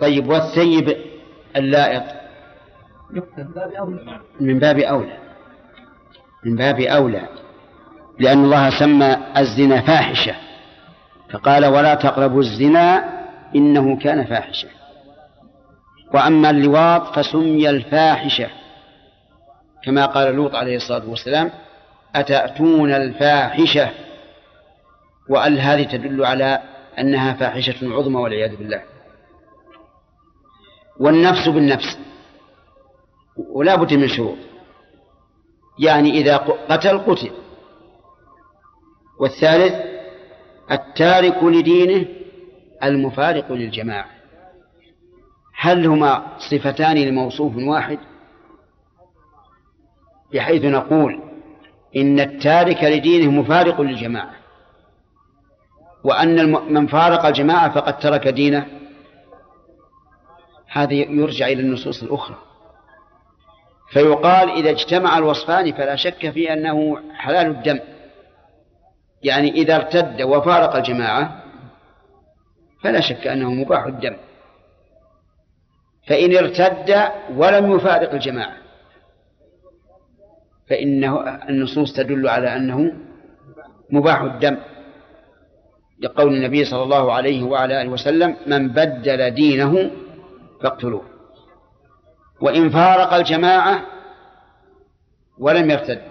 طيب 0.00 0.28
والثيب 0.28 0.96
اللائق؟ 1.56 2.02
من 4.40 4.58
باب 4.58 4.78
أولى. 4.78 5.18
من 6.44 6.56
باب 6.56 6.80
أولى. 6.80 7.28
لأن 8.18 8.44
الله 8.44 8.70
سمى 8.70 9.16
الزنا 9.36 9.80
فاحشة. 9.80 10.34
فقال 11.30 11.66
ولا 11.66 11.94
تقربوا 11.94 12.40
الزنا 12.40 13.04
إنه 13.54 13.98
كان 13.98 14.24
فاحشة. 14.24 14.68
وأما 16.14 16.50
اللواط 16.50 17.18
فسمي 17.18 17.70
الفاحشة. 17.70 18.48
كما 19.84 20.06
قال 20.06 20.34
لوط 20.34 20.54
عليه 20.54 20.76
الصلاة 20.76 21.08
والسلام 21.08 21.50
أتأتون 22.14 22.92
الفاحشة؟ 22.94 23.88
وأل 25.28 25.60
هذه 25.60 25.82
تدل 25.82 26.24
على 26.24 26.62
أنها 26.98 27.32
فاحشة 27.32 27.74
عظمى 27.82 28.16
والعياذ 28.16 28.56
بالله؟ 28.56 28.82
والنفس 31.00 31.48
بالنفس. 31.48 31.98
ولا 33.36 33.74
بد 33.74 33.94
من 33.94 34.08
شروط. 34.08 34.36
يعني 35.78 36.10
إذا 36.10 36.36
قتل 36.36 36.98
قتل. 36.98 37.30
والثالث 39.20 39.74
التارك 40.70 41.44
لدينه 41.44 42.06
المفارق 42.82 43.52
للجماعة. 43.52 44.10
هل 45.56 45.86
هما 45.86 46.36
صفتان 46.38 46.96
لموصوف 46.96 47.56
واحد؟ 47.56 47.98
بحيث 50.32 50.64
نقول 50.64 51.20
إن 51.96 52.20
التارك 52.20 52.84
لدينه 52.84 53.30
مفارق 53.30 53.80
للجماعة. 53.80 54.34
وأن 56.04 56.52
من 56.72 56.86
فارق 56.86 57.26
الجماعة 57.26 57.70
فقد 57.70 57.98
ترك 57.98 58.28
دينه. 58.28 58.79
هذا 60.70 60.92
يرجع 60.92 61.46
إلى 61.46 61.60
النصوص 61.60 62.02
الأخرى. 62.02 62.36
فيقال 63.92 64.50
إذا 64.50 64.70
اجتمع 64.70 65.18
الوصفان 65.18 65.72
فلا 65.72 65.96
شك 65.96 66.30
في 66.30 66.52
أنه 66.52 66.98
حلال 67.14 67.46
الدم. 67.46 67.80
يعني 69.22 69.50
إذا 69.50 69.76
ارتد 69.76 70.22
وفارق 70.22 70.76
الجماعة 70.76 71.42
فلا 72.82 73.00
شك 73.00 73.26
أنه 73.26 73.50
مباح 73.50 73.84
الدم. 73.84 74.16
فإن 76.06 76.36
ارتد 76.36 77.10
ولم 77.36 77.76
يفارق 77.76 78.12
الجماعة 78.12 78.56
فإنه 80.68 81.20
النصوص 81.48 81.92
تدل 81.92 82.28
على 82.28 82.56
أنه 82.56 82.92
مباح 83.90 84.20
الدم. 84.20 84.56
لقول 86.00 86.34
النبي 86.34 86.64
صلى 86.64 86.82
الله 86.82 87.12
عليه 87.12 87.42
وعلى 87.42 87.82
آله 87.82 87.90
وسلم 87.90 88.36
من 88.46 88.68
بدل 88.68 89.30
دينه 89.30 89.90
فاقتلوه. 90.62 91.02
وإن 92.40 92.70
فارق 92.70 93.14
الجماعة 93.14 93.82
ولم 95.38 95.70
يرتد. 95.70 96.02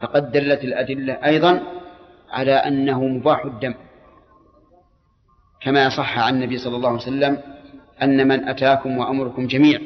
فقد 0.00 0.32
دلت 0.32 0.64
الأدلة 0.64 1.12
أيضا 1.12 1.62
على 2.30 2.52
أنه 2.52 3.04
مباح 3.04 3.44
الدم. 3.44 3.74
كما 5.60 5.88
صح 5.88 6.18
عن 6.18 6.34
النبي 6.34 6.58
صلى 6.58 6.76
الله 6.76 6.88
عليه 6.88 6.98
وسلم 6.98 7.38
أن 8.02 8.28
من 8.28 8.48
أتاكم 8.48 8.98
وأمركم 8.98 9.46
جميع 9.46 9.80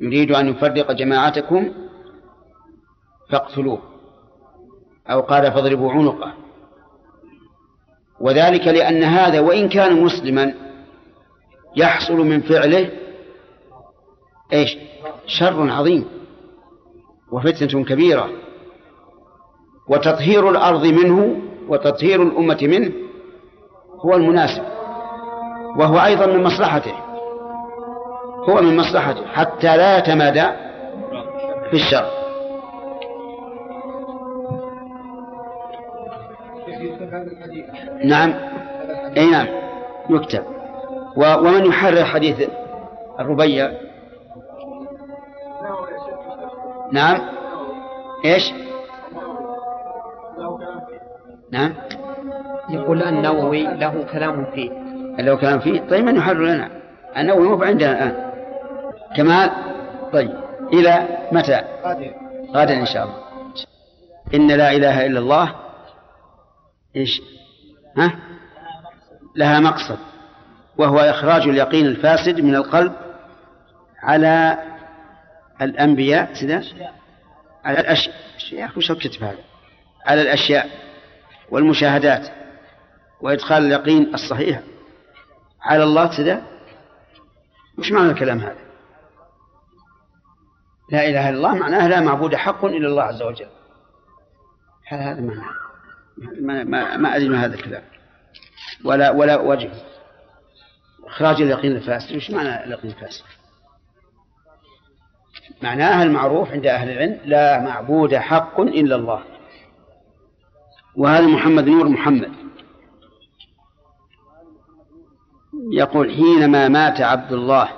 يريد 0.00 0.32
أن 0.32 0.48
يفرق 0.48 0.92
جماعتكم 0.92 1.72
فاقتلوه. 3.30 3.82
أو 5.10 5.20
قال 5.20 5.52
فاضربوا 5.52 5.92
عنقه. 5.92 6.34
وذلك 8.20 8.66
لأن 8.66 9.02
هذا 9.02 9.40
وإن 9.40 9.68
كان 9.68 10.04
مسلما 10.04 10.67
يحصل 11.76 12.16
من 12.16 12.40
فعله 12.40 12.90
إيش؟ 14.52 14.78
شر 15.26 15.70
عظيم 15.70 16.04
وفتنة 17.32 17.84
كبيرة. 17.84 18.30
وتطهير 19.88 20.50
الأرض 20.50 20.86
منه 20.86 21.36
وتطهير 21.68 22.22
الأمة 22.22 22.58
منه 22.62 22.92
هو 24.04 24.14
المناسب 24.14 24.62
وهو 25.76 25.98
أيضا 25.98 26.26
من 26.26 26.42
مصلحته 26.42 26.94
هو 28.48 28.62
من 28.62 28.76
مصلحته 28.76 29.26
حتى 29.26 29.76
لا 29.76 29.98
يتمادى 29.98 30.46
في 31.70 31.76
الشر. 31.76 32.06
نعم. 38.04 38.34
أي 39.16 39.30
نعم. 39.30 39.46
يكتب. 40.10 40.57
ومن 41.18 41.66
يحرر 41.66 42.04
حديث 42.04 42.50
الربيع؟ 43.20 43.72
نعم. 46.92 47.20
إيش؟ 48.24 48.52
نعم. 51.52 51.74
يقول 52.70 53.02
النووي 53.02 53.62
له 53.62 54.06
كلام 54.12 54.44
فيه. 54.54 54.70
له 55.18 55.34
كلام 55.34 55.58
فيه؟ 55.58 55.80
طيب 55.80 56.04
من 56.04 56.16
يحرر 56.16 56.44
لنا؟ 56.44 56.70
النووي 57.16 57.48
مو 57.48 57.62
عندنا 57.62 57.92
الآن. 57.92 58.32
كمال؟ 59.16 59.50
طيب. 60.12 60.32
إلى 60.72 61.08
متى؟ 61.32 61.62
غدا 62.54 62.80
إن 62.80 62.86
شاء 62.86 63.04
الله. 63.04 63.16
إن 64.34 64.46
لا 64.46 64.72
إله 64.72 65.06
إلا 65.06 65.18
الله. 65.18 65.54
إيش؟ 66.96 67.22
ها؟ 67.96 68.12
لها 69.36 69.60
مقصد. 69.60 70.07
وهو 70.78 70.98
إخراج 70.98 71.42
اليقين 71.42 71.86
الفاسد 71.86 72.40
من 72.40 72.54
القلب 72.54 72.92
على 74.02 74.58
الأنبياء 75.62 76.34
كذا 76.40 76.64
على 77.64 77.80
الأشياء. 77.80 78.14
يا 78.52 78.66
أخي 78.66 78.78
وش 78.78 78.92
كتب 78.92 79.22
هذا 79.22 79.38
على 80.06 80.22
الأشياء 80.22 80.68
والمشاهدات 81.50 82.28
وإدخال 83.20 83.64
اليقين 83.64 84.14
الصحيح 84.14 84.60
على 85.62 85.82
الله 85.82 86.16
كذا 86.16 86.42
وش 87.78 87.92
معنى 87.92 88.10
الكلام 88.10 88.38
هذا؟ 88.38 88.68
لا 90.92 91.08
إله 91.08 91.28
إلا 91.28 91.36
الله 91.36 91.54
معناه 91.54 91.88
لا 91.88 92.00
معبود 92.00 92.34
حق 92.34 92.64
إلا 92.64 92.88
الله 92.88 93.02
عز 93.02 93.22
وجل. 93.22 93.48
هذا 94.86 95.20
معناه 95.20 95.44
ما, 96.40 96.64
ما, 96.64 96.96
ما 96.96 97.16
أدري 97.16 97.28
ما 97.28 97.44
هذا 97.44 97.54
الكلام. 97.54 97.82
ولا 98.84 99.10
ولا 99.10 99.36
وجه. 99.36 99.70
إخراج 101.08 101.42
اليقين 101.42 101.72
الفاسد 101.72 102.16
وش 102.16 102.30
معنى 102.30 102.64
اليقين 102.64 102.90
الفاسد؟ 102.90 103.24
معناها 105.62 106.02
المعروف 106.02 106.50
عند 106.50 106.66
أهل 106.66 106.90
العلم 106.90 107.20
لا 107.24 107.60
معبود 107.60 108.14
حق 108.14 108.60
إلا 108.60 108.96
الله. 108.96 109.22
وهذا 110.96 111.26
محمد 111.26 111.68
نور 111.68 111.88
محمد. 111.88 112.32
يقول 115.72 116.10
حينما 116.10 116.68
مات 116.68 117.00
عبد 117.00 117.32
الله 117.32 117.68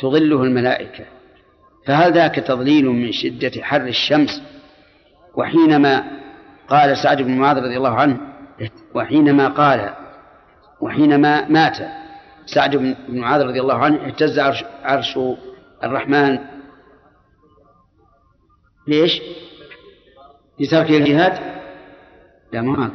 تظله 0.00 0.42
الملائكة. 0.42 1.04
فهل 1.86 2.12
ذاك 2.12 2.34
تضليل 2.34 2.86
من 2.86 3.12
شدة 3.12 3.62
حر 3.62 3.86
الشمس؟ 3.86 4.42
وحينما 5.34 6.04
قال 6.68 6.96
سعد 6.96 7.22
بن 7.22 7.38
معاذ 7.38 7.56
رضي 7.56 7.76
الله 7.76 7.94
عنه 7.94 8.20
وحينما 8.94 9.48
قال 9.48 10.03
وحينما 10.84 11.48
مات. 11.48 11.76
سعد 12.46 12.76
بن 12.76 12.96
معاذ 13.08 13.42
رضي 13.42 13.60
الله 13.60 13.74
عنه 13.74 14.06
اهتز 14.06 14.38
عرش, 14.38 14.64
عرش 14.82 15.18
الرحمن. 15.84 16.38
ليش؟ 18.88 19.22
لترك 20.60 20.90
الجهاد؟ 20.90 21.38
لا 22.52 22.60
ما 22.60 22.90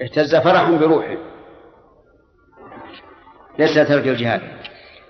اهتز 0.00 0.36
فرحا 0.36 0.70
بروحه. 0.70 1.16
ليس 3.58 3.74
ترك 3.74 4.08
الجهاد. 4.08 4.40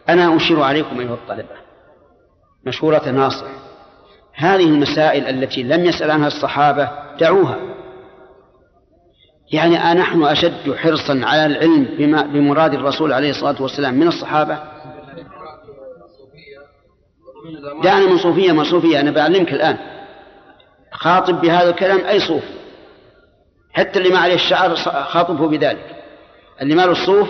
أنا 0.09 0.37
أشير 0.37 0.63
عليكم 0.63 1.01
أيها 1.01 1.15
الطلبة. 1.15 1.57
مشهورة 2.67 3.11
ناصر 3.11 3.47
هذه 4.35 4.65
المسائل 4.65 5.27
التي 5.27 5.63
لم 5.63 5.85
يسأل 5.85 6.11
عنها 6.11 6.27
الصحابة 6.27 6.91
دعوها. 7.21 7.74
يعني 9.52 9.93
أنحن 9.93 10.23
أشد 10.23 10.75
حرصا 10.75 11.20
على 11.25 11.46
العلم 11.46 11.85
بما 11.99 12.23
بمراد 12.23 12.75
الرسول 12.75 13.12
عليه 13.12 13.31
الصلاة 13.31 13.62
والسلام 13.62 13.94
من 13.94 14.06
الصحابة؟ 14.08 14.58
دعنا 17.82 18.06
من 18.06 18.19
صوفية 18.19 18.52
ما 18.52 18.64
صوفية 18.64 19.00
أنا 19.00 19.11
بعلمك 19.11 19.52
الآن. 19.52 19.79
خاطب 20.93 21.41
بهذا 21.41 21.70
الكلام 21.70 22.06
أي 22.06 22.20
صوف؟ 22.20 22.44
حتى 23.73 23.99
اللي 23.99 24.11
ما 24.11 24.19
عليه 24.19 24.35
الشعر 24.35 24.76
خاطبه 25.05 25.49
بذلك. 25.49 25.96
اللي 26.62 26.75
ما 26.75 26.82
له 26.82 26.93
الصوف 26.93 27.29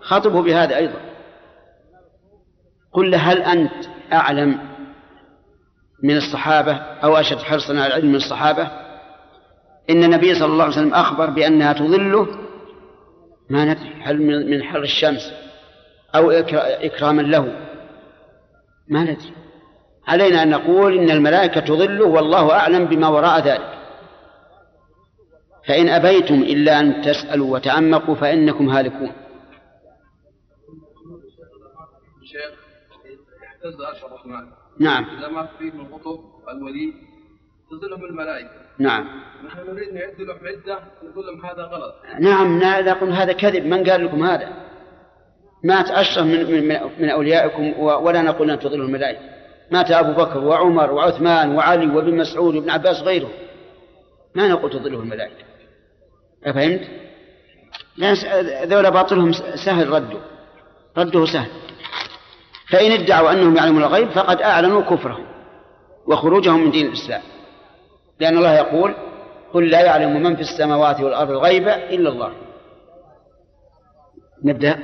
خاطبه 0.00 0.42
بهذا 0.42 0.76
أيضا. 0.76 1.00
قل 2.92 3.10
له 3.10 3.18
هل 3.18 3.42
أنت 3.42 3.86
أعلم 4.12 4.58
من 6.02 6.16
الصحابة 6.16 6.72
أو 6.74 7.16
أشد 7.16 7.38
حرصا 7.38 7.72
على 7.72 7.86
العلم 7.86 8.08
من 8.08 8.14
الصحابة؟ 8.14 8.79
إن 9.90 10.04
النبي 10.04 10.34
صلى 10.34 10.52
الله 10.52 10.64
عليه 10.64 10.72
وسلم 10.74 10.94
أخبر 10.94 11.30
بأنها 11.30 11.72
تظله 11.72 12.26
ما 13.50 13.64
ندري 13.64 13.94
هل 14.02 14.22
من 14.50 14.62
حر 14.62 14.82
الشمس 14.82 15.32
أو 16.14 16.30
إكراما 16.30 17.22
له؟ 17.22 17.68
ما 18.88 19.02
ندري. 19.02 19.34
علينا 20.06 20.42
أن 20.42 20.50
نقول 20.50 20.98
إن 20.98 21.10
الملائكة 21.10 21.60
تضل 21.60 22.02
والله 22.02 22.52
أعلم 22.52 22.84
بما 22.84 23.08
وراء 23.08 23.40
ذلك. 23.40 23.78
فإن 25.68 25.88
أبيتم 25.88 26.34
إلا 26.34 26.80
أن 26.80 27.02
تسألوا 27.02 27.52
وتعمقوا 27.54 28.14
فإنكم 28.14 28.68
هالكون. 28.68 29.12
نعم. 34.80 35.04
إذا 35.04 35.28
ما 35.28 35.48
فيه 35.58 35.72
من 35.72 35.80
القطب 35.80 36.20
الولي 36.48 37.09
تظلهم 37.70 38.04
الملائكة. 38.04 38.50
نعم. 38.78 39.04
نحن 39.46 39.58
نريد 39.58 39.94
نعد 39.94 40.20
لهم 40.20 40.38
عدة 40.46 40.78
نقول 41.02 41.26
لهم 41.26 41.46
هذا 41.46 41.62
غلط. 41.62 41.94
نعم 42.20 42.58
نقول 42.88 43.12
هذا 43.12 43.32
كذب. 43.32 43.66
من 43.66 43.90
قال 43.90 44.04
لكم 44.04 44.24
هذا؟ 44.24 44.48
مات 45.64 45.90
أشرف 45.90 46.26
من, 46.26 46.68
من, 46.68 46.80
من 46.98 47.10
أوليائكم 47.10 47.80
ولا 47.80 48.22
نقول 48.22 48.50
أن 48.50 48.58
تضلوا 48.58 48.86
الملائكة. 48.86 49.20
مات 49.70 49.90
أبو 49.90 50.12
بكر 50.12 50.38
وعمر 50.38 50.92
وعثمان 50.92 51.56
وعلي 51.56 51.96
وابن 51.96 52.16
مسعود 52.16 52.54
وابن 52.54 52.70
عباس 52.70 53.02
غيره 53.02 53.30
ما 54.34 54.48
نقول 54.48 54.70
تضله 54.70 55.00
الملائكة. 55.00 55.44
أفهمت؟ 56.44 56.80
ذولا 58.64 58.90
باطلهم 58.90 59.32
سهل 59.64 59.88
رده. 59.88 60.20
رده 60.98 61.26
سهل. 61.26 61.50
فإن 62.70 62.92
ادعوا 62.92 63.32
أنهم 63.32 63.56
يعلمون 63.56 63.82
الغيب 63.82 64.10
فقد 64.10 64.42
أعلنوا 64.42 64.82
كفرهم 64.82 65.26
وخروجهم 66.06 66.64
من 66.64 66.70
دين 66.70 66.86
الإسلام. 66.86 67.22
لأن 68.20 68.36
الله 68.36 68.54
يقول 68.54 68.94
قل 69.54 69.70
لا 69.70 69.80
يعلم 69.80 70.22
من 70.22 70.36
في 70.36 70.40
السماوات 70.40 71.00
والأرض 71.00 71.30
الغيب 71.30 71.68
إلا 71.68 72.08
الله. 72.08 72.30
نبدأ. 74.44 74.78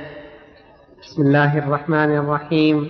بسم 1.01 1.21
الله 1.21 1.57
الرحمن 1.57 2.17
الرحيم. 2.17 2.89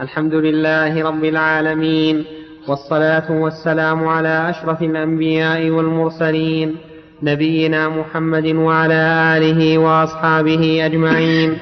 الحمد 0.00 0.34
لله 0.34 1.08
رب 1.08 1.24
العالمين 1.24 2.24
والصلاة 2.68 3.32
والسلام 3.32 4.08
على 4.08 4.50
أشرف 4.50 4.82
الأنبياء 4.82 5.70
والمرسلين 5.70 6.76
نبينا 7.22 7.88
محمد 7.88 8.46
وعلى 8.46 9.32
آله 9.36 9.78
وأصحابه 9.78 10.86
أجمعين. 10.86 11.58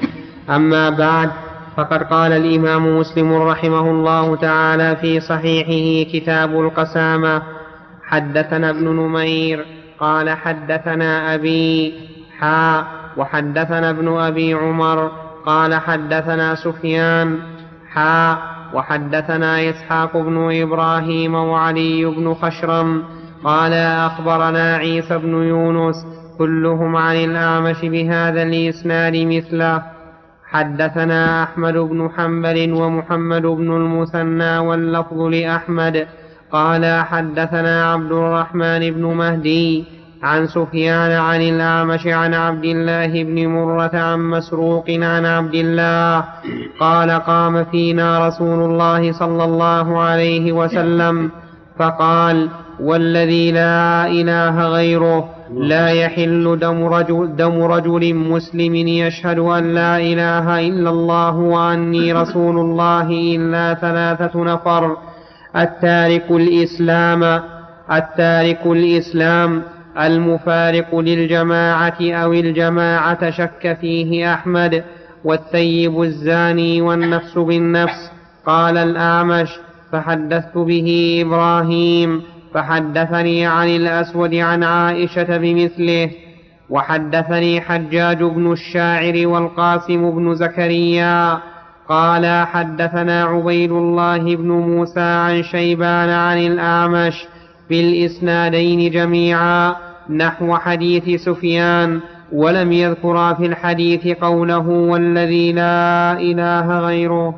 أما 0.49 0.89
بعد 0.89 1.29
فقد 1.77 2.03
قال 2.03 2.31
الإمام 2.31 2.97
مسلم 2.97 3.33
رحمه 3.33 3.91
الله 3.91 4.35
تعالى 4.35 4.95
في 4.95 5.19
صحيحه 5.19 6.11
كتاب 6.11 6.59
القسامة 6.59 7.54
حدثنا 8.07 8.69
ابن 8.69 8.87
نمير 8.87 9.65
قال 9.99 10.29
حدثنا 10.29 11.35
أبي 11.35 11.93
حا 12.39 12.85
وحدثنا 13.17 13.89
ابن 13.89 14.07
أبي 14.17 14.53
عمر 14.53 15.11
قال 15.45 15.75
حدثنا 15.75 16.55
سفيان 16.55 17.39
حا 17.93 18.37
وحدثنا 18.73 19.69
إسحاق 19.69 20.17
بن 20.17 20.61
إبراهيم 20.61 21.35
وعلي 21.35 22.05
بن 22.05 22.33
خشرم 22.33 23.03
قال 23.43 23.73
أخبرنا 23.73 24.75
عيسى 24.75 25.17
بن 25.17 25.33
يونس 25.33 26.05
كلهم 26.37 26.95
عن 26.95 27.15
الأعمش 27.15 27.81
بهذا 27.81 28.43
الإسناد 28.43 29.15
مثله. 29.15 29.81
حدثنا 30.51 31.43
أحمد 31.43 31.73
بن 31.73 32.09
حنبل 32.17 32.73
ومحمد 32.73 33.41
بن 33.41 33.75
المثنى 33.75 34.57
واللفظ 34.57 35.21
لأحمد 35.21 36.07
قال 36.51 37.03
حدثنا 37.03 37.93
عبد 37.93 38.11
الرحمن 38.11 38.91
بن 38.91 39.03
مهدي 39.03 39.85
عن 40.23 40.47
سفيان 40.47 41.11
عن 41.11 41.41
الأعمش 41.41 42.07
عن 42.07 42.33
عبد 42.33 42.65
الله 42.65 43.23
بن 43.23 43.47
مرة 43.47 43.91
عن 43.93 44.19
مسروق 44.19 44.89
عن 44.89 45.25
عبد 45.25 45.55
الله 45.55 46.25
قال 46.79 47.11
قام 47.11 47.63
فينا 47.63 48.27
رسول 48.27 48.71
الله 48.71 49.11
صلى 49.11 49.43
الله 49.43 49.99
عليه 49.99 50.51
وسلم 50.51 51.31
فقال 51.79 52.49
والذي 52.79 53.51
لا 53.51 54.07
إله 54.07 54.67
غيره 54.67 55.29
لا 55.53 55.89
يحل 55.89 56.57
دم 56.61 56.85
رجل, 56.85 57.35
دم 57.35 57.63
رجل 57.63 58.15
مسلم 58.15 58.75
يشهد 58.75 59.39
أن 59.39 59.73
لا 59.73 59.97
إله 59.97 60.59
إلا 60.59 60.89
الله 60.89 61.35
وأني 61.35 62.13
رسول 62.13 62.57
الله 62.57 63.09
إلا 63.09 63.73
ثلاثة 63.73 64.43
نفر 64.43 64.97
التارك 65.57 66.31
الإسلام 66.31 67.23
التارك 67.91 68.65
الإسلام 68.65 69.63
المفارق 69.99 70.95
للجماعة 70.95 71.97
أو 72.01 72.33
الجماعة 72.33 73.29
شك 73.29 73.77
فيه 73.81 74.33
أحمد 74.33 74.83
والثيب 75.23 76.01
الزاني 76.01 76.81
والنفس 76.81 77.37
بالنفس. 77.37 78.11
قال 78.45 78.77
الأعمش 78.77 79.49
فحدثت 79.91 80.57
به 80.57 81.21
إبراهيم 81.25 82.21
فحدثني 82.53 83.45
عن 83.45 83.67
الأسود 83.67 84.35
عن 84.35 84.63
عائشة 84.63 85.37
بمثله 85.37 86.11
وحدثني 86.69 87.61
حجاج 87.61 88.23
بن 88.23 88.51
الشاعر 88.51 89.27
والقاسم 89.27 90.11
بن 90.11 90.35
زكريا. 90.35 91.39
قال 91.89 92.45
حدثنا 92.45 93.23
عبيد 93.23 93.71
الله 93.71 94.35
بن 94.35 94.47
موسى 94.47 94.99
عن 94.99 95.43
شيبان 95.43 96.09
عن 96.09 96.37
الأعمش 96.37 97.25
في 97.67 97.79
الإسنادين 97.79 98.91
جميعا 98.91 99.75
نحو 100.09 100.57
حديث 100.57 101.21
سفيان 101.21 102.01
ولم 102.31 102.71
يذكرا 102.71 103.33
في 103.33 103.45
الحديث 103.45 104.07
قوله 104.17 104.67
والذي 104.67 105.53
لا 105.53 106.11
إله 106.13 106.79
غيره. 106.79 107.35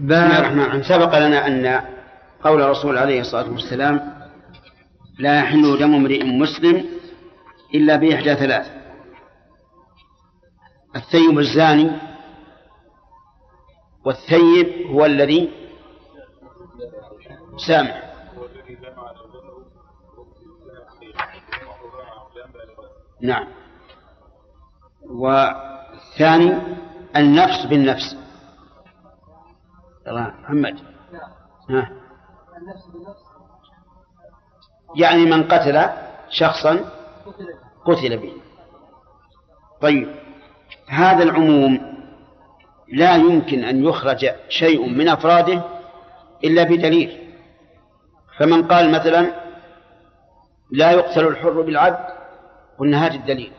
بسم 0.00 0.14
الرحمن 0.14 0.60
الرحيم 0.60 0.82
سبق 0.82 1.18
لنا 1.18 1.46
أن 1.46 1.80
قول 2.44 2.62
الرسول 2.62 2.98
عليه 2.98 3.20
الصلاة 3.20 3.50
والسلام 3.50 4.00
لا 5.18 5.38
يحل 5.38 5.78
دم 5.78 5.94
امرئ 5.94 6.24
مسلم 6.24 6.84
إلا 7.74 7.96
بإحدى 7.96 8.34
ثلاث. 8.34 8.80
الثيب 10.96 11.38
الزاني 11.38 11.90
والثيب 14.04 14.86
هو 14.90 15.06
الذي 15.06 15.50
سامع. 17.66 18.02
نعم. 23.20 23.48
والثاني 25.10 26.76
النفس 27.16 27.66
بالنفس. 27.66 28.16
الله 30.06 30.34
محمد. 30.42 30.78
ها. 31.70 31.90
يعني 34.96 35.24
من 35.24 35.42
قتل 35.48 35.90
شخصا 36.30 37.00
قتل 37.86 38.16
به. 38.16 38.32
طيب 39.80 40.08
هذا 40.88 41.22
العموم 41.22 41.80
لا 42.92 43.16
يمكن 43.16 43.64
أن 43.64 43.84
يخرج 43.84 44.30
شيء 44.48 44.88
من 44.88 45.08
أفراده 45.08 45.62
إلا 46.44 46.62
بدليل. 46.62 47.18
فمن 48.38 48.68
قال 48.68 48.92
مثلا 48.92 49.32
لا 50.72 50.90
يقتل 50.90 51.26
الحر 51.26 51.60
بالعبد 51.60 52.04
قلنا 52.78 53.06
هات 53.06 53.14
الدليل. 53.14 53.52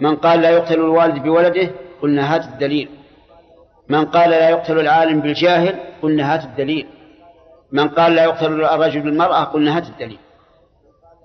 من 0.00 0.16
قال 0.16 0.40
لا 0.40 0.50
يقتل 0.50 0.74
الوالد 0.74 1.22
بولده 1.22 1.70
قلنا 2.02 2.34
هات 2.34 2.44
الدليل. 2.44 2.88
من 3.88 4.04
قال 4.04 4.30
لا 4.30 4.48
يقتل 4.48 4.80
العالم 4.80 5.20
بالجاهل 5.20 5.78
قلنا 6.02 6.34
هات 6.34 6.44
الدليل. 6.44 6.86
من 7.72 7.88
قال 7.88 8.14
لا 8.14 8.24
يقتل 8.24 8.64
الرجل 8.64 9.00
بالمرأة 9.00 9.44
قلنا 9.44 9.76
هات 9.76 9.88
الدليل. 9.88 10.18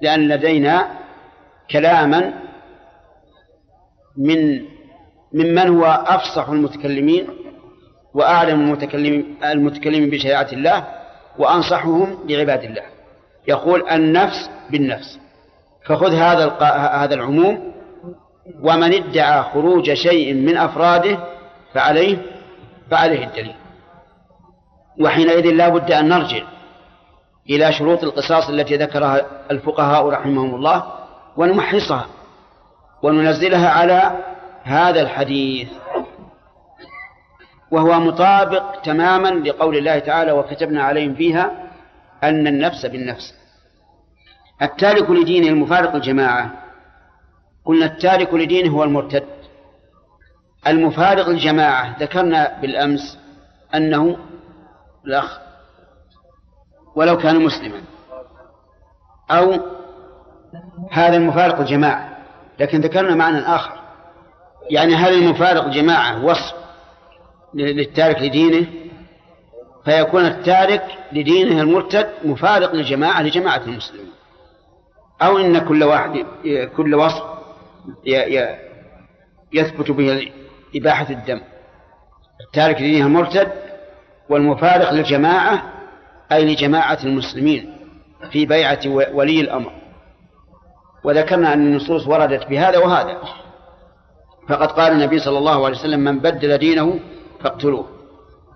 لأن 0.01 0.27
لدينا 0.27 0.99
كلاما 1.71 2.33
من 4.17 4.65
ممن 5.33 5.67
هو 5.67 5.85
أفصح 5.85 6.49
المتكلمين 6.49 7.27
وأعلم 8.13 8.59
المتكلمين 8.59 9.35
المتكلمين 9.43 10.09
بشريعة 10.09 10.47
الله 10.53 10.88
وأنصحهم 11.38 12.17
لعباد 12.29 12.63
الله. 12.63 12.83
يقول 13.47 13.89
النفس 13.89 14.49
بالنفس. 14.69 15.19
فخذ 15.85 16.13
هذا 16.13 16.45
هذا 17.03 17.15
العموم. 17.15 17.73
ومن 18.61 18.93
ادعى 18.93 19.43
خروج 19.43 19.93
شيء 19.93 20.33
من 20.33 20.57
أفراده 20.57 21.19
فعليه 21.73 22.17
فعليه 22.91 23.27
الدليل. 23.27 23.55
وحينئذ 25.01 25.45
لا 25.51 25.69
بد 25.69 25.91
أن 25.91 26.09
نرجع 26.09 26.43
إلى 27.49 27.73
شروط 27.73 28.03
القصاص 28.03 28.49
التي 28.49 28.75
ذكرها 28.75 29.21
الفقهاء 29.51 30.07
رحمهم 30.09 30.55
الله. 30.55 30.98
ونمحصها 31.39 32.05
وننزلها 33.03 33.69
على 33.69 34.24
هذا 34.63 35.01
الحديث. 35.01 35.69
وهو 37.72 38.00
مطابق 38.00 38.81
تماما 38.81 39.27
لقول 39.27 39.77
الله 39.77 40.00
تعالى 40.00 40.31
وكتبنا 40.31 40.84
عليهم 40.84 41.15
فيها 41.15 41.69
أن 42.24 42.48
النفس 42.48 42.86
بالنفس. 42.86 43.34
التارك 44.62 45.10
لدينه 45.10 45.48
المفارق 45.48 45.96
الجماعة. 45.96 46.51
قلنا 47.65 47.86
التارك 47.86 48.34
لدينه 48.34 48.75
هو 48.77 48.84
المرتد. 48.84 49.27
المفارق 50.67 51.27
الجماعة 51.27 51.98
ذكرنا 52.00 52.60
بالأمس 52.62 53.19
أنه 53.75 54.17
الأخ 55.05 55.39
ولو 56.96 57.17
كان 57.17 57.43
مسلما. 57.43 57.81
أو 59.31 59.78
هذا 60.91 61.17
المفارق 61.17 61.59
الجماعة. 61.59 62.17
لكن 62.59 62.81
ذكرنا 62.81 63.15
معنى 63.15 63.39
آخر. 63.39 63.79
يعني 64.69 64.95
هل 64.95 65.13
المفارق 65.13 65.63
الجماعة 65.63 66.25
وصف 66.25 66.53
للتارك 67.53 68.21
لدينه؟ 68.21 68.67
فيكون 69.85 70.25
التارك 70.25 70.83
لدينه 71.11 71.61
المرتد 71.61 72.09
مفارق 72.25 72.75
للجماعة 72.75 73.21
لجماعة 73.21 73.61
المسلمين. 73.67 74.11
أو 75.21 75.37
إن 75.37 75.59
كل 75.59 75.83
واحد 75.83 76.25
كل 76.77 76.95
وصف 76.95 77.23
يثبت 79.53 79.91
به 79.91 80.31
إباحة 80.75 81.09
الدم. 81.09 81.41
التارك 82.47 82.75
لدينه 82.75 83.05
المرتد 83.05 83.51
والمفارق 84.29 84.91
للجماعة 84.91 85.63
أي 86.31 86.53
لجماعة 86.53 86.99
المسلمين 87.03 87.73
في 88.31 88.45
بيعة 88.45 88.79
ولي 88.87 89.41
الأمر. 89.41 89.78
وذكرنا 91.03 91.53
أن 91.53 91.67
النصوص 91.67 92.07
وردت 92.07 92.47
بهذا 92.47 92.77
وهذا. 92.77 93.17
فقد 94.49 94.71
قال 94.71 94.91
النبي 94.91 95.19
صلى 95.19 95.37
الله 95.37 95.65
عليه 95.65 95.77
وسلم 95.77 95.99
من 95.99 96.19
بدل 96.19 96.57
دينه 96.57 96.99
فاقتلوه. 97.41 97.87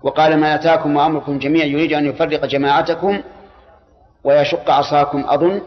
وقال 0.02 0.40
ما 0.40 0.54
أتاكم 0.54 0.96
وأمركم 0.96 1.38
جميعا 1.38 1.66
يريد 1.66 1.92
أن 1.92 2.06
يفرق 2.06 2.44
جماعتكم 2.44 3.22
ويشق 4.24 4.70
عصاكم 4.70 5.24
أظن 5.26 5.62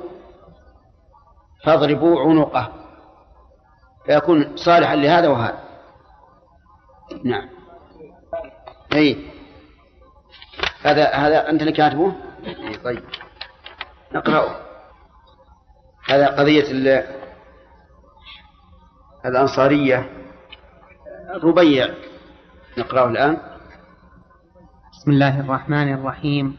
فاضربوا 1.64 2.22
عنقه. 2.22 2.72
فيكون 4.06 4.56
صالحا 4.56 4.96
لهذا 4.96 5.28
وهذا. 5.28 5.60
نعم. 7.24 7.50
أي 8.94 9.18
هذا 10.82 11.14
هذا 11.14 11.50
أنت 11.50 11.62
اللي 11.62 11.72
كاتبه؟ 11.72 12.14
طيب. 12.84 13.04
نقرأه. 14.14 14.67
هذا 16.10 16.28
قضية 16.28 16.64
الأنصارية. 19.26 20.10
ربيع 21.44 21.88
نقرأه 22.78 23.10
الآن. 23.10 23.38
بسم 24.92 25.12
الله 25.12 25.40
الرحمن 25.40 25.94
الرحيم. 25.94 26.56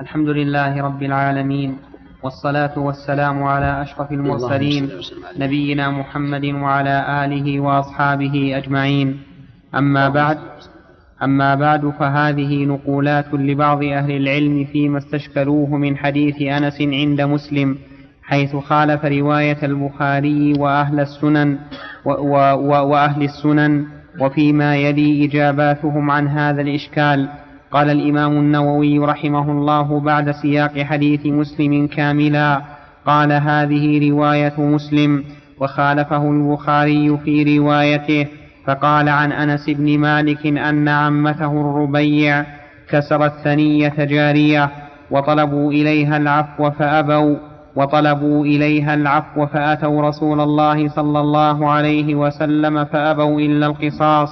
الحمد 0.00 0.28
لله 0.28 0.82
رب 0.82 1.02
العالمين 1.02 1.78
والصلاة 2.22 2.78
والسلام 2.78 3.42
على 3.42 3.82
أشرف 3.82 4.12
المرسلين 4.12 4.90
نبينا 5.36 5.90
محمد 5.90 6.44
وعلى 6.44 7.24
آله 7.24 7.60
وأصحابه 7.60 8.56
أجمعين. 8.56 9.22
أما 9.74 10.08
بعد 10.08 10.38
أما 11.22 11.54
بعد 11.54 11.90
فهذه 11.98 12.64
نقولات 12.64 13.34
لبعض 13.34 13.82
أهل 13.82 14.10
العلم 14.16 14.64
فيما 14.64 14.98
استشكلوه 14.98 15.76
من 15.76 15.96
حديث 15.96 16.42
أنس 16.42 16.80
عند 16.80 17.20
مسلم. 17.20 17.78
حيث 18.28 18.56
خالف 18.56 19.04
رواية 19.04 19.58
البخاري 19.62 20.52
وأهل 20.58 21.00
السنن 21.00 21.58
و 22.04 22.10
و 22.10 22.34
و 22.54 22.88
وأهل 22.88 23.22
السنن 23.22 23.84
وفيما 24.20 24.76
يلي 24.76 25.24
إجاباتهم 25.24 26.10
عن 26.10 26.28
هذا 26.28 26.60
الإشكال. 26.60 27.28
قال 27.70 27.90
الإمام 27.90 28.32
النووي 28.32 28.98
رحمه 28.98 29.52
الله 29.52 30.00
بعد 30.00 30.30
سياق 30.30 30.78
حديث 30.78 31.26
مسلم 31.26 31.86
كاملا 31.86 32.62
قال 33.06 33.32
هذه 33.32 34.10
رواية 34.10 34.54
مسلم 34.58 35.24
وخالفه 35.60 36.30
البخاري 36.30 37.18
في 37.24 37.58
روايته 37.58 38.26
فقال 38.66 39.08
عن 39.08 39.32
أنس 39.32 39.70
بن 39.70 39.98
مالك 39.98 40.46
أن 40.46 40.88
عمته 40.88 41.52
الربيع 41.60 42.44
كسرت 42.90 43.32
ثنية 43.44 43.94
جارية 43.98 44.70
وطلبوا 45.10 45.72
إليها 45.72 46.16
العفو 46.16 46.70
فأبوا. 46.70 47.47
وطلبوا 47.78 48.44
إليها 48.44 48.94
العفو 48.94 49.46
فأتوا 49.46 50.02
رسول 50.02 50.40
الله 50.40 50.88
صلى 50.88 51.20
الله 51.20 51.70
عليه 51.70 52.14
وسلم 52.14 52.84
فأبوا 52.84 53.40
إلا 53.40 53.66
القصاص 53.66 54.30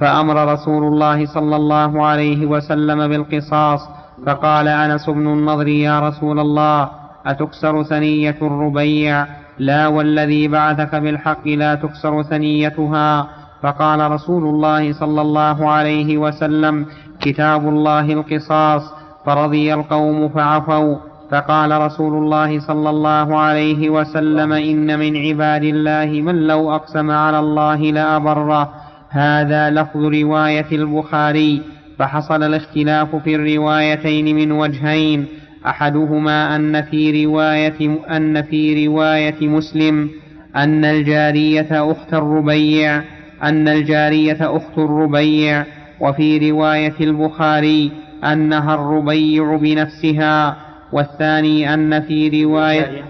فأمر 0.00 0.52
رسول 0.52 0.84
الله 0.84 1.26
صلى 1.26 1.56
الله 1.56 2.06
عليه 2.06 2.46
وسلم 2.46 3.08
بالقصاص 3.08 3.80
فقال 4.26 4.68
أنس 4.68 5.10
بن 5.10 5.26
النضر 5.26 5.68
يا 5.68 6.00
رسول 6.00 6.38
الله 6.40 6.90
أتكسر 7.26 7.82
ثنية 7.82 8.38
الربيع؟ 8.42 9.26
لا 9.58 9.86
والذي 9.86 10.48
بعثك 10.48 10.94
بالحق 10.94 11.46
لا 11.48 11.74
تكسر 11.74 12.22
ثنيتها. 12.22 13.26
فقال 13.62 14.10
رسول 14.10 14.44
الله 14.44 14.92
صلى 14.92 15.20
الله 15.20 15.70
عليه 15.70 16.18
وسلم 16.18 16.86
كتاب 17.20 17.68
الله 17.68 18.12
القصاص 18.12 18.82
فرضي 19.26 19.74
القوم 19.74 20.28
فعفوا. 20.28 20.96
فقال 21.30 21.80
رسول 21.80 22.14
الله 22.14 22.60
صلى 22.60 22.90
الله 22.90 23.38
عليه 23.38 23.90
وسلم 23.90 24.52
إن 24.52 24.98
من 24.98 25.16
عباد 25.16 25.64
الله 25.64 26.22
من 26.22 26.46
لو 26.46 26.74
أقسم 26.74 27.10
على 27.10 27.38
الله 27.38 27.76
لأبره. 27.76 28.72
هذا 29.10 29.70
لفظ 29.70 30.04
رواية 30.04 30.66
البخاري 30.72 31.62
فحصل 31.98 32.42
الاختلاف 32.42 33.16
في 33.16 33.34
الروايتين 33.34 34.36
من 34.36 34.52
وجهين. 34.52 35.26
أحدهما 35.66 36.56
أن 36.56 36.82
في 36.82 37.24
رواية 37.24 37.98
أن 38.10 38.42
في 38.42 38.86
رواية 38.86 39.48
مسلم 39.48 40.10
أن 40.56 40.84
الجارية 40.84 41.90
أخت 41.92 42.14
الربيع 42.14 43.02
أن 43.42 43.68
الجارية 43.68 44.56
أخت 44.56 44.78
الربيع. 44.78 45.64
وفي 46.00 46.50
رواية 46.50 46.94
البخاري 47.00 47.92
أنها 48.24 48.74
الربيع 48.74 49.56
بنفسها. 49.56 50.65
والثاني 50.96 51.74
أن 51.74 52.02
في 52.02 52.44
رواية 52.44 53.04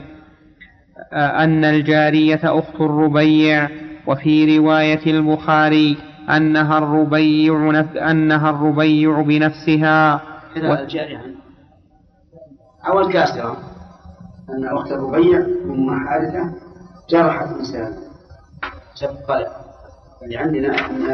أن 1.13 1.65
الجارية 1.65 2.41
أخت 2.45 2.75
الربيع 2.75 3.69
وفي 4.07 4.59
رواية 4.59 5.07
البخاري 5.07 5.97
أنها 6.31 6.79
الربيع 6.79 7.71
نف... 7.71 7.97
أنها 7.97 8.51
الربيع 8.51 9.21
بنفسها. 9.23 10.15
و... 10.57 10.73
الجارية. 10.75 11.21
أو 12.89 13.01
الكاسرة. 13.01 13.57
أن 14.51 14.65
أخت 14.77 14.93
الربيع 14.93 15.39
أم 15.65 16.07
حارثة 16.09 16.55
جرحت 17.11 17.47
إنسان 17.47 17.93
شق 18.95 19.27
قلب 19.29 19.47
اللي 20.23 20.37
عندنا 20.37 20.69
أن 20.87 21.11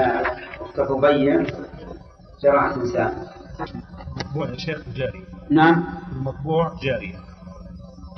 أخت 0.61 0.79
الربيع 0.79 1.43
جرحت 2.43 2.79
إنسان 2.79 3.13
المطبوع 4.17 4.49
يا 4.49 4.57
شيخ 4.57 4.83
جاري. 4.97 5.25
نعم. 5.55 5.85
المطبوع 6.13 6.73
جارية. 6.83 7.19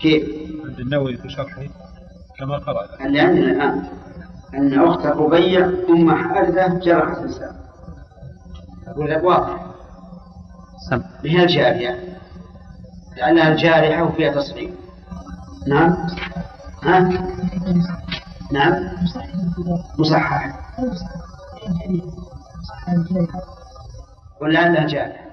كيف؟ 0.01 0.25
عند 0.65 0.81
النووي 0.81 1.17
في 1.17 1.29
شرحه 1.29 1.63
كما 2.39 2.59
قرأ. 2.59 3.07
اللي 3.07 3.21
عندنا 3.21 3.51
الآن. 3.51 3.85
أن 4.55 4.81
أخت 4.81 5.07
الربيع 5.07 5.71
أم 5.89 6.15
حارثة 6.15 6.79
جرحت 6.79 7.19
إنسان 7.19 7.55
أقول 8.87 9.11
لك 9.11 9.25
واضح. 9.25 9.67
سم. 10.91 11.03
هي 11.25 11.43
الجارية. 11.43 12.19
لأنها 13.17 13.49
الجارحة 13.53 14.03
وفيها 14.05 14.35
تصريف. 14.35 14.71
نعم. 15.67 15.97
ها؟ 16.83 17.01
نعم. 18.53 18.75
مصحح 19.99 20.61
ولعلها 24.41 24.87
جارحة 24.87 25.25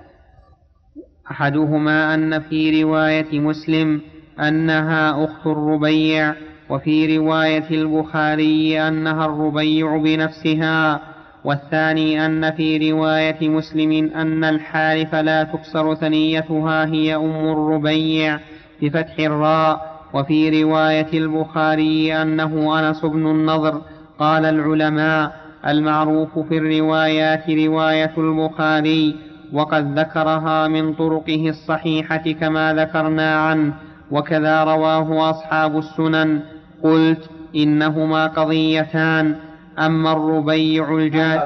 أحدهما 1.31 2.13
أن 2.13 2.39
في 2.39 2.83
رواية 2.83 3.39
مسلم 3.39 4.01
أنها 4.39 5.23
أخت 5.23 5.47
الربيع 5.47 6.33
وفي 6.69 7.17
رواية 7.17 7.69
البخاري 7.71 8.87
أنها 8.87 9.25
الربيع 9.25 9.97
بنفسها 9.97 10.99
والثاني 11.43 12.25
أن 12.25 12.51
في 12.51 12.91
رواية 12.91 13.49
مسلم 13.49 14.11
أن 14.15 14.43
الحارث 14.43 15.13
لا 15.13 15.43
تكسر 15.43 15.95
ثنيتها 15.95 16.85
هي 16.85 17.15
أم 17.15 17.51
الربيع 17.51 18.39
بفتح 18.81 19.19
الراء 19.19 20.01
وفي 20.13 20.63
رواية 20.63 21.07
البخاري 21.13 22.21
أنه 22.21 22.79
أنس 22.79 23.05
بن 23.05 23.27
النضر 23.27 23.81
قال 24.19 24.45
العلماء 24.45 25.41
المعروف 25.67 26.39
في 26.39 26.57
الروايات 26.57 27.49
رواية 27.49 28.13
البخاري 28.17 29.30
وقد 29.53 29.99
ذكرها 29.99 30.67
من 30.67 30.93
طرقه 30.93 31.49
الصحيحة 31.49 32.31
كما 32.31 32.73
ذكرنا 32.73 33.35
عنه 33.35 33.73
وكذا 34.11 34.63
رواه 34.63 35.29
أصحاب 35.29 35.77
السنن. 35.77 36.39
قلت 36.83 37.29
إنهما 37.55 38.27
قضيتان 38.27 39.35
أما 39.79 40.11
الربيع 40.11 40.97
الجاد 40.97 41.41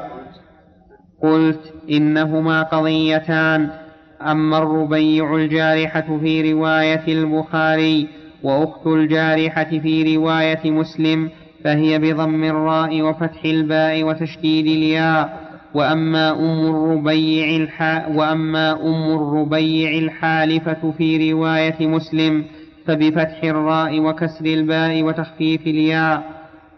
قلت 1.24 1.74
إنهما 1.90 2.64
قضيتان 2.64 3.70
أما 4.22 4.58
الربيع 4.58 5.36
الجارحة 5.36 6.18
في 6.22 6.54
رواية 6.54 7.04
البخاري 7.08 8.08
وأخت 8.44 8.88
الجارحة 8.88 9.64
في 9.80 10.16
رواية 10.18 10.72
مسلم 10.72 11.30
فهي 11.64 12.00
بضم 12.00 12.44
الراء 12.44 13.02
وفتح 13.02 13.46
الباء 13.46 14.04
وتشديد 14.04 14.66
الياء. 14.66 15.45
وأما 15.76 16.32
أم 16.32 16.60
الربيع 16.76 17.56
الح... 17.64 18.08
وأما 18.10 18.72
أم 18.72 19.16
الربيع 19.16 19.92
الحالفة 19.98 20.92
في 20.98 21.32
رواية 21.32 21.88
مسلم 21.88 22.44
فبفتح 22.86 23.44
الراء 23.44 24.00
وكسر 24.00 24.46
الباء 24.46 25.04
وتخفيف 25.04 25.62
الياء. 25.68 26.24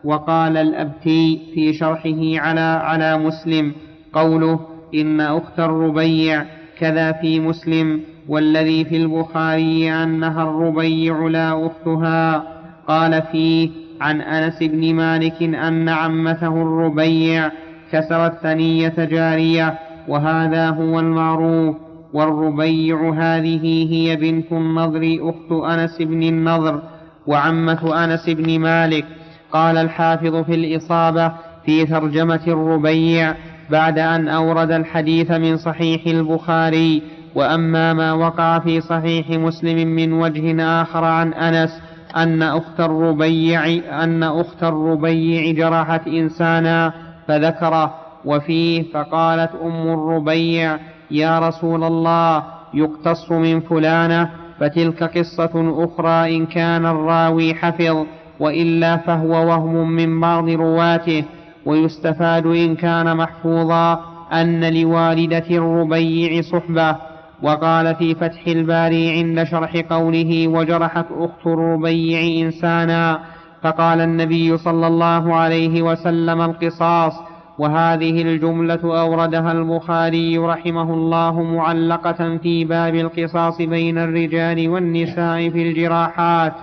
وقال 0.04 0.58
الأبتي 0.58 1.42
في 1.54 1.74
شرحه 1.74 2.48
على 2.48 2.82
على 2.84 3.18
مسلم 3.18 3.74
قوله 4.14 4.60
إن 4.96 5.22
أخت 5.22 5.60
الربيع 5.60 6.46
كذا 6.80 7.12
في 7.12 7.40
مسلم 7.40 8.02
والذي 8.28 8.86
في 8.86 8.98
البخاري 8.98 9.94
أنها 9.94 10.44
الربيع 10.44 11.28
لا 11.28 11.66
أختها. 11.68 12.44
قال 12.88 13.22
فيه 13.32 13.70
عن 14.02 14.22
أنس 14.22 14.64
بن 14.64 14.94
مالك 14.96 15.44
أن 15.44 15.90
عمته 15.90 16.62
الربيع 16.62 17.52
كسرت 17.92 18.34
ثنية 18.44 18.94
جارية 18.98 19.80
وهذا 20.08 20.70
هو 20.70 21.00
المعروف. 21.00 21.76
والربيع 22.14 23.14
هذه 23.14 23.94
هي 23.94 24.16
بنت 24.16 24.52
النضر 24.52 25.18
أخت 25.22 25.52
أنس 25.52 26.02
بن 26.02 26.24
النضر 26.24 26.82
وعمة 27.28 28.04
أنس 28.04 28.30
بن 28.30 28.60
مالك. 28.60 29.06
قال 29.52 29.78
الحافظ 29.78 30.36
في 30.36 30.56
الإصابة 30.56 31.32
في 31.66 31.86
ترجمة 31.86 32.42
الربيع 32.48 33.34
بعد 33.70 34.00
أن 34.00 34.28
أورد 34.28 34.72
الحديث 34.72 35.32
من 35.32 35.58
صحيح 35.58 36.08
البخاري 36.08 37.02
وأما 37.36 37.94
ما 37.94 38.14
وقع 38.14 38.60
في 38.60 38.82
صحيح 38.82 39.30
مسلم 39.30 39.88
من 39.88 40.14
وجه 40.14 40.64
آخر 40.82 41.04
عن 41.04 41.34
أنس 41.34 41.82
أن 42.16 42.42
أخت 42.42 42.80
الربيع 42.80 43.66
أن 44.04 44.24
أخت 44.24 44.64
الربيع 44.64 45.52
جرحت 45.52 46.08
إنسانا. 46.08 46.94
فذكره 47.28 47.94
وفيه 48.26 48.84
فقالت 48.94 49.52
أم 49.64 49.88
الربيع 49.94 50.78
يا 51.12 51.40
رسول 51.40 51.84
الله 51.84 52.44
يقتص 52.74 53.32
من 53.32 53.60
فلانة 53.60 54.30
فتلك 54.60 55.04
قصة 55.18 55.84
أخرى 55.84 56.38
إن 56.38 56.46
كان 56.46 56.86
الراوي 56.86 57.54
حفظ 57.54 58.06
وإلا 58.40 58.98
فهو 58.98 59.48
وهم 59.48 59.92
من 59.92 60.20
بعض 60.20 60.50
رواته 60.50 61.24
ويستفاد 61.66 62.46
إن 62.46 62.76
كان 62.76 63.18
محفوظا 63.18 64.00
أن 64.34 64.74
لوالدة 64.82 65.46
الربيع 65.50 66.42
صحبة. 66.42 66.96
وقال 67.42 67.96
في 67.96 68.16
فتح 68.16 68.48
الباري 68.48 69.12
عند 69.12 69.44
شرح 69.44 69.78
قوله 69.90 70.48
وجرحت 70.48 71.06
أخت 71.12 71.48
الربيع 71.48 72.46
إنسانا. 72.46 73.20
فقال 73.64 74.02
النبي 74.02 74.58
صلى 74.58 74.88
الله 74.88 75.36
عليه 75.36 75.82
وسلم 75.82 76.42
القصاص. 76.42 77.14
وهذه 77.60 78.22
الجملة 78.22 78.80
أوردها 78.84 79.52
البخاري 79.52 80.38
رحمه 80.38 80.94
الله 80.94 81.44
معلقة 81.44 82.38
في 82.38 82.66
باب 82.66 82.96
القصاص 82.96 83.62
بين 83.62 83.98
الرجال 83.98 84.70
والنساء 84.70 85.50
في 85.50 85.70
الجراحات. 85.70 86.54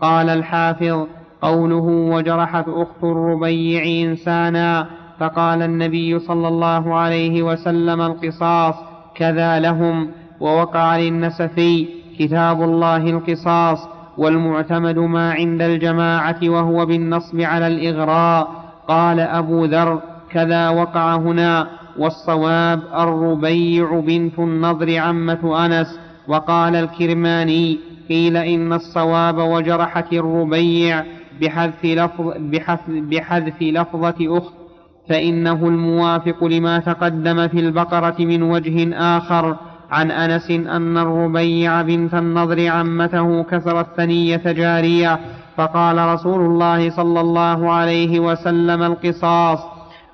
قال 0.00 0.28
الحافظ 0.28 1.06
قوله 1.42 1.84
وجرحت 2.14 2.64
أخت 2.68 3.04
الربيع 3.04 4.08
إنسانا. 4.08 4.86
فقال 5.20 5.62
النبي 5.62 6.18
صلى 6.18 6.48
الله 6.48 6.94
عليه 6.94 7.42
وسلم 7.42 8.00
القصاص 8.00 8.74
كذا 9.14 9.60
لهم. 9.60 10.10
ووقع 10.40 10.98
للنسفي 10.98 11.88
كتاب 12.18 12.62
الله 12.62 12.96
القصاص. 12.96 13.88
والمعتمد 14.18 14.98
ما 14.98 15.32
عند 15.32 15.62
الجماعة 15.62 16.38
وهو 16.42 16.86
بالنصب 16.86 17.40
على 17.40 17.66
الإغراء. 17.66 18.48
قال 18.88 19.20
أبو 19.20 19.64
ذر 19.64 20.00
كذا 20.30 20.68
وقع 20.68 21.16
هنا. 21.16 21.68
والصواب 21.98 22.80
الربيع 22.98 24.00
بنت 24.00 24.38
النضر 24.38 24.98
عمة 24.98 25.66
أنس. 25.66 26.00
وقال 26.28 26.76
الكرماني 26.76 27.78
قيل 28.08 28.36
إن 28.36 28.72
الصواب 28.72 29.38
وجرحت 29.38 30.12
الربيع 30.12 31.04
بحذف, 31.40 31.84
لفظ 31.84 32.32
بحذف, 32.38 32.80
بحذف 32.88 33.62
لفظة 33.62 34.38
أخت 34.38 34.52
فإنه 35.08 35.68
الموافق 35.68 36.44
لما 36.44 36.78
تقدم 36.78 37.48
في 37.48 37.60
البقرة 37.60 38.14
من 38.18 38.42
وجه 38.42 38.94
آخر. 38.94 39.56
عن 39.92 40.10
أنس 40.10 40.50
أن 40.50 40.98
الربيع 40.98 41.82
بنت 41.82 42.14
النضر 42.14 42.68
عمته 42.68 43.42
كسرت 43.42 43.86
ثنية 43.96 44.42
جارية 44.46 45.18
فقال 45.56 45.98
رسول 45.98 46.40
الله 46.40 46.90
صلى 46.90 47.20
الله 47.20 47.72
عليه 47.72 48.20
وسلم 48.20 48.82
القصاص. 48.82 49.58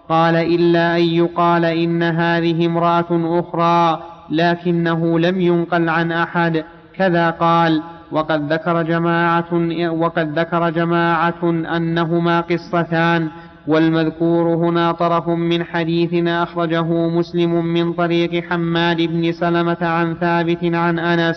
قال 0.08 0.36
إلا 0.36 0.96
أن 0.96 1.02
يقال 1.02 1.64
إن 1.64 2.02
هذه 2.02 2.66
امرأة 2.66 3.40
أخرى 3.40 4.02
لكنه 4.30 5.18
لم 5.18 5.40
ينقل 5.40 5.88
عن 5.88 6.12
أحد. 6.12 6.64
كذا 6.96 7.30
قال 7.30 7.82
وقد 8.12 8.52
ذكر 8.52 8.82
جماعة 8.82 9.52
وقد 9.90 10.38
ذكر 10.38 10.70
جماعة 10.70 11.42
أنهما 11.76 12.40
قصتان. 12.40 13.28
والمذكور 13.68 14.54
هنا 14.54 14.92
طرف 14.92 15.28
من 15.28 15.64
حديث 15.64 16.26
أخرجه 16.26 17.08
مسلم 17.08 17.64
من 17.64 17.92
طريق 17.92 18.44
حماد 18.44 18.96
بن 18.96 19.32
سلمة 19.32 19.76
عن 19.80 20.14
ثابت 20.14 20.64
عن 20.64 20.98
أنس 20.98 21.36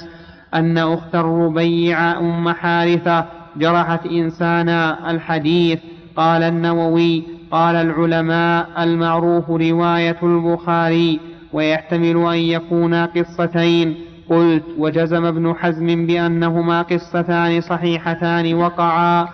أن 0.54 0.78
أخت 0.78 1.16
الربيع 1.16 2.20
أم 2.20 2.50
حارثة 2.50 3.26
جرحت 3.58 4.06
إنسانا 4.06 5.12
الحديث. 5.12 5.80
قال 6.16 6.44
النووي 6.44 7.24
قال 7.52 7.76
العلماء 7.76 8.84
المعروف 8.84 9.50
رواية 9.50 10.18
البخاري 10.24 11.20
ويحتمل 11.54 12.18
أن 12.18 12.38
يكونا 12.38 13.06
قصتين. 13.06 13.96
قلت 14.30 14.64
وجزم 14.78 15.26
ابن 15.26 15.54
حزم 15.54 16.06
بأنهما 16.08 16.82
قصتان 16.82 17.62
صحيحتان 17.62 18.54
وقعا 18.54 19.28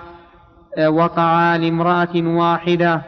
وقعا 0.86 1.58
لامرأة 1.58 2.16
واحدة 2.16 3.02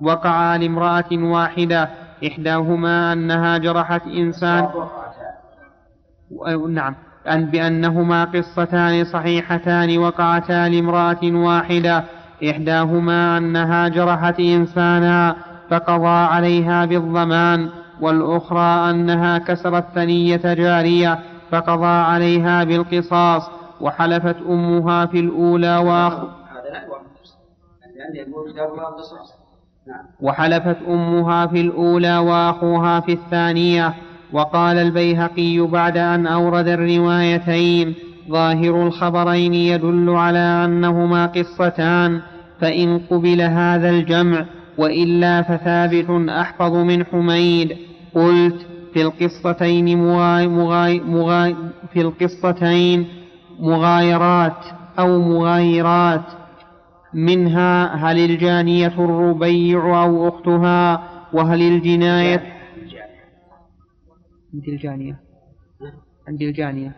وقعا 0.00 0.58
لامرأة 0.58 1.12
واحدة 1.12 1.88
إحداهما 2.26 3.12
أنها 3.12 3.58
جرحت 3.58 4.06
إنسان 4.06 4.68
نعم 6.68 6.94
أن 7.28 7.46
بأنهما 7.46 8.24
قصتان 8.24 9.04
صحيحتان 9.04 9.98
وقعتا 9.98 10.68
لامرأة 10.68 11.18
واحدة 11.22 12.04
إحداهما 12.50 13.38
أنها 13.38 13.88
جرحت 13.88 14.40
إنسانا 14.40 15.36
فقضى 15.70 16.08
عليها 16.08 16.84
بالضمان 16.84 17.68
والأخرى 18.00 18.90
أنها 18.90 19.38
كسرت 19.38 19.84
ثنية 19.94 20.54
جارية 20.54 21.18
فقضى 21.50 21.86
عليها 21.86 22.64
بالقصاص 22.64 23.50
وحلفت 23.80 24.36
أمها 24.48 25.06
في 25.06 25.20
الأولى 25.20 25.76
وأخ 25.76 26.39
وحلفت 30.20 30.76
أمها 30.88 31.46
في 31.46 31.60
الأولى 31.60 32.18
وأخوها 32.18 33.00
في 33.00 33.12
الثانية 33.12 33.94
وقال 34.32 34.78
البيهقي 34.78 35.60
بعد 35.60 35.96
أن 35.96 36.26
أورد 36.26 36.68
الروايتين 36.68 37.94
ظاهر 38.30 38.86
الخبرين 38.86 39.54
يدل 39.54 40.10
على 40.10 40.64
أنهما 40.64 41.26
قصتان 41.26 42.20
فإن 42.60 42.98
قبل 42.98 43.40
هذا 43.40 43.90
الجمع 43.90 44.44
وإلا 44.78 45.42
فثابت 45.42 46.28
أحفظ 46.28 46.74
من 46.74 47.04
حميد. 47.04 47.76
قلت 48.14 48.66
في 48.92 49.02
القصتين 49.02 49.98
مغاي 49.98 50.48
مغاي 50.48 51.00
مغاي 51.00 51.56
في 51.92 52.00
القصتين 52.00 53.06
مغايرات 53.60 54.64
أو 54.98 55.18
مغايرات. 55.18 56.39
منها 57.14 57.94
هل 57.94 58.18
الجانية 58.18 58.94
الربيع 59.04 60.04
أو 60.04 60.28
أختها؟ 60.28 61.02
وهل 61.32 61.62
الجناية؟ 61.62 62.42
عند 64.54 64.68
الجانية. 64.68 65.20
عند 66.28 66.42
الجانية. 66.42 66.96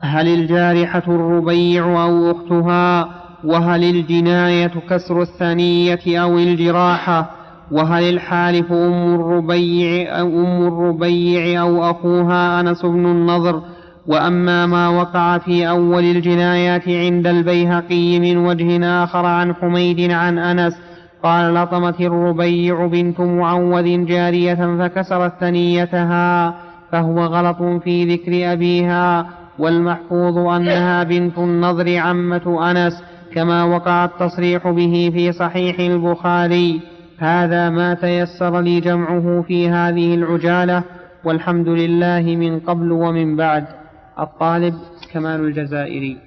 هل 0.00 0.28
الجارحة 0.28 1.02
الربيع 1.08 2.04
أو 2.04 2.30
أختها؟ 2.30 3.08
وهل 3.44 3.84
الجناية 3.84 4.72
كسر 4.88 5.22
الثنية 5.22 6.22
أو 6.22 6.38
الجراحة؟ 6.38 7.30
وهل 7.70 8.02
الحالف 8.02 8.72
أم 8.72 9.14
الربيع 9.14 10.20
أو 10.20 10.26
أم 10.26 10.66
الربيع 10.66 11.62
أو 11.62 11.90
أخوها 11.90 12.60
أنس 12.60 12.82
بن 12.82 13.06
النضر؟ 13.06 13.62
وأما 14.06 14.66
ما 14.66 14.88
وقع 14.88 15.38
في 15.38 15.68
أول 15.68 16.04
الجنايات 16.04 16.88
عند 16.88 17.26
البيهقي 17.26 18.20
من 18.20 18.36
وجه 18.36 18.86
آخر 19.04 19.26
عن 19.26 19.54
حميد 19.54 20.10
عن 20.10 20.38
أنس 20.38 20.76
قال 21.22 21.54
لطمت 21.54 22.00
الربيع 22.00 22.86
بنت 22.86 23.20
معوذ 23.20 24.04
جارية 24.04 24.78
فكسرت 24.78 25.32
ثنيتها 25.40 26.54
فهو 26.92 27.24
غلط 27.24 27.82
في 27.84 28.14
ذكر 28.14 28.52
أبيها 28.52 29.26
والمحفوظ 29.58 30.38
أنها 30.38 31.02
بنت 31.02 31.38
النضر 31.38 31.98
عمة 31.98 32.70
أنس 32.70 33.02
كما 33.34 33.64
وقع 33.64 34.04
التصريح 34.04 34.68
به 34.68 35.10
في 35.14 35.32
صحيح 35.32 35.80
البخاري. 35.80 36.80
هذا 37.18 37.70
ما 37.70 37.94
تيسر 37.94 38.60
لي 38.60 38.80
جمعه 38.80 39.44
في 39.48 39.68
هذه 39.68 40.14
العجالة 40.14 40.82
والحمد 41.24 41.68
لله 41.68 42.36
من 42.36 42.60
قبل 42.60 42.92
ومن 42.92 43.36
بعد. 43.36 43.79
الطالب 44.20 44.80
كمال 45.12 45.40
الجزائري 45.40 46.18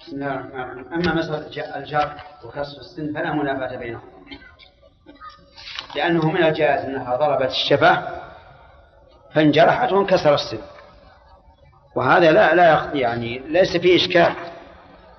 بسم 0.00 0.16
الله 0.16 0.34
الرحمن 0.34 0.60
الرحيم. 0.60 0.92
أما 0.92 1.14
مسألة 1.14 1.76
الجر 1.76 2.12
وكسر 2.44 2.80
السن 2.80 3.14
فلا 3.14 3.32
منافاة 3.32 3.76
بينهم. 3.76 4.02
لأنه 5.96 6.30
من 6.30 6.42
الجائز 6.42 6.84
أنها 6.84 7.16
ضربت 7.16 7.50
الشفة 7.50 8.02
فانجرحت 9.34 9.92
وانكسر 9.92 10.34
السن. 10.34 10.58
وهذا 11.96 12.32
لا 12.32 12.54
لا 12.54 12.90
يعني 12.94 13.38
ليس 13.38 13.76
فيه 13.76 13.96
إشكال. 13.96 14.32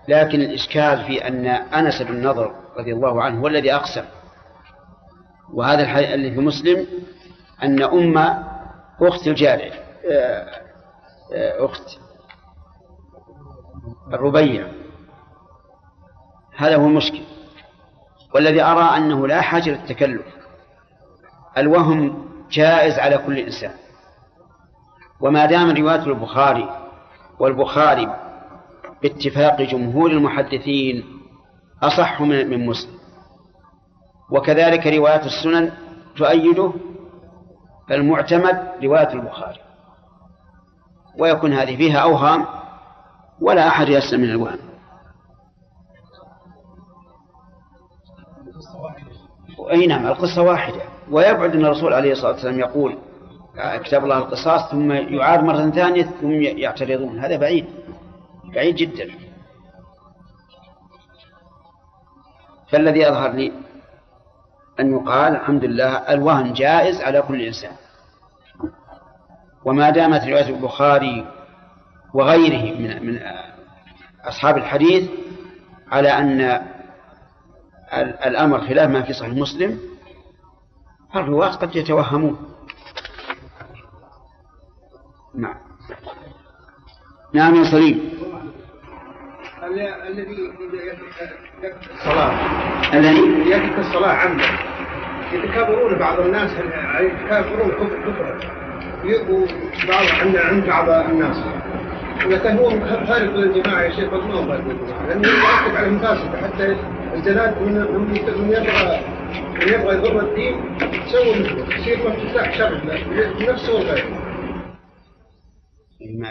لكن 0.07 0.41
الإشكال 0.41 1.03
في 1.03 1.27
أن 1.27 1.45
أنس 1.47 2.01
بن 2.01 2.27
نضر 2.27 2.55
رضي 2.77 2.93
الله 2.93 3.23
عنه 3.23 3.41
هو 3.41 3.47
الذي 3.47 3.73
أقسم. 3.73 4.05
وهذا 5.53 6.13
اللي 6.13 6.31
في 6.31 6.39
مسلم 6.39 6.87
أن 7.63 7.83
أم 7.83 8.17
أخت 9.01 9.27
الجارية 9.27 9.71
آه، 10.11 10.66
أخت 11.33 11.99
الربيع. 14.13 14.67
هذا 16.55 16.75
هو 16.75 16.85
المشكل. 16.85 17.21
والذي 18.35 18.61
أرى 18.63 18.97
أنه 18.97 19.27
لا 19.27 19.41
حاجة 19.41 19.69
للتكلف. 19.69 20.25
الوهم 21.57 22.27
جائز 22.51 22.99
على 22.99 23.17
كل 23.17 23.37
إنسان. 23.37 23.73
وما 25.21 25.45
دام 25.45 25.69
رواية 25.77 26.03
البخاري 26.03 26.89
والبخاري 27.39 28.15
باتفاق 29.03 29.61
جمهور 29.61 30.11
المحدثين 30.11 31.03
أصح 31.83 32.21
من 32.21 32.65
مسلم 32.65 32.97
وكذلك 34.31 34.87
رواية 34.87 35.25
السنن 35.25 35.71
تؤيده 36.17 36.73
فالمعتمد 37.89 38.71
رواية 38.83 39.13
البخاري. 39.13 39.59
ويكون 41.19 41.53
هذه 41.53 41.77
فيها 41.77 41.97
أوهام 41.97 42.45
ولا 43.41 43.67
أحد 43.67 43.89
يسلم 43.89 44.21
من 44.21 44.29
الوهم 44.29 44.57
أي 49.71 49.87
نعم 49.87 50.07
القصة 50.07 50.41
واحدة. 50.41 50.81
ويبعد 51.11 51.55
أن 51.55 51.65
الرسول 51.65 51.93
عليه 51.93 52.11
الصلاة 52.11 52.31
والسلام 52.31 52.59
يقول 52.59 52.97
كتاب 53.83 54.03
الله 54.03 54.17
القصاص 54.17 54.71
ثم 54.71 54.91
يعاد 54.91 55.43
مرة 55.43 55.69
ثانية 55.69 56.03
ثم 56.03 56.31
يعترضون. 56.31 57.19
هذا 57.19 57.37
بعيد 57.37 57.65
بعيد 58.53 58.75
جدا. 58.75 59.11
فالذي 62.71 62.99
يظهر 62.99 63.31
لي 63.31 63.51
أن 64.79 64.91
يقال 64.91 65.35
الحمد 65.35 65.65
لله 65.65 65.97
الوهن 65.97 66.53
جائز 66.53 67.01
على 67.01 67.21
كل 67.21 67.41
إنسان. 67.41 67.71
وما 69.67 69.89
دامت 69.89 70.23
رواية 70.23 70.49
البخاري 70.49 71.25
وغيره 72.13 72.77
من 72.79 73.05
من 73.05 73.19
أصحاب 74.23 74.57
الحديث 74.57 75.09
على 75.91 76.09
أن 76.09 76.61
الأمر 78.25 78.59
خلاف 78.59 78.89
ما 78.89 79.01
في 79.01 79.13
صحيح 79.13 79.33
مسلم 79.33 79.79
الرواة 81.15 81.55
قد 81.55 81.75
يتوهمون. 81.75 82.55
نعم. 85.35 85.55
نعم 87.33 87.55
يا 87.55 87.71
سليم. 87.71 88.11
الذي 89.63 90.53
الصلاة. 91.93 92.31
الذي؟ 92.93 93.49
يترك 93.51 93.79
الصلاة 93.79 94.13
عمدا. 94.13 94.59
يتكابرون 95.33 95.99
بعض 95.99 96.19
الناس 96.19 96.51
يتكابرون 96.99 97.71
كفر 97.71 98.66
كفر 99.03 99.31
وبعض 99.31 100.05
عند 100.21 100.35
عند 100.35 100.65
بعض 100.65 101.09
الناس. 101.09 101.37
كان 102.43 102.57
هو 102.57 102.69
خارج 103.07 103.29
للجماعة 103.29 103.81
يا 103.81 103.91
شيخ 103.91 104.13
ما 104.13 104.33
هو 104.33 104.47
خارج 104.47 104.63
للجماعة 104.63 105.07
لأنه 105.07 105.27
يؤكد 105.27 105.75
على 105.75 105.87
المفاسدة 105.87 106.37
حتى 106.37 106.75
الجنات 107.13 107.57
من 107.57 107.73
من 107.73 108.15
يبغى 108.15 109.01
من 109.59 109.73
يبغى 109.73 109.95
يضر 109.95 110.19
الدين 110.19 110.77
سووا 111.11 111.35
مثله. 111.35 111.75
يصير 111.75 111.97
مفتاح 112.09 112.57
شر 112.57 112.81
لنفسه 113.39 113.73
وغيره 113.73 114.27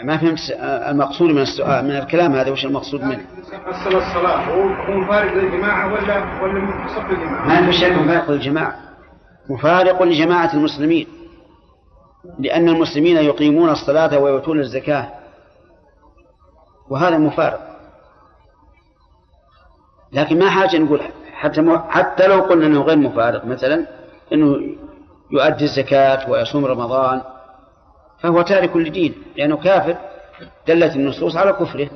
ما 0.03 0.17
فهمت 0.17 0.39
المقصود 0.61 1.29
من 1.29 1.41
السؤال 1.41 1.85
من 1.85 1.91
الكلام 1.91 2.33
هذا 2.33 2.51
وش 2.51 2.65
المقصود 2.65 3.03
منه؟ 3.03 3.25
أصل 3.65 3.97
الصلاة. 3.97 4.49
هو 4.49 4.97
مفارق 4.99 5.33
للجماعة 5.33 5.93
ولا 5.93 6.43
ولا 6.43 6.87
صف 6.87 7.11
الجماعة؟ 7.11 7.47
ما 7.47 7.65
في 7.65 7.73
شك 7.73 7.91
مفارق 7.91 8.31
للجماعة؟ 8.31 8.75
مفارق 9.49 10.03
لجماعة 10.03 10.53
المسلمين. 10.53 11.07
لأن 12.39 12.69
المسلمين 12.69 13.17
يقيمون 13.17 13.69
الصلاة 13.69 14.19
ويؤتون 14.19 14.59
الزكاة. 14.59 15.13
وهذا 16.89 17.17
مفارق. 17.17 17.67
لكن 20.11 20.39
ما 20.39 20.49
حاجة 20.49 20.77
نقول 20.77 21.01
حتى 21.31 21.79
حتى 21.89 22.27
لو 22.27 22.41
قلنا 22.41 22.65
أنه 22.65 22.81
غير 22.81 22.97
مفارق 22.97 23.45
مثلا 23.45 23.87
أنه 24.33 24.75
يؤدي 25.31 25.63
الزكاة 25.63 26.29
ويصوم 26.29 26.65
رمضان 26.65 27.21
فهو 28.19 28.41
تارك 28.41 28.75
لدين 28.77 29.23
لأنه 29.35 29.57
كافر 29.57 29.97
دلت 30.67 30.95
النصوص 30.95 31.35
على 31.35 31.53
كفره. 31.53 31.89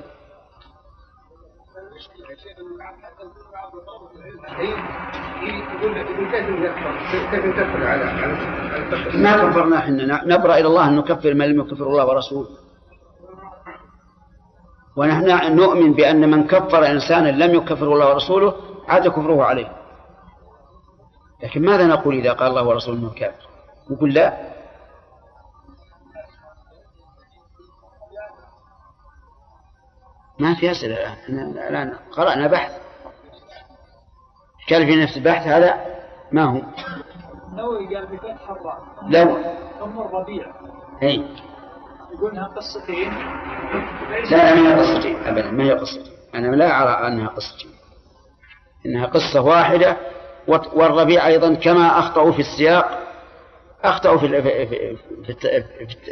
ما 9.13 9.38
كفرنا 9.38 9.77
إحنا 9.77 10.25
نبرأ 10.25 10.58
إلى 10.58 10.67
الله 10.67 10.88
أن 10.88 10.95
نكفر 10.95 11.34
من 11.34 11.45
لم 11.45 11.60
يكفر 11.60 11.84
الله 11.84 12.06
ورسوله. 12.06 12.49
ونحن 14.95 15.56
نؤمن 15.56 15.93
بأن 15.93 16.32
من 16.32 16.47
كفر 16.47 16.91
إنسانا 16.91 17.30
لم 17.30 17.56
يكفر 17.56 17.93
الله 17.93 18.10
ورسوله 18.10 18.56
عاد 18.88 19.08
كفره 19.08 19.43
عليه. 19.43 19.71
لكن 21.43 21.65
ماذا 21.65 21.88
نقول 21.88 22.15
إذا 22.15 22.34
قال 22.34 22.47
الله 22.47 22.67
ورسوله 22.67 22.97
أنه 22.97 23.13
كافر؟ 23.13 23.47
نقول 23.89 24.13
لا. 24.13 24.38
ما 30.39 30.56
في 30.56 30.71
أسئلة 30.71 30.95
الآن. 30.95 31.58
الآن 31.69 31.93
قرأنا 32.12 32.47
بحث. 32.47 32.90
كان 34.67 34.86
في 34.86 35.04
نفس 35.04 35.17
البحث 35.17 35.47
هذا 35.47 35.86
ما 36.32 36.43
هو؟ 36.43 36.62
النووي 37.52 37.95
قال 37.95 38.06
بفتح 38.06 38.50
الراء 38.50 38.84
لو 39.08 39.38
أم 39.84 40.02
الربيع. 40.02 40.45
أي 41.04 41.26
يقول 42.13 42.32
إنها 42.32 42.47
قصتين 42.47 43.13
لا 44.32 44.56
لا 44.56 44.56
ما 44.56 44.69
هي 44.69 44.80
قصتين 44.80 45.15
أبدا 45.26 45.52
ما 45.52 45.63
هي 45.63 45.71
قصتين 45.71 46.13
أنا 46.36 46.56
لا 46.56 46.84
أرى 46.84 47.08
أنها 47.08 47.28
قصتين 47.28 47.71
إنها 48.86 49.06
قصة 49.06 49.41
واحدة 49.41 49.97
والربيع 50.47 51.28
أيضا 51.28 51.54
كما 51.54 52.00
أخطأوا 52.00 52.32
في 52.32 52.39
السياق 52.39 53.00
أخطأوا 53.84 54.17
في 54.17 54.28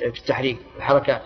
في 0.04 0.20
التحريك 0.20 0.58
الحركات. 0.78 1.22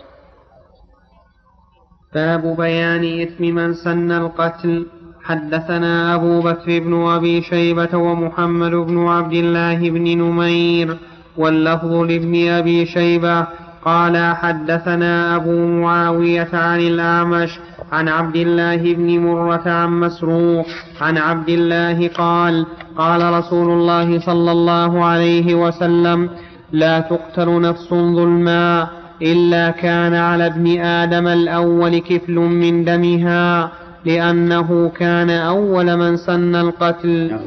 باب 2.14 2.56
بيان 2.58 3.22
إثم 3.22 3.44
من 3.44 3.74
سن 3.74 4.12
القتل. 4.12 4.88
حدثنا 5.24 6.16
أبو 6.16 6.42
بكر 6.42 6.80
بن 6.80 6.94
أبي 7.08 7.42
شيبة 7.42 7.98
ومحمد 7.98 8.72
بن 8.72 9.08
عبد 9.08 9.34
الله 9.34 9.90
بن 9.90 10.18
نمير 10.18 10.98
واللفظ 11.38 11.94
لابن 11.94 12.48
أبي 12.48 12.86
شيبة. 12.86 13.48
قال 13.86 14.36
حدثنا 14.36 15.36
أبو 15.36 15.66
معاوية 15.66 16.50
عن 16.54 16.80
الأعمش 16.80 17.60
عن 17.92 18.08
عبد 18.10 18.36
الله 18.36 18.94
بن 18.94 19.20
مرة 19.20 19.70
عن 19.70 20.00
مسروق 20.00 20.66
عن 21.02 21.18
عبد 21.18 21.50
الله 21.50 22.08
قال 22.08 22.66
قال 22.98 23.34
رسول 23.34 23.70
الله 23.70 24.20
صلى 24.20 24.52
الله 24.52 25.06
عليه 25.06 25.56
وسلم 25.56 26.30
لا 26.72 27.00
تقتل 27.00 27.62
نفس 27.62 27.90
ظلما 27.90 28.88
إلا 29.22 29.70
كان 29.70 30.14
على 30.14 30.46
ابن 30.46 30.80
آدم 30.80 31.28
الأول 31.28 31.98
كفل 31.98 32.34
من 32.34 32.86
دمها. 32.86 33.72
لأنه 34.06 34.90
كان 34.90 35.30
أول 35.30 35.98
من 35.98 36.18
سن 36.18 36.56
القتل. 36.56 37.40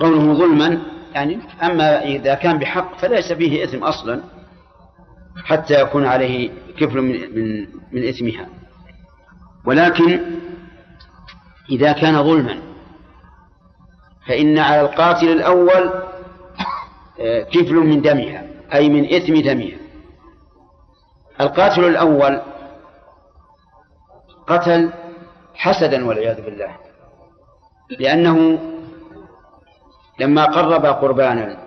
قوله 0.00 0.34
ظلما 0.34 0.82
يعني 1.14 1.38
أما 1.62 2.02
إذا 2.02 2.34
كان 2.34 2.58
بحق 2.58 2.98
فليس 2.98 3.32
فيه 3.32 3.64
إثم 3.64 3.84
أصلا 3.84 4.20
حتى 5.44 5.80
يكون 5.80 6.06
عليه 6.06 6.50
كفل 6.78 7.00
من, 7.00 7.12
من, 7.12 7.66
من 7.92 8.08
إثمها. 8.08 8.48
ولكن 9.64 10.20
إذا 11.70 11.92
كان 11.92 12.22
ظلما 12.24 12.58
فإن 14.26 14.58
على 14.58 14.80
القاتل 14.80 15.28
الأول 15.28 15.92
آه، 17.20 17.42
كفل 17.42 17.74
من 17.74 18.02
دمها 18.02 18.44
أي 18.74 18.88
من 18.88 19.14
إثم 19.14 19.34
دمها. 19.40 19.78
القاتل 21.40 21.84
الأول 21.84 22.40
قتل 24.46 24.90
حسدا 25.58 26.06
والعياذ 26.06 26.44
بالله. 26.44 26.76
لأنه 27.98 28.58
لما 30.20 30.44
قرب 30.44 30.86
قربانا 30.86 31.58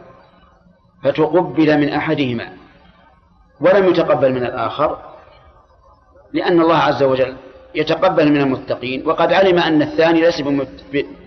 فتقبل 1.03 1.77
من 1.77 1.89
أحدهما 1.93 2.57
ولم 3.61 3.89
يتقبل 3.89 4.31
من 4.33 4.43
الآخر 4.45 4.97
لأن 6.33 6.61
الله 6.61 6.77
عز 6.77 7.03
وجل 7.03 7.37
يتقبل 7.75 8.31
من 8.31 8.41
المتقين 8.41 9.07
وقد 9.07 9.33
علم 9.33 9.59
أن 9.59 9.81
الثاني 9.81 10.21
ليس, 10.21 10.41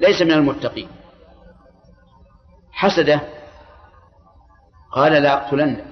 ليس 0.00 0.22
من 0.22 0.33
المتقين. 0.33 0.88
حسده 2.72 3.20
قال 4.92 5.12
لا 5.12 5.33
أقتلنك 5.35 5.85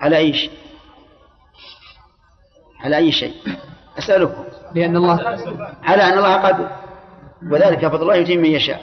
على 0.00 0.16
أي 0.16 0.32
شيء 0.32 0.58
على 2.80 2.96
أي 2.96 3.12
شيء؟ 3.12 3.34
أسألكم. 3.98 4.44
لأن 4.74 4.96
الله 4.96 5.20
على 5.82 6.02
أن 6.02 6.18
الله 6.18 6.36
قد 6.36 6.68
وذلك 7.50 7.86
فضل 7.86 8.02
الله 8.02 8.14
يتم 8.14 8.38
من 8.38 8.50
يشاء. 8.50 8.82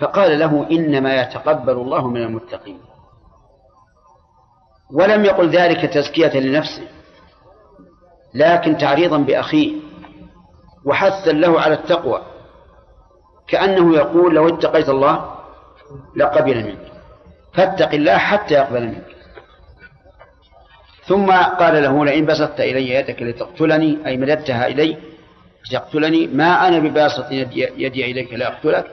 فقال 0.00 0.38
له 0.38 0.66
إنما 0.70 1.20
يتقبل 1.20 1.72
الله 1.72 2.08
من 2.08 2.22
المتقين. 2.22 2.80
ولم 4.92 5.24
يقل 5.24 5.50
ذلك 5.50 5.80
تزكية 5.92 6.40
لنفسه 6.40 6.88
لكن 8.34 8.76
تعريضا 8.76 9.18
بأخيه 9.18 9.76
وحثا 10.84 11.32
له 11.32 11.60
على 11.60 11.74
التقوى. 11.74 12.22
كأنه 13.48 13.94
يقول 13.96 14.34
لو 14.34 14.48
اتقيت 14.48 14.88
الله 14.88 15.34
لقبل 16.16 16.64
منك 16.64 16.92
فاتق 17.54 17.94
الله 17.94 18.16
حتى 18.18 18.54
يقبل 18.54 18.86
منك. 18.86 19.15
ثم 21.06 21.32
قال 21.32 21.82
له 21.82 22.04
لئن 22.04 22.26
بسطت 22.26 22.60
إلي 22.60 22.90
يدك 22.90 23.22
لتقتلني 23.22 24.06
أي 24.06 24.16
مددتها 24.16 24.66
إلي 24.66 24.96
لتقتلني؟ 25.70 26.26
ما 26.26 26.68
أنا 26.68 26.78
بباسط 26.78 27.30
يدي, 27.30 27.68
يدي 27.76 28.10
إليك 28.10 28.32
لأقتلك 28.32 28.86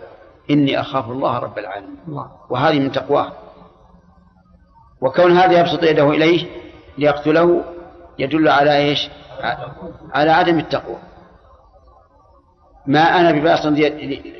إني 0.51 0.79
أخاف 0.79 1.09
الله 1.09 1.39
رب 1.39 1.57
العالمين. 1.57 1.97
الله. 2.07 2.31
وهذه 2.49 2.79
من 2.79 2.91
تقواه. 2.91 3.31
وكون 5.01 5.37
هذا 5.37 5.59
يبسط 5.59 5.83
يده 5.83 6.09
إليه 6.09 6.45
ليقتله 6.97 7.63
يدل 8.19 8.49
على 8.49 8.77
إيش؟ 8.77 9.09
على 10.13 10.31
عدم 10.31 10.59
التقوى. 10.59 10.97
ما 12.87 12.99
أنا 12.99 13.31
بباسط 13.31 13.71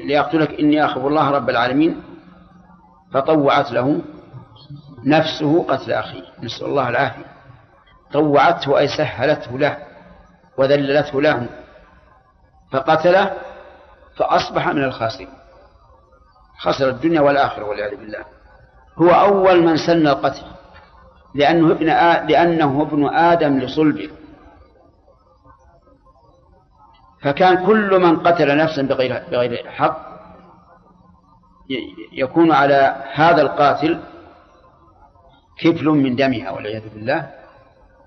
ليقتلك 0.05 0.59
إني 0.59 0.85
أخاف 0.85 1.05
الله 1.05 1.29
رب 1.29 1.49
العالمين 1.49 2.01
فطوعت 3.13 3.71
له 3.71 4.01
نفسه 5.05 5.63
قتل 5.63 5.91
أخيه. 5.91 6.23
نسأل 6.43 6.65
الله 6.65 6.89
العافية. 6.89 7.32
طوعته 8.13 8.79
أي 8.79 8.87
سهلته 8.87 9.59
له 9.59 9.77
وذللته 10.57 11.21
له 11.21 11.49
فقتله 12.71 13.33
فأصبح 14.17 14.67
من 14.67 14.83
الخاسرين. 14.83 15.29
خسر 16.59 16.89
الدنيا 16.89 17.21
والآخرة 17.21 17.63
والعياذ 17.63 17.95
بالله. 17.95 18.25
هو 18.97 19.09
أول 19.09 19.63
من 19.63 19.77
سن 19.77 20.07
القتل 20.07 20.45
لأنه 21.35 21.71
ابن 21.71 21.89
آ... 21.89 22.23
لأنه 22.23 22.81
ابن 22.81 23.15
آدم 23.15 23.59
لصلبه. 23.59 24.09
فكان 27.21 27.65
كل 27.65 27.99
من 27.99 28.19
قتل 28.19 28.57
نفسا 28.57 28.81
بغير 28.81 29.23
بغير 29.31 29.69
حق 29.69 30.13
يكون 32.13 32.51
على 32.51 33.03
هذا 33.13 33.41
القاتل 33.41 34.01
كفل 35.59 35.85
من 35.85 36.15
دمها 36.15 36.51
والعياذ 36.51 36.89
بالله. 36.89 37.42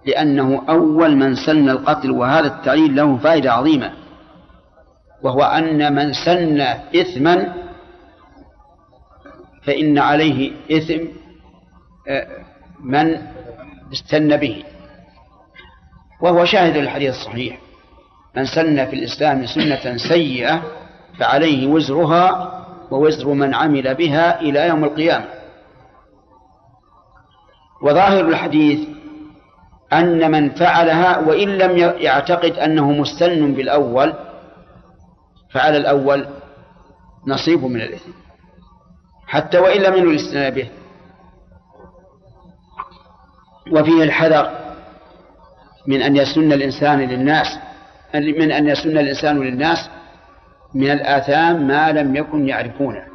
لأنه 0.07 0.63
أول 0.69 1.17
من 1.17 1.35
سن 1.35 1.71
القتل 1.71 2.11
وهذا 2.11 2.47
التعليل 2.47 2.97
له 2.97 3.17
فائدة 3.17 3.53
عظيمة 3.53 3.93
وهو 5.23 5.43
أن 5.43 5.95
من 5.95 6.13
سن 6.13 6.61
إثما 7.01 7.55
فإن 9.63 9.99
عليه 9.99 10.53
إثم 10.73 11.05
آه، 12.09 12.27
من 12.81 13.19
استن 13.93 14.37
به. 14.37 14.65
وهو 16.21 16.45
شاهد 16.45 16.77
الحديث 16.77 17.15
الصحيح 17.15 17.59
من 18.37 18.47
سن 18.47 18.87
في 18.87 18.97
الإسلام 18.97 19.47
سنة 19.47 19.97
سيئة 19.97 20.63
فعليه 21.19 21.67
وزرها 21.67 22.53
ووزر 22.91 23.29
من 23.29 23.55
عمل 23.55 23.95
بها 23.95 24.41
إلى 24.41 24.69
يوم 24.69 24.85
القيامة. 24.85 25.27
وظاهر 27.83 28.29
الحديث 28.29 28.96
أن 30.01 30.31
من 30.31 30.51
فعلها 30.51 31.19
وإن 31.19 31.49
لم 31.49 31.77
يعتقد 31.79 32.53
أنه 32.53 32.93
مستن 32.93 33.55
بالأول 33.55 34.15
فعلى 35.53 35.77
الأول 35.77 36.27
نصيب 37.27 37.65
من 37.65 37.81
الإثم. 37.81 38.11
حتى 39.27 39.59
وإن 39.59 39.81
لم 39.81 39.95
ينوي 39.95 40.11
الاستنان 40.11 40.55
به. 40.55 40.71
وفيه 43.73 44.03
الحذر 44.03 44.51
من 45.87 46.03
أن 46.03 46.17
يسن 46.17 46.53
الإنسان 46.53 46.99
للناس 46.99 47.59
من 48.15 48.53
أن 48.53 48.69
يسن 48.69 48.99
الإنسان 48.99 49.41
للناس 49.41 49.91
من 50.75 50.91
الآثام 50.91 51.67
ما 51.67 51.93
لم 51.93 52.17
يكن 52.17 52.49
يعرفونه. 52.49 53.07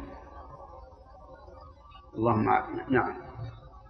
اللهم 2.16 2.44
نعم. 2.90 3.31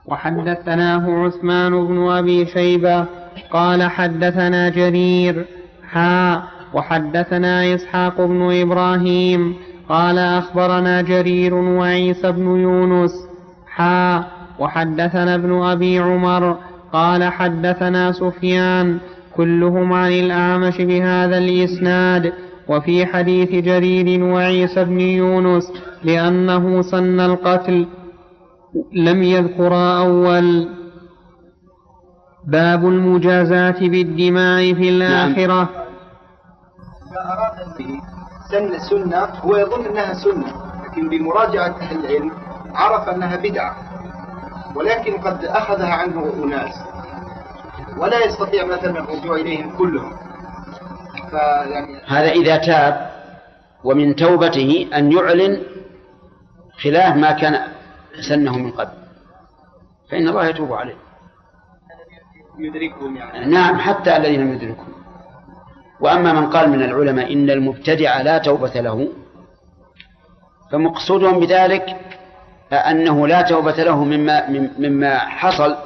وحدثناه 0.07 1.25
عثمان 1.25 1.87
بن 1.87 2.09
أبي 2.09 2.47
شيبة 2.47 3.05
قال 3.51 3.83
حدثنا 3.83 4.69
جرير. 4.69 5.45
حا 5.91 6.43
وحدثنا 6.75 7.75
إسحاق 7.75 8.21
بن 8.21 8.61
إبراهيم 8.61 9.55
قال 9.89 10.19
أخبرنا 10.19 11.03
جرير 11.03 11.55
وعيسى 11.55 12.33
بن 12.33 12.47
يونس. 12.47 13.13
حا 13.67 14.25
وحدثنا 14.59 15.35
ابن 15.35 15.63
أبي 15.63 15.99
عمر 15.99 16.57
قال 16.93 17.25
حدثنا 17.25 18.13
سفيان 18.13 18.99
كلهم 19.37 19.93
عن 19.93 20.13
الأعمش 20.13 20.81
بهذا 20.81 21.39
الإسناد. 21.39 22.33
وفي 22.69 23.07
حديث 23.07 23.51
جرير 23.51 24.25
وعيسى 24.25 24.85
بن 24.85 25.01
يونس 25.01 25.73
لأنه 26.05 26.83
سن 26.83 27.21
القتل 27.21 27.87
لم 28.93 29.23
يذكرا 29.23 29.99
أول. 29.99 30.69
باب 32.47 32.85
المجازاة 32.85 33.81
بالدماء 33.81 34.75
في 34.75 34.89
الآخرة. 34.89 35.63
إذا 35.63 37.21
أراد 37.33 37.79
به 37.79 38.01
سن 38.51 38.75
السنة 38.75 39.19
هو 39.19 39.57
يظن 39.57 39.87
أنها 39.87 40.13
سنة 40.15 40.47
لكن 40.85 41.09
بمراجعة 41.09 41.77
أهل 41.81 42.05
العلم 42.05 42.31
عرف 42.75 43.09
أنها 43.09 43.37
بدعة 43.37 43.77
ولكن 44.77 45.13
قد 45.13 45.45
أخذها 45.45 45.95
عنه 45.95 46.33
أناس 46.45 46.75
ولا 47.99 48.25
يستطيع 48.25 48.65
مثلا 48.67 48.99
الرجوع 49.01 49.37
إليهم 49.37 49.77
كلهم. 49.77 50.13
فيعني 51.31 52.01
هذا 52.07 52.31
إذا 52.31 52.57
تاب 52.57 53.11
ومن 53.85 54.17
توبته 54.17 54.89
أن 54.95 55.13
يعلن 55.13 55.63
خلاف 56.83 57.17
ما 57.17 57.33
كان 57.33 57.59
سنه 58.21 58.59
من 58.59 58.71
قبل. 58.71 58.93
فإن 60.11 60.29
الله 60.29 60.47
يتوب 60.47 60.73
عليه. 60.73 60.95
يدركهم 62.59 63.17
يعني. 63.17 63.47
نعم 63.47 63.79
حتى 63.79 64.17
الذين 64.17 64.41
لم 64.41 64.53
يدركهم. 64.53 64.93
وأما 66.01 66.33
من 66.33 66.51
قال 66.51 66.71
من 66.71 66.83
العلماء 66.83 67.33
إن 67.33 67.51
المبتدع 67.51 68.21
لا 68.21 68.39
توبة 68.39 68.81
له 68.81 69.09
فمقصودهم 70.73 71.41
بذلك 71.41 71.97
أنه 72.73 73.27
لا 73.29 73.43
توبة 73.43 73.83
له 73.83 74.05
مما 74.05 74.49
مما 74.79 75.19
حصل 75.19 75.77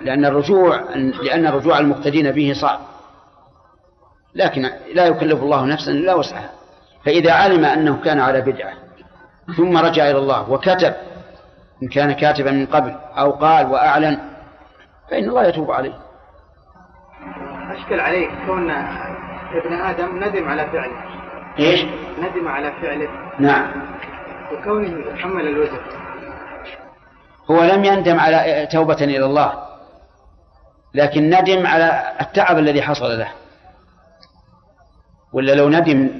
لأن 0.00 0.24
الرجوع 0.24 0.80
لأن 1.22 1.46
الرجوع 1.46 1.78
المقتدين 1.78 2.30
به 2.30 2.52
صعب. 2.60 2.80
لكن 4.34 4.70
لا 4.94 5.06
يكلف 5.06 5.42
الله 5.42 5.64
نفسا 5.64 5.90
إلا 5.90 6.14
وسعها. 6.14 6.50
فإذا 7.04 7.32
علم 7.32 7.64
أنه 7.64 8.00
كان 8.04 8.20
على 8.20 8.40
بدعة 8.40 8.72
ثم 9.56 9.76
رجع 9.76 10.10
إلى 10.10 10.18
الله 10.18 10.50
وكتب 10.50 10.94
إن 11.82 11.88
كان 11.88 12.12
كاتبا 12.12 12.50
من 12.50 12.66
قبل 12.66 12.96
أو 13.18 13.30
قال 13.30 13.66
وأعلن 13.66 14.18
فإن 15.10 15.28
الله 15.28 15.44
يتوب 15.44 15.70
عليه. 15.70 15.94
أشكل 17.70 18.00
عليك 18.00 18.30
كون 18.46 18.70
ابن 18.70 19.72
آدم 19.72 20.24
ندم 20.24 20.48
على 20.48 20.66
فعله. 20.66 21.04
إيش؟ 21.58 21.84
ندم 22.18 22.48
على 22.48 22.72
فعله. 22.82 23.08
نعم. 23.38 23.72
وكونه 24.52 25.16
حمل 25.16 25.46
الوزر 25.46 25.80
هو 27.50 27.64
لم 27.64 27.84
يندم 27.84 28.20
على 28.20 28.68
توبة 28.72 28.94
إلى 28.94 29.24
الله 29.24 29.52
لكن 30.94 31.30
ندم 31.30 31.66
على 31.66 32.16
التعب 32.20 32.58
الذي 32.58 32.82
حصل 32.82 33.18
له. 33.18 33.28
ولا 35.32 35.52
لو 35.52 35.68
ندم 35.68 36.10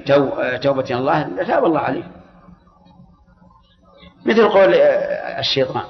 توبة 0.62 0.85
إلى 0.85 0.98
الله 0.98 1.28
لتاب 1.28 1.64
الله 1.64 1.80
عليه. 1.80 2.21
مثل 4.26 4.48
قول 4.48 4.74
الشيطان. 5.38 5.82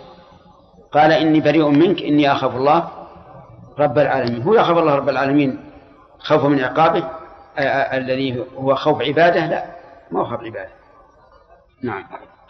قال 0.93 1.13
إني 1.13 1.41
بريء 1.41 1.69
منك 1.69 2.03
إني 2.03 2.33
أخاف 2.33 2.57
الله 2.57 2.89
رب 3.79 3.99
العالمين. 3.99 4.43
هو 4.43 4.55
يخاف 4.55 4.79
الله 4.79 4.95
رب 4.95 5.09
العالمين 5.09 5.61
خوفا 6.19 6.49
من 6.49 6.61
عقابه؟ 6.61 7.05
آه، 7.59 7.61
آه، 7.61 7.97
الذي 7.97 8.45
هو 8.57 8.75
خوف 8.75 9.03
عباده؟ 9.03 9.47
لا 9.47 9.65
ما 10.11 10.21
هو 10.21 10.25
خوف 10.25 10.41
عباده. 10.41 10.69
نعم. 11.83 12.05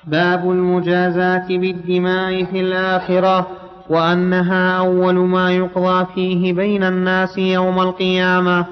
باب 0.05 0.51
المجازاة 0.51 1.49
بالدماء 1.49 2.45
في 2.45 2.61
الآخرة 2.61 3.47
وأنها 3.91 4.79
أول 4.79 5.15
ما 5.15 5.53
يقضى 5.53 6.07
فيه 6.15 6.53
بين 6.53 6.85
الناس 6.85 7.39
يوم 7.39 7.81
القيامة. 7.81 8.67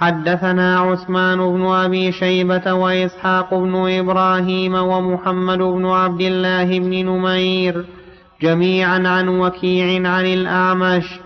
حدثنا 0.00 0.80
عثمان 0.80 1.38
بن 1.38 1.66
أبي 1.66 2.12
شيبة 2.12 2.72
وإسحاق 2.72 3.54
بن 3.54 3.98
إبراهيم 3.98 4.74
ومحمد 4.74 5.58
بن 5.58 5.86
عبد 5.86 6.20
الله 6.20 6.78
بن 6.78 7.06
نمير 7.06 7.84
جميعا 8.42 9.08
عن 9.08 9.28
وكيع 9.28 10.10
عن 10.10 10.26
الأعمش. 10.26 11.20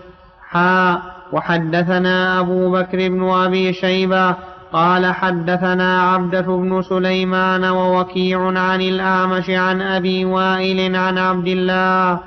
حا 0.51 1.01
وحدثنا 1.33 2.39
أبو 2.39 2.71
بكر 2.71 2.97
بن 3.09 3.29
أبي 3.29 3.73
شيبة 3.73 4.35
قال 4.73 5.05
حدثنا 5.05 6.01
عبدة 6.01 6.41
بن 6.41 6.81
سليمان 6.81 7.65
ووكيع 7.65 8.45
عن 8.59 8.81
الأعمش 8.81 9.49
عن 9.49 9.81
أبي 9.81 10.25
وائل 10.25 10.95
عن 10.95 11.17
عبد 11.17 11.47
الله 11.47 12.19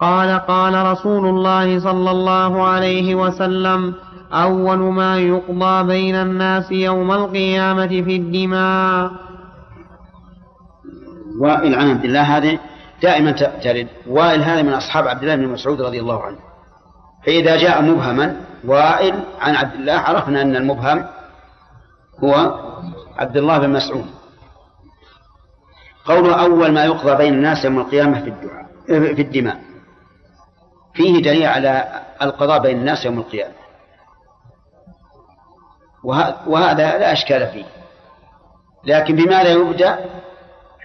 قال 0.00 0.38
قال 0.38 0.86
رسول 0.86 1.26
الله 1.26 1.78
صلى 1.78 2.10
الله 2.10 2.62
عليه 2.62 3.14
وسلم 3.14 3.94
أول 4.32 4.78
ما 4.78 5.18
يقضى 5.18 5.86
بين 5.86 6.14
الناس 6.14 6.72
يوم 6.72 7.12
القيامة 7.12 7.86
في 7.86 8.16
الدماء. 8.16 9.10
وائل 11.40 11.74
عن 11.74 11.90
عبد 11.90 12.04
الله 12.04 12.22
هذه 12.22 12.58
دائما 13.02 13.32
ترد. 13.32 13.88
وائل 14.06 14.42
هذا 14.42 14.62
من 14.62 14.72
أصحاب 14.72 15.08
عبد 15.08 15.22
الله 15.22 15.36
بن 15.36 15.48
مسعود 15.48 15.82
رضي 15.82 16.00
الله 16.00 16.22
عنه. 16.22 16.38
فإذا 17.26 17.56
جاء 17.56 17.82
مبهما 17.82 18.36
وائل 18.64 19.24
عن 19.40 19.56
عبد 19.56 19.74
الله 19.74 19.92
عرفنا 19.92 20.42
أن 20.42 20.56
المبهم 20.56 21.04
هو 22.24 22.58
عبد 23.18 23.36
الله 23.36 23.58
بن 23.58 23.70
مسعود. 23.70 24.06
قوله 26.04 26.34
أول 26.44 26.72
ما 26.72 26.84
يقضى 26.84 27.16
بين 27.16 27.34
الناس 27.34 27.64
يوم 27.64 27.78
القيامة 27.78 28.20
في 28.20 28.28
الدعاء 28.28 28.68
في 29.14 29.22
الدماء. 29.22 29.60
فيه 30.94 31.22
دليل 31.22 31.46
على 31.46 32.02
القضاء 32.22 32.62
بين 32.62 32.78
الناس 32.78 33.04
يوم 33.04 33.18
القيامة. 33.18 33.54
وهذا 36.46 36.98
لا 36.98 37.12
أشكال 37.12 37.46
فيه. 37.46 37.64
لكن 38.84 39.16
بماذا 39.16 39.48
يبدأ 39.48 39.98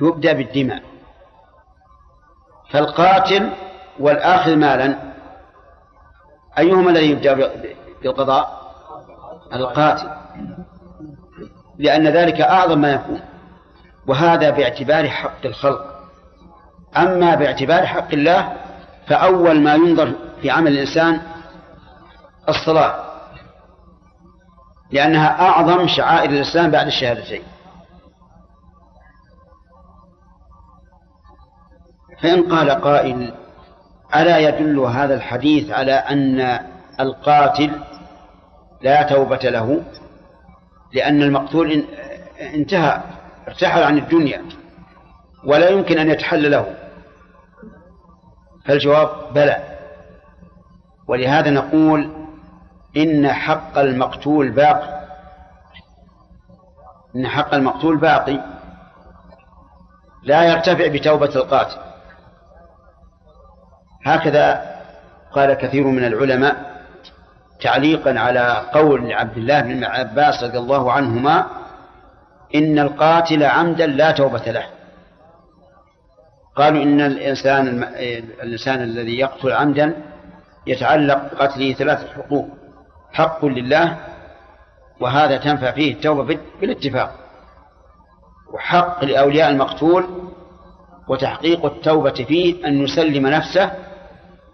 يبدأ 0.01 0.33
بالدماء. 0.33 0.83
فالقاتل 2.69 3.49
والآخذ 3.99 4.55
مالا. 4.55 4.95
أيهما 6.57 6.89
الذي 6.89 7.11
يبدأ 7.11 7.33
بالقضاء؟ 8.01 8.63
القاتل. 9.53 10.09
لأن 11.79 12.07
ذلك 12.07 12.41
أعظم 12.41 12.81
ما 12.81 12.91
يكون. 12.91 13.21
وهذا 14.07 14.49
باعتبار 14.49 15.09
حق 15.09 15.45
الخلق. 15.45 15.85
أما 16.97 17.35
باعتبار 17.35 17.85
حق 17.85 18.13
الله 18.13 18.57
فأول 19.07 19.61
ما 19.61 19.75
ينظر 19.75 20.13
في 20.41 20.49
عمل 20.51 20.71
الإنسان 20.71 21.21
الصلاة. 22.49 23.12
لأنها 24.93 25.41
أعظم 25.41 25.87
شعائر 25.87 26.29
الإسلام 26.29 26.71
بعد 26.71 26.87
الشهادتين. 26.87 27.41
فإن 32.21 32.51
قال 32.51 32.69
قائل 32.69 33.33
ألا 34.15 34.37
يدل 34.37 34.79
هذا 34.79 35.15
الحديث 35.15 35.71
على 35.71 35.93
أن 35.93 36.59
القاتل 36.99 37.71
لا 38.81 39.03
توبة 39.03 39.39
له؟ 39.43 39.83
لأن 40.93 41.21
المقتول 41.21 41.85
انتهى 42.53 43.01
ارتحل 43.47 43.83
عن 43.83 43.97
الدنيا 43.97 44.41
ولا 45.45 45.69
يمكن 45.69 45.97
أن 45.97 46.09
يتحل 46.09 46.51
له. 46.51 46.75
فالجواب 48.65 49.33
بلى. 49.33 49.63
ولهذا 51.07 51.49
نقول 51.49 52.22
إن 52.97 53.27
حق 53.31 53.77
المقتول 53.77 54.51
باقي 54.51 55.03
إن 57.15 57.27
حق 57.27 57.53
المقتول 57.53 57.97
باقي. 57.97 58.39
لا 60.23 60.43
يرتفع 60.43 60.87
بتوبة 60.87 61.35
القاتل. 61.35 61.77
هكذا 64.05 64.75
قال 65.31 65.53
كثير 65.53 65.87
من 65.87 66.05
العلماء 66.05 66.73
تعليقا 67.61 68.19
على 68.19 68.65
قول 68.73 69.13
عبد 69.13 69.37
الله 69.37 69.61
بن 69.61 69.83
عباس 69.83 70.43
رضي 70.43 70.57
الله 70.57 70.91
عنهما 70.91 71.47
إن 72.55 72.79
القاتل 72.79 73.43
عمدا 73.43 73.85
لا 73.87 74.11
توبة 74.11 74.51
له. 74.51 74.65
قالوا 76.55 76.83
إن 76.83 77.01
الإنسان 77.01 77.83
الإنسان 78.43 78.81
الذي 78.81 79.19
يقتل 79.19 79.51
عمدا 79.51 79.93
يتعلق 80.67 81.33
قتله 81.39 81.73
ثلاثة 81.73 82.13
حقوق. 82.13 82.49
حق 83.13 83.45
لله 83.45 83.97
وهذا 84.99 85.37
تنفع 85.37 85.71
فيه 85.71 85.93
التوبة 85.93 86.39
بالاتفاق. 86.61 87.15
وحق 88.53 89.03
لأولياء 89.03 89.49
المقتول 89.49 90.05
وتحقيق 91.07 91.65
التوبة 91.65 92.13
فيه 92.27 92.67
أن 92.67 92.81
يسلم 92.81 93.27
نفسه 93.27 93.71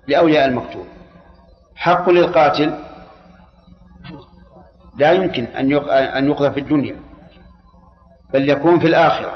لأولياء 0.07 0.45
المقتول. 0.45 0.85
حق 1.75 2.09
للقاتل 2.09 2.73
لا 4.97 5.11
يمكن 5.11 5.43
أن 5.43 6.27
يقضى 6.27 6.51
في 6.51 6.59
الدنيا 6.59 6.95
بل 8.33 8.49
يكون 8.49 8.79
في 8.79 8.87
الآخرة. 8.87 9.35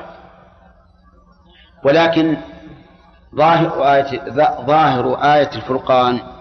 ولكن 1.84 2.38
ظاهر 3.36 3.94
آية 3.94 4.30
ظاهر 4.66 5.16
آية 5.16 5.50
الفرقان 5.56 6.33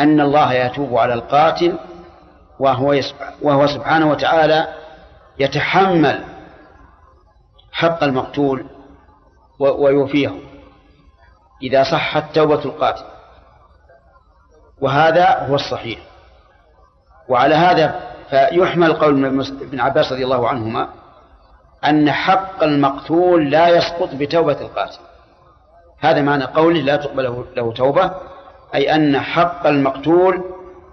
أن 0.00 0.20
الله 0.20 0.52
يتوب 0.52 0.98
على 0.98 1.14
القاتل 1.14 1.78
وهو 2.58 3.00
وهو 3.42 3.66
سبحانه 3.66 4.10
وتعالى 4.10 4.68
يتحمل 5.38 6.24
حق 7.72 8.04
المقتول 8.04 8.66
ويوفيه 9.58 10.32
إذا 11.62 11.82
صحت 11.82 12.24
توبة 12.34 12.64
القاتل. 12.64 13.04
وهذا 14.80 15.46
هو 15.46 15.54
الصحيح. 15.54 15.98
وعلى 17.28 17.54
هذا 17.54 18.00
فيحمل 18.30 18.92
قول 18.92 19.40
ابن 19.60 19.80
عباس 19.80 20.12
رضي 20.12 20.24
الله 20.24 20.48
عنهما 20.48 20.88
أن 21.84 22.12
حق 22.12 22.62
المقتول 22.62 23.50
لا 23.50 23.68
يسقط 23.68 24.14
بتوبة 24.14 24.60
القاتل. 24.60 24.98
هذا 25.98 26.22
معنى 26.22 26.44
قوله 26.44 26.80
لا 26.80 26.96
تقبل 26.96 27.44
له 27.56 27.72
توبة. 27.72 28.14
أي 28.74 28.94
أن 28.94 29.18
حق 29.20 29.66
المقتول 29.66 30.44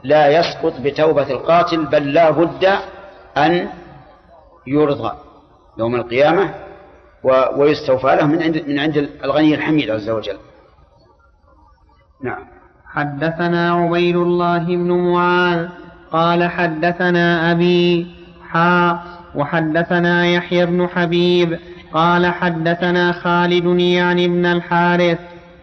لا 0.04 0.40
يسقط 0.40 0.74
بتوبة 0.82 1.30
القاتل 1.32 1.86
بل 1.86 2.14
لا 2.14 2.30
بد 2.30 2.66
أن 3.38 3.68
يرضى 4.68 5.12
يوم 5.78 5.96
القيامة 5.96 6.54
ويستوفى 7.58 8.08
له 8.08 8.26
من 8.28 8.44
عند 8.44 8.64
من 8.68 8.80
عند 8.80 8.98
الغني 9.24 9.56
الحميد 9.56 9.90
عز 9.90 10.10
وجل. 10.10 10.38
نعم. 12.24 12.46
حدثنا 12.86 13.74
عبيد 13.74 14.16
الله 14.16 14.66
بن 14.66 14.92
معاذ 14.92 15.68
قال 16.12 16.50
حدثنا 16.50 17.52
أبي 17.52 18.08
حا 18.50 19.00
وحدثنا 19.36 20.26
يحيى 20.28 20.66
بن 20.66 20.88
حبيب 20.88 21.60
قال 21.94 22.26
حدثنا 22.26 23.12
خالد 23.12 23.80
يعني 23.80 24.26
ابن 24.26 24.46
الحارث 24.46 25.20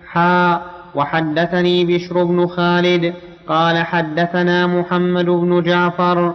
حا 0.07 0.61
وحدثني 0.96 1.85
بشر 1.85 2.25
بن 2.25 2.46
خالد 2.46 3.14
قال 3.48 3.77
حدثنا 3.79 4.66
محمد 4.66 5.25
بن 5.25 5.62
جعفر 5.62 6.35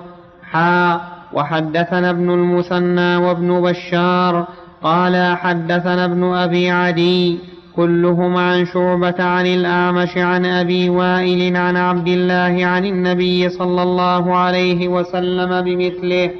حا 0.52 1.02
وحدثنا 1.34 2.10
ابن 2.10 2.30
المثنى 2.30 3.16
وابن 3.16 3.62
بشار 3.62 4.48
قال 4.84 5.38
حدثنا 5.38 6.06
ابن 6.06 6.24
أبي 6.24 6.72
عدي 6.72 7.40
كلهم 7.76 8.38
عن 8.38 8.66
شعبة 8.66 9.24
عن 9.24 9.46
الأعمش 9.46 10.18
عن 10.18 10.46
أبي 10.46 10.90
وائل 10.90 11.58
عن 11.58 11.78
عبد 11.78 12.08
الله 12.08 12.66
عن 12.66 12.86
النبي 12.86 13.50
صلى 13.50 13.84
الله 13.84 14.36
عليه 14.36 14.88
وسلم 14.88 15.62
بمثله 15.62 16.32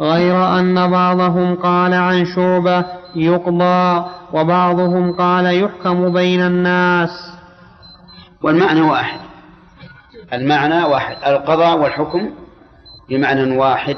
غير 0.00 0.58
أن 0.58 0.90
بعضهم 0.90 1.54
قال 1.54 1.94
عن 1.94 2.24
شعبة 2.24 2.84
يقضى 3.16 4.04
وبعضهم 4.32 5.12
قال 5.12 5.62
يحكم 5.62 6.12
بين 6.12 6.40
الناس. 6.40 7.35
والمعنى 8.42 8.80
واحد. 8.80 9.20
المعنى 10.32 10.84
واحد. 10.84 11.16
القضاء 11.32 11.78
والحكم 11.78 12.34
بمعنى 13.08 13.56
واحد. 13.56 13.96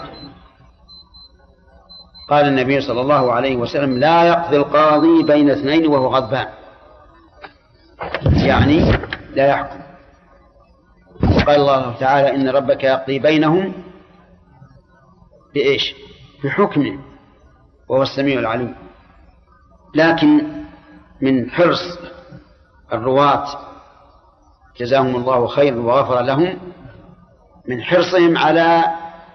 قال 2.31 2.47
النبي 2.47 2.81
صلى 2.81 3.01
الله 3.01 3.33
عليه 3.33 3.57
وسلم 3.57 3.99
لا 3.99 4.25
يقضي 4.25 4.57
القاضي 4.57 5.23
بين 5.23 5.51
اثنين 5.51 5.87
وهو 5.87 6.15
غضبان. 6.15 6.49
يعني 8.33 8.99
لا 9.35 9.47
يحكم. 9.47 9.79
قال 11.47 11.61
الله 11.61 11.95
تعالى 12.01 12.35
إن 12.35 12.49
ربك 12.49 12.85
يقضي 12.85 13.19
بينهم 13.19 13.73
بإيش؟ 15.55 15.95
بحكمه 16.45 16.99
وهو 17.89 18.03
السميع 18.03 18.39
العليم. 18.39 18.75
لكن 19.95 20.47
من 21.21 21.51
حرص 21.51 21.99
الرواة 22.93 23.68
جزاهم 24.79 25.17
الله 25.17 25.47
خيرا 25.47 25.77
وغفر 25.81 26.21
لهم 26.23 26.59
من 27.69 27.83
حرصهم 27.83 28.39
على 28.39 28.85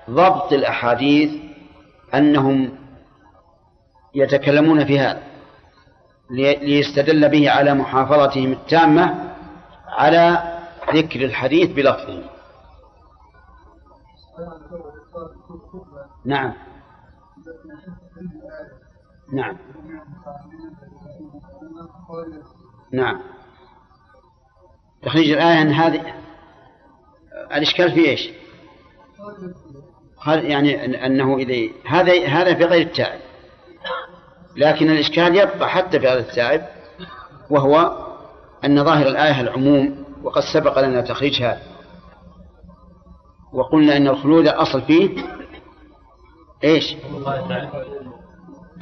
ضبط 0.10 0.54
الأحاديث 0.54 1.32
أنهم 2.14 2.78
يتكلمون 4.16 4.86
في 4.86 5.00
هذا 5.00 5.24
ليستدل 6.62 7.30
به 7.30 7.52
على 7.52 7.74
محافظتهم 7.74 8.52
التامة 8.52 9.34
على 9.88 10.44
ذكر 10.94 11.26
الحديث 11.26 11.72
بلفظه 11.72 12.24
نعم. 16.26 16.54
نعم. 19.34 19.58
نعم. 22.94 23.22
تخريج 25.06 25.32
الآية 25.32 25.62
أن 25.62 25.72
هذه 25.72 26.14
الإشكال 27.54 27.91
في 27.91 28.10
إيش؟ 28.10 28.30
يعني 30.28 31.06
أنه 31.06 31.38
إذا 31.38 31.72
هذا 31.86 32.28
هذا 32.28 32.54
في 32.54 32.64
غير 32.66 32.82
التائب. 32.88 33.20
لكن 34.58 34.89
الإشكال 34.89 35.36
يبقى 35.36 35.70
حتى 35.70 35.99
في 35.99 36.08
هذا 36.08 36.20
التائب 36.20 36.62
وهو 37.49 38.06
أن 38.66 38.84
ظاهر 38.84 39.08
الآية 39.08 39.41
العموم 39.41 40.06
وقد 40.24 40.41
سبق 40.54 40.80
لنا 40.80 41.01
تخريج 41.01 41.43
هذا 41.43 41.62
وقلنا 43.54 43.97
أن 43.97 44.08
الخلود 44.08 44.47
الأصل 44.47 44.82
فيه 44.82 45.10
إيش؟ 46.64 46.95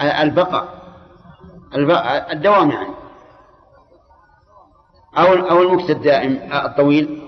البقاء. 0.01 0.81
الدوام 2.31 2.71
يعني. 2.71 3.00
أو 5.17 5.33
أو 5.33 5.61
المكث 5.61 5.89
الدائم 5.89 6.49
الطويل. 6.53 7.21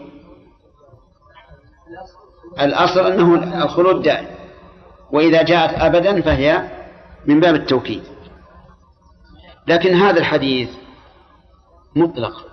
الأصل 2.59 3.11
أنه 3.11 3.63
الخلود 3.63 4.01
دائم. 4.01 4.27
وإذا 5.11 5.43
جاءت 5.43 5.79
أبدا 5.79 6.21
فهي 6.21 6.69
من 7.25 7.39
باب 7.39 7.55
التوكيد. 7.55 8.03
لكن 9.67 9.93
هذا 9.95 10.19
الحديث 10.19 10.69
مطلق. 11.95 12.47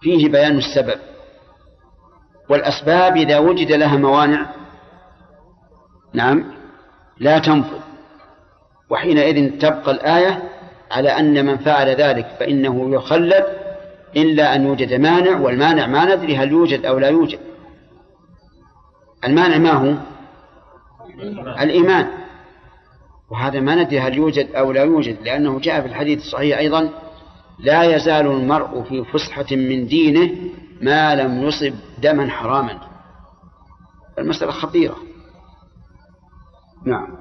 فيه 0.00 0.28
بيان 0.28 0.58
السبب. 0.58 1.00
والأسباب 2.48 3.16
إذا 3.16 3.38
وجد 3.38 3.72
لها 3.72 3.96
موانع 3.96 4.46
نعم 6.12 6.44
لا 7.18 7.38
تنفذ. 7.38 7.80
وحينئذ 8.90 9.58
تبقى 9.58 9.90
الآية 9.90 10.42
على 10.90 11.08
أن 11.08 11.46
من 11.46 11.56
فعل 11.56 11.88
ذلك 11.88 12.26
فإنه 12.40 12.94
يخلد 12.94 13.65
إلا 14.16 14.54
أن 14.54 14.66
يوجد 14.66 14.94
مانع 14.94 15.40
والمانع 15.40 15.86
ما 15.86 16.14
ندري 16.14 16.36
هل 16.36 16.50
يوجد 16.50 16.86
أو 16.86 16.98
لا 16.98 17.08
يوجد. 17.08 17.38
المانع 19.24 19.58
ما 19.58 19.72
هو؟ 19.72 19.94
الإيمان. 21.60 22.08
وهذا 23.30 23.60
ما 23.60 23.74
ندري 23.74 24.00
هل 24.00 24.14
يوجد 24.14 24.54
أو 24.54 24.72
لا 24.72 24.82
يوجد 24.82 25.16
لأنه 25.22 25.60
جاء 25.60 25.80
في 25.80 25.86
الحديث 25.86 26.18
الصحيح 26.18 26.58
أيضا 26.58 26.90
لا 27.58 27.82
يزال 27.82 28.26
المرء 28.26 28.82
في 28.82 29.04
فسحة 29.04 29.56
من 29.56 29.86
دينه 29.86 30.30
ما 30.82 31.14
لم 31.14 31.42
يصب 31.42 31.74
دما 32.02 32.30
حراما. 32.30 32.78
المسألة 34.18 34.52
خطيرة. 34.52 34.96
نعم. 36.86 37.16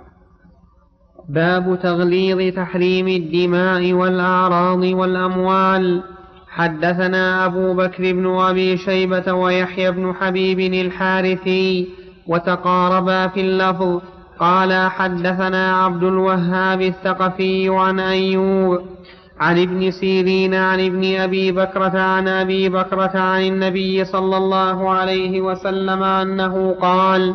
باب 1.29 1.79
تغليظ 1.83 2.55
تحريم 2.55 3.07
الدماء 3.07 3.93
والأعراض 3.93 4.83
والأموال. 4.83 6.14
حدثنا 6.55 7.45
أبو 7.45 7.73
بكر 7.73 8.13
بن 8.13 8.39
أبي 8.39 8.77
شيبة 8.77 9.33
ويحيى 9.33 9.91
بن 9.91 10.13
حبيب 10.13 10.59
الحارثي 10.59 11.87
وتقاربا 12.27 13.27
في 13.27 13.41
اللفظ. 13.41 14.01
قال 14.39 14.89
حدثنا 14.91 15.83
عبد 15.83 16.03
الوهاب 16.03 16.81
الثقفي 16.81 17.69
عن 17.69 17.99
أيوب 17.99 18.79
عن 19.39 19.61
ابن 19.61 19.91
سيرين 19.91 20.53
عن 20.53 20.79
ابن 20.85 21.15
أبي 21.15 21.51
بكرة 21.51 21.99
عن 21.99 22.27
أبي 22.27 22.69
بكرة 22.69 23.19
عن 23.19 23.41
النبي 23.41 24.05
صلى 24.05 24.37
الله 24.37 24.89
عليه 24.89 25.41
وسلم 25.41 26.03
أنه 26.03 26.75
قال 26.81 27.33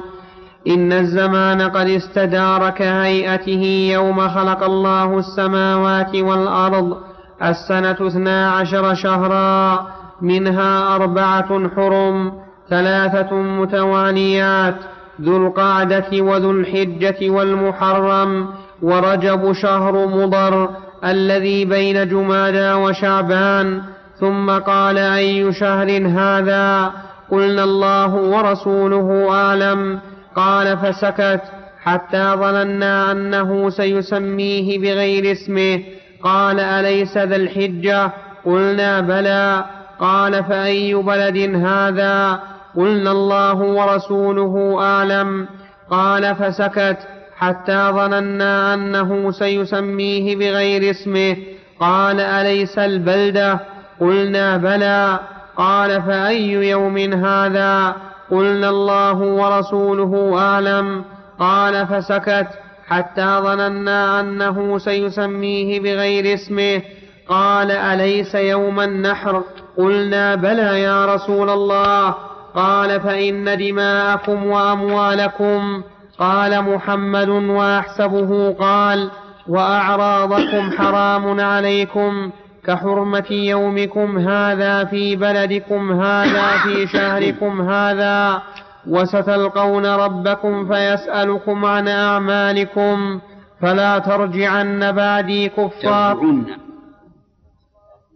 إن 0.69 0.93
الزمان 0.93 1.63
قد 1.63 1.89
استدار 1.89 2.71
كهيئته 2.71 3.91
يوم 3.93 4.29
خلق 4.29 4.65
الله 4.65 5.19
السماوات 5.19 6.17
والأرض 6.17 7.10
السنة 7.43 7.97
اثنا 8.07 8.51
عشر 8.51 8.95
شهرا 8.95 9.87
منها 10.23 10.97
أربعة 10.97 11.69
حرم 11.77 12.33
ثلاثة 12.71 13.37
متواليات 13.37 14.75
ذو 15.21 15.47
القعدة 15.47 16.07
وذو 16.13 16.51
الحجة 16.51 17.31
والمحرم 17.31 18.49
ورجب 18.83 19.53
شهر 19.53 20.07
مضر 20.07 20.69
الذي 21.05 21.65
بين 21.65 22.09
جمادى 22.09 22.73
وشعبان. 22.73 23.83
ثم 24.21 24.51
قال 24.51 24.99
أي 24.99 25.53
شهر 25.53 26.07
هذا؟ 26.07 26.93
قلنا 27.31 27.65
الله 27.65 28.15
ورسوله 28.15 29.29
أعلم. 29.31 30.01
قال 30.37 30.79
فسكت 30.79 31.41
حتى 31.83 32.35
ظننا 32.37 33.13
أنه 33.13 33.71
سيسميه 33.71 34.79
بغير 34.79 35.33
اسمه. 35.33 36.00
قال 36.23 36.61
أليس 36.61 37.19
ذا 37.19 37.37
الحجة؟ 37.37 38.11
قلنا 38.45 39.01
بلى. 39.01 39.65
قال 40.01 40.45
فأي 40.45 40.95
بلد 40.95 41.55
هذا؟ 41.55 42.41
قلنا 42.77 43.13
الله 43.13 43.55
ورسوله 43.55 44.79
أعلم. 44.83 45.49
قال 45.91 46.35
فسكت 46.35 46.97
حتى 47.39 47.91
ظننا 47.93 48.75
أنه 48.75 49.31
سيسميه 49.31 50.37
بغير 50.37 50.91
اسمه. 50.91 51.37
قال 51.81 52.21
أليس 52.21 52.79
البلدة؟ 52.79 53.61
قلنا 54.01 54.57
بلى. 54.57 55.19
قال 55.57 56.03
فأي 56.03 56.53
يوم 56.53 56.99
هذا؟ 56.99 57.95
قلنا 58.31 58.69
الله 58.69 59.19
ورسوله 59.19 60.39
أعلم. 60.39 61.05
قال 61.39 61.87
فسكت 61.87 62.47
حتى 62.91 63.39
ظننا 63.43 64.21
أنه 64.21 64.79
سيسميه 64.79 65.81
بغير 65.81 66.35
اسمه. 66.35 66.83
قال 67.29 67.71
أليس 67.71 68.35
يوم 68.35 68.81
النحر؟ 68.81 69.43
قلنا 69.79 70.35
بلى 70.35 70.83
يا 70.83 71.15
رسول 71.15 71.51
الله. 71.51 72.15
قال 72.55 73.01
فإن 73.01 73.59
دماءكم 73.59 74.47
وأموالكم. 74.47 75.83
قال 76.19 76.63
محمد 76.63 77.29
وأحسبه. 77.29 78.53
قال 78.53 79.11
وأعراضكم 79.49 80.71
حرام 80.79 81.41
عليكم. 81.41 82.31
كحرمة 82.67 83.31
يومكم 83.31 84.19
هذا 84.19 84.85
في 84.85 85.17
بلدكم 85.17 86.03
هذا 86.03 86.59
في 86.63 86.87
شهركم 86.87 87.71
هذا 87.71 88.43
وستلقون 88.87 89.87
ربكم 89.87 90.69
فيسألكم 90.69 91.65
عن 91.65 91.89
أعمالكم 91.89 93.21
فلا 93.61 93.99
ترجعن 93.99 94.93
بعدي 94.93 95.49
كفار 95.49 96.17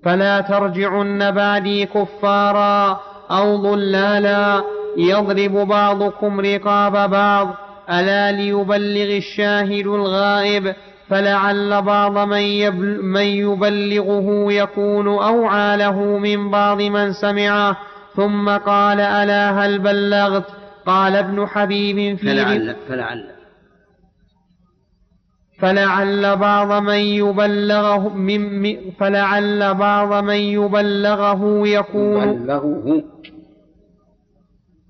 فلا 0.04 0.40
ترجعن 0.40 1.30
بعدي 1.30 1.86
كفارا 1.86 3.00
أو 3.30 3.56
ضلالا 3.56 4.64
يضرب 4.96 5.68
بعضكم 5.68 6.40
رقاب 6.40 7.10
بعض. 7.10 7.54
ألا 7.90 8.32
ليبلغ 8.32 9.16
الشاهد 9.16 9.86
الغائب 9.86 10.74
فلعل 11.08 11.82
بعض 11.82 12.18
من, 12.18 12.38
يبل 12.38 13.02
من 13.02 13.26
يبلغه 13.26 14.52
يكون 14.52 15.08
أوعى 15.08 15.76
له 15.76 16.18
من 16.18 16.50
بعض 16.50 16.82
من 16.82 17.12
سمعه. 17.12 17.76
ثم 18.16 18.48
قال 18.48 19.00
ألا 19.00 19.50
هل 19.50 19.78
بلغت؟ 19.78 20.44
قال 20.86 21.16
ابن 21.16 21.46
حبيب 21.46 22.18
في 22.18 22.26
فلعل 22.26 22.76
فلعل. 22.88 23.24
فلعل 25.60 26.36
بعض 26.36 26.82
من 26.82 26.98
يبلغه 26.98 28.08
من 28.08 28.76
فلعل 28.90 29.74
بعض 29.74 30.24
من 30.24 30.34
يبلغه 30.34 31.68
يكون 31.68 32.28
يبلغه. 32.28 33.04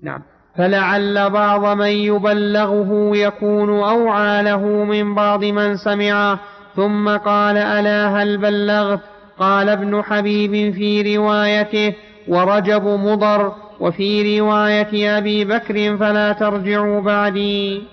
نعم. 0.03 0.21
فلعل 0.57 1.29
بعض 1.29 1.77
من 1.77 1.87
يبلغه 1.87 3.11
يكون 3.17 3.69
أوعى 3.69 4.43
له 4.43 4.65
من 4.83 5.15
بعض 5.15 5.43
من 5.43 5.75
سمعه. 5.75 6.39
ثم 6.75 7.17
قال 7.17 7.57
ألا 7.57 8.07
هل 8.07 8.37
بلغت؟ 8.37 8.99
قال 9.39 9.69
ابن 9.69 10.01
حبيب 10.01 10.73
في 10.73 11.17
روايته 11.17 11.95
ورجب 12.27 12.83
مضر 12.83 13.53
وفي 13.79 14.39
رواية 14.39 15.17
أبي 15.17 15.45
بكر 15.45 15.97
فلا 15.97 16.31
ترجعوا 16.31 17.01
بعدي. 17.01 17.83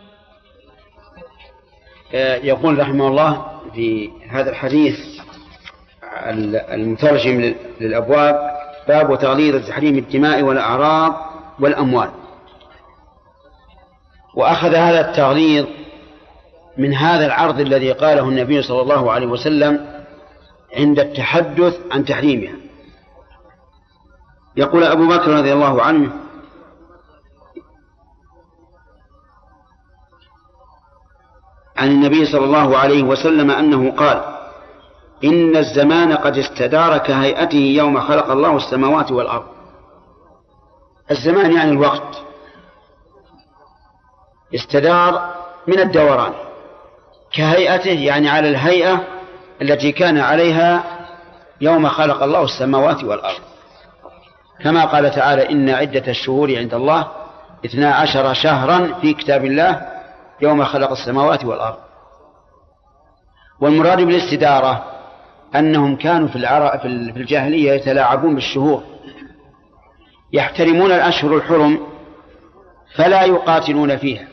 آه، 2.14 2.36
يقول 2.36 2.78
رحمه 2.78 3.08
الله 3.08 3.46
في 3.74 4.10
هذا 4.28 4.50
الحديث 4.50 4.98
المترجم 6.72 7.54
للأبواب 7.80 8.50
باب 8.88 9.18
تغليظ 9.18 9.68
تحريم 9.68 9.98
الدماء 9.98 10.42
والأعراض 10.42 11.14
والأموال. 11.60 12.10
وأخذ 14.34 14.74
هذا 14.74 15.10
التغليظ 15.10 15.66
من 16.78 16.94
هذا 16.94 17.26
العرض 17.26 17.60
الذي 17.60 17.92
قاله 17.92 18.28
النبي 18.28 18.62
صلى 18.62 18.82
الله 18.82 19.12
عليه 19.12 19.26
وسلم 19.26 19.86
عند 20.76 21.00
التحدث 21.00 21.78
عن 21.90 22.04
تحريمها. 22.04 22.61
يقول 24.56 24.84
أبو 24.84 25.08
بكر 25.08 25.28
رضي 25.28 25.52
الله 25.52 25.82
عنه 25.82 26.12
عن 31.76 31.88
النبي 31.88 32.24
صلى 32.24 32.44
الله 32.44 32.78
عليه 32.78 33.02
وسلم 33.02 33.50
أنه 33.50 33.92
قال 33.96 34.24
إن 35.24 35.56
الزمان 35.56 36.12
قد 36.12 36.38
استدار 36.38 36.98
كهيئته 36.98 37.56
يوم 37.56 38.00
خلق 38.00 38.30
الله 38.30 38.56
السماوات 38.56 39.12
والأرض. 39.12 39.46
الزمان 41.10 41.52
يعني 41.52 41.70
الوقت. 41.70 42.22
استدار 44.54 45.34
من 45.66 45.80
الدوران. 45.80 46.32
كهيئته 47.32 48.00
يعني 48.00 48.28
على 48.28 48.48
الهيئة 48.48 49.04
التي 49.62 49.92
كان 49.92 50.18
عليها 50.18 50.84
يوم 51.60 51.88
خلق 51.88 52.22
الله 52.22 52.44
السماوات 52.44 53.04
والأرض. 53.04 53.51
كما 54.62 54.84
قال 54.84 55.10
تعالى 55.10 55.50
إن 55.50 55.70
عدة 55.70 56.02
الشهور 56.08 56.56
عند 56.56 56.74
الله 56.74 57.08
اثنا 57.64 57.94
عشر 57.94 58.34
شهرا 58.34 58.94
في 59.00 59.14
كتاب 59.14 59.44
الله 59.44 59.88
يوم 60.40 60.64
خلق 60.64 60.90
السماوات 60.90 61.44
والأرض. 61.44 61.78
والمراد 63.60 64.00
بالاستدارة 64.00 64.84
أنهم 65.56 65.96
كانوا 65.96 66.28
في 66.28 66.38
في 66.82 67.16
الجاهلية 67.16 67.72
يتلاعبون 67.72 68.34
بالشهور. 68.34 68.82
يحترمون 70.32 70.92
الأشهر 70.92 71.36
الحرم 71.36 71.80
فلا 72.94 73.22
يقاتلون 73.22 73.96
فيها 73.96 74.28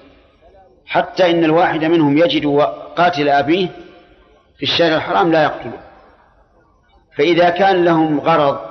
حتى 0.85 1.31
إن 1.31 1.43
الواحد 1.43 1.83
منهم 1.83 2.17
يجد 2.17 2.45
قاتل 2.97 3.29
أبيه 3.29 3.67
في 4.57 4.63
الشهر 4.63 4.95
الحرام 4.95 5.31
لا 5.31 5.43
يقتله. 5.43 5.79
فإذا 7.17 7.49
كان 7.49 7.85
لهم 7.85 8.19
غرض 8.19 8.68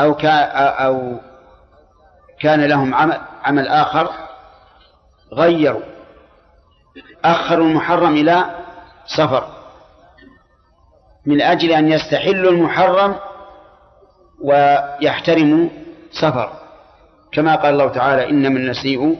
أو 0.00 0.12
أو 0.22 1.20
كان 2.40 2.64
لهم 2.64 2.94
عمل, 2.94 3.20
عمل 3.44 3.68
آخر 3.68 4.08
غيروا. 5.32 5.82
أخروا 7.24 7.66
المحرم 7.66 8.14
إلى 8.14 8.44
سفر. 9.06 9.48
من 11.26 11.42
أجل 11.42 11.72
أن 11.72 11.92
يستحلوا 11.92 12.52
المحرم 12.52 13.16
ويحترموا 14.44 15.68
سفر. 16.12 16.52
كما 17.32 17.56
قال 17.56 17.72
الله 17.72 17.88
تعالى 17.88 18.30
إنما 18.30 18.58
النسيء 18.58 19.18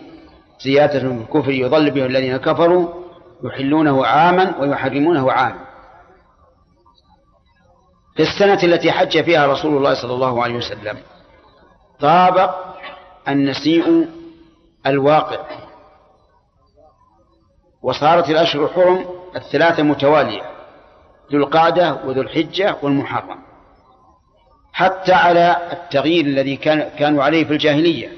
زيادة 0.61 0.99
في 0.99 1.07
الكفر 1.07 1.51
يضل 1.51 1.91
به 1.91 2.07
الذين 2.07 2.37
كفروا 2.37 2.89
يحلونه 3.45 4.07
عاما 4.07 4.55
ويحرمونه 4.61 5.33
عاما. 5.33 5.68
في 8.19 8.25
السنة 8.25 8.63
التي 8.63 8.93
حج 8.93 9.25
فيها 9.25 9.47
رسول 9.47 9.77
الله 9.77 9.95
صلى 10.03 10.15
الله 10.15 10.43
عليه 10.43 10.55
وسلم 10.55 10.99
طابق 12.01 12.55
النسيء 13.29 14.09
الواقع 14.87 15.41
وصارت 17.83 18.31
الأشهر 18.31 18.65
الحرم 18.65 19.07
الثلاثة 19.37 19.83
متوالية 19.83 20.43
ذو 21.33 21.39
القعدة 21.39 21.95
وذو 22.05 22.21
الحجة 22.21 22.77
والمحرم 22.83 23.39
حتى 24.73 25.13
على 25.13 25.57
التغيير 25.73 26.25
الذي 26.25 26.57
كان 26.57 26.91
كانوا 26.99 27.25
عليه 27.25 27.45
في 27.45 27.53
الجاهلية. 27.53 28.13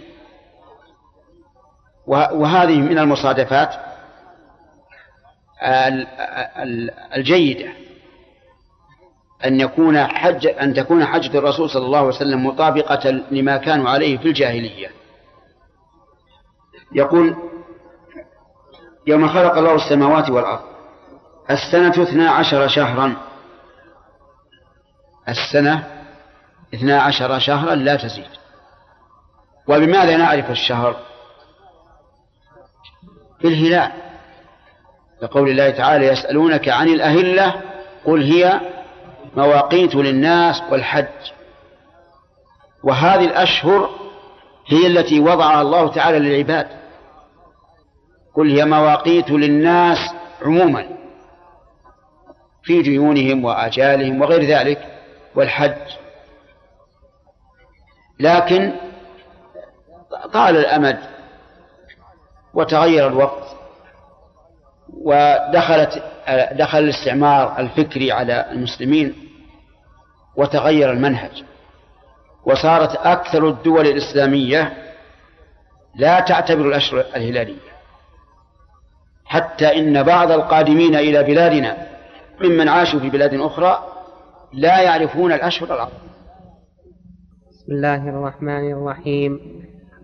وهذه 2.07 2.79
من 2.79 2.99
المصادفات 2.99 3.75
الجيدة. 7.17 7.73
أن 9.45 9.61
يكون 9.61 10.07
حج 10.07 10.47
أن 10.47 10.75
تكون 10.75 11.05
حجة 11.05 11.39
الرسول 11.39 11.71
صلى 11.71 11.87
الله 11.87 11.99
عليه 11.99 12.09
وسلم 12.09 12.47
مطابقة 12.47 13.11
لما 13.31 13.57
كانوا 13.57 13.91
عليه 13.91 14.19
في 14.19 14.29
الجاهلية. 14.29 14.91
يقول 16.93 17.37
يوم 19.07 19.29
خلق 19.29 19.59
الله 19.59 19.75
السماوات 19.75 20.31
والأرض 20.31 20.61
السنة 21.51 22.03
اثنا 22.03 22.31
عشر 22.31 22.69
شهرا. 22.69 23.17
السنة 25.29 25.87
اثنا 26.75 27.03
عشر 27.03 27.39
شهرا 27.39 27.75
لا 27.75 27.97
تزيد. 27.97 28.31
وبماذا 29.69 30.17
نعرف 30.17 30.51
الشهر؟ 30.51 30.97
بالهلال 33.43 33.93
لقول 35.23 35.49
الله 35.49 35.71
تعالى 35.71 36.07
يسألونك 36.07 36.69
عن 36.69 36.89
الأهلة 36.89 37.63
قل 38.05 38.23
هي 38.23 38.61
مواقيت 39.37 39.95
للناس 39.95 40.63
والحج. 40.71 41.33
وهذه 42.85 43.25
الأشهر 43.25 43.91
هي 44.67 44.87
التي 44.87 45.21
وضعها 45.21 45.63
الله 45.63 45.89
تعالى 45.89 46.19
للعباد. 46.19 46.69
قل 48.35 48.51
هي 48.51 48.65
مواقيت 48.65 49.31
للناس 49.31 49.99
عموما 50.43 50.87
في 52.63 52.83
ديونهم 52.83 53.45
وآجالهم 53.45 54.21
وغير 54.21 54.43
ذلك 54.43 54.99
والحج. 55.35 55.97
لكن 58.21 58.73
طال 60.33 60.57
الأمد 60.57 60.99
وتغير 62.55 63.07
الوقت. 63.07 63.60
ودخلت 64.93 66.03
دخل 66.53 66.79
الاستعمار 66.79 67.59
الفكري 67.59 68.13
على 68.13 68.53
المسلمين 68.53 69.15
وتغير 70.37 70.93
المنهج. 70.93 71.45
وصارت 72.47 72.97
أكثر 72.97 73.49
الدول 73.49 73.87
الإسلامية 73.87 74.73
لا 75.95 76.21
تعتبر 76.21 76.69
الأشهر 76.69 77.01
الهلالية. 77.17 77.71
حتى 79.25 79.79
إن 79.79 80.03
بعض 80.03 80.31
القادمين 80.31 80.95
إلى 80.95 81.23
بلادنا 81.23 81.77
ممن 82.41 82.69
عاشوا 82.69 83.01
في 83.01 83.11
بلاد 83.11 83.35
أخرى 83.35 83.85
لا 84.53 84.81
يعرفون 84.81 85.33
الأشهر 85.33 85.75
العرب 85.75 85.93
بسم 87.51 87.73
الله 87.73 88.09
الرحمن 88.09 88.73
الرحيم. 88.73 89.41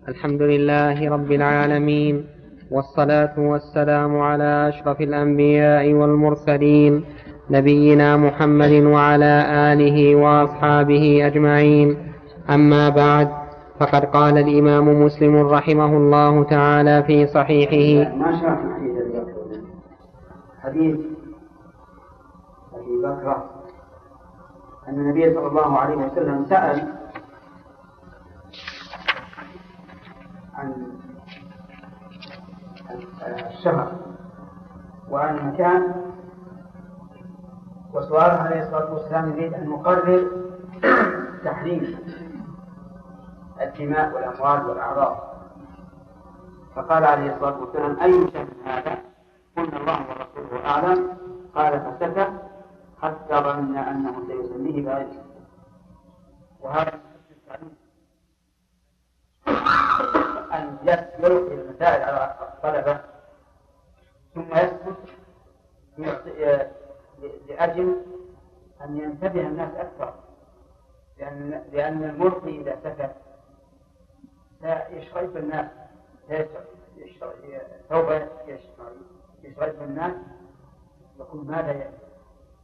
الحمد 0.08 0.42
لله 0.42 1.10
رب 1.10 1.32
العالمين. 1.32 2.26
والصلاة 2.70 3.34
والسلام 3.38 4.20
على 4.20 4.68
أشرف 4.68 5.00
الأنبياء 5.00 5.92
والمرسلين 5.92 7.04
نبينا 7.50 8.16
محمد 8.16 8.72
وعلى 8.72 9.44
آله 9.72 10.16
وأصحابه 10.16 11.26
أجمعين. 11.26 12.12
أما 12.50 12.88
بعد 12.88 13.28
فقد 13.80 14.04
قال 14.04 14.38
الإمام 14.38 15.02
مسلم 15.02 15.36
رحمه 15.36 15.96
الله 15.96 16.44
تعالى 16.44 17.02
في 17.02 17.26
صحيحه. 17.26 18.16
ما 18.16 18.40
شرح 18.40 18.58
حديث 20.62 20.96
أبي 22.74 22.96
بكر 23.02 23.36
أن 24.88 24.94
النبي 24.94 25.34
صلى 25.34 25.46
الله 25.46 25.78
عليه 25.78 25.96
وسلم 25.96 26.44
سأل 26.44 26.82
عن 30.54 30.72
الشهر 33.48 33.92
وعن 35.10 35.38
المكان 35.38 35.94
وسؤاله 37.94 38.34
عليه 38.34 38.62
الصلاة 38.62 38.92
والسلام 38.94 39.30
يريد 39.32 39.54
أن 39.54 39.68
نقرر 39.68 40.30
تحريم 41.44 41.98
الدماء 43.60 44.14
والأموال 44.14 44.66
والأعراض. 44.66 45.16
فقال 46.76 47.04
عليه 47.04 47.34
الصلاة 47.34 47.60
والسلام 47.60 48.00
أي 48.00 48.30
شيء 48.30 48.48
هذا؟ 48.64 48.98
قلنا 49.56 49.76
الله 49.80 49.98
ورسوله 50.10 50.66
أعلم. 50.66 51.08
قال 51.54 51.80
فسكت 51.80 52.32
حتى 53.02 53.34
ظننا 53.34 53.90
أنه 53.90 54.12
سيسميه 54.28 54.84
بغيره 54.84 55.24
وهذا 56.60 57.00
أن 60.52 60.76
يلقي 61.18 61.54
المسائل 61.54 62.02
على 62.02 62.36
الطلبة 62.40 63.00
ثم 64.34 64.52
يسكت 64.52 64.96
لأجل 67.48 68.02
أن 68.84 68.96
ينتبه 68.96 69.40
الناس 69.40 69.74
أكثر 69.74 70.14
لأن 71.18 71.64
لأن 71.72 72.04
الملقي 72.04 72.60
إذا 72.60 72.78
سكت 72.84 73.14
يشغل 74.90 75.36
الناس 75.36 75.66
سوف 77.88 78.10
يشغل 79.42 79.82
الناس 79.82 80.12
يقول 81.18 81.46
ماذا 81.46 81.92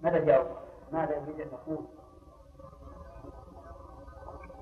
ماذا 0.01 0.25
جاوب 0.25 0.47
ماذا 0.93 1.17
يريد 1.17 1.41
أن 1.41 1.49
يقول؟ 1.53 1.85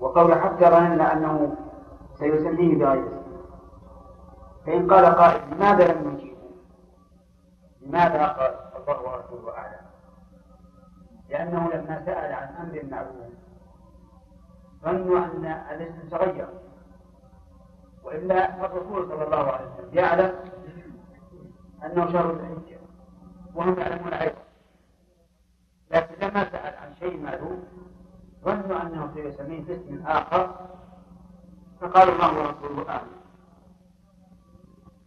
وقول 0.00 0.34
حتى 0.34 0.64
ظننا 0.64 1.12
أنه 1.12 1.56
سيسميه 2.20 2.76
بغير 2.78 3.06
اسمه 3.06 3.40
فإن 4.66 4.92
قال 4.92 5.06
قائل 5.06 5.54
لماذا 5.54 5.92
لم 5.92 6.08
نجيبه؟ 6.08 6.36
لماذا 7.80 8.26
قال 8.26 8.54
الله 8.78 9.02
ورسوله 9.02 9.52
أعلم؟ 9.58 9.86
لأنه 11.28 11.70
لما 11.70 12.02
سأل 12.06 12.32
عن 12.32 12.48
أمر 12.48 12.84
معلوم 12.90 13.34
ظنوا 14.82 15.18
أن 15.18 15.44
الاسم 15.70 16.08
تغير 16.08 16.48
وإلا 18.04 18.52
فالرسول 18.52 19.08
صلى 19.08 19.24
الله 19.24 19.52
عليه 19.52 19.66
وسلم 19.66 19.98
يعلم 19.98 20.34
أنه 21.84 22.12
شهر 22.12 22.30
الحجة 22.30 22.78
وهم 23.54 23.78
يعلمون 23.78 24.12
أيضا 24.12 24.42
لكن 25.90 26.26
لما 26.26 26.50
سأل 26.50 26.74
عن 26.76 26.94
شيء 26.94 27.20
معلوم 27.22 27.64
ظنوا 28.44 28.82
أنه 28.82 29.10
سيسميه 29.14 29.60
باسم 29.64 30.06
آخر 30.06 30.54
فقالوا 31.80 32.14
الله 32.14 32.38
ورسوله 32.38 32.88
أعلم 32.90 33.20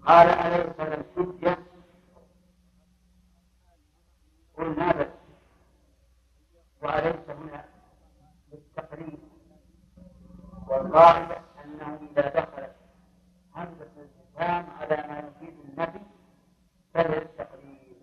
قال 0.05 0.27
أليس 0.29 0.79
الحجة 0.79 1.57
قلنا 4.57 4.91
بل 4.91 5.09
وأليس 6.81 7.29
هنا 7.29 7.65
بالتقريب؟ 8.51 9.19
والقاعدة 10.67 11.37
أنه 11.65 11.99
إذا 12.11 12.29
دخلت 12.29 12.75
همزة 13.55 13.87
الاستفهام 13.97 14.65
على 14.79 15.07
ما 15.07 15.19
يفيد 15.19 15.59
النفي 15.59 15.99
فهي 16.93 17.17
التقريب. 17.17 17.97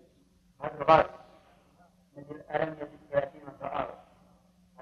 هذا 0.61 0.81
الغالب 0.81 1.09
مثل 2.17 2.41
ألم 2.55 2.73
يجد 2.73 2.99
ثلاثين 3.11 3.41
فآوى 3.61 3.93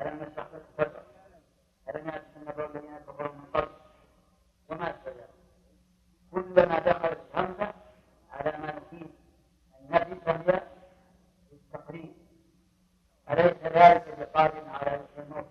ألم 0.02 0.24
نشرح 0.24 0.48
لك 0.80 1.06
ألم 1.90 2.08
يأتك 2.08 2.38
النبأ 2.38 2.68
وما 4.70 4.96
كلما 6.32 6.80
دخلت 6.80 7.20
همزة 7.36 7.74
على 8.32 8.58
ما 8.58 8.74
يفيد 8.78 9.10
النفي 9.82 10.16
فهي 10.26 10.62
التقريب. 11.54 12.14
أليس 13.30 13.58
ذلك 13.64 14.16
بقادر 14.20 14.68
على 14.70 15.06
الموت 15.18 15.46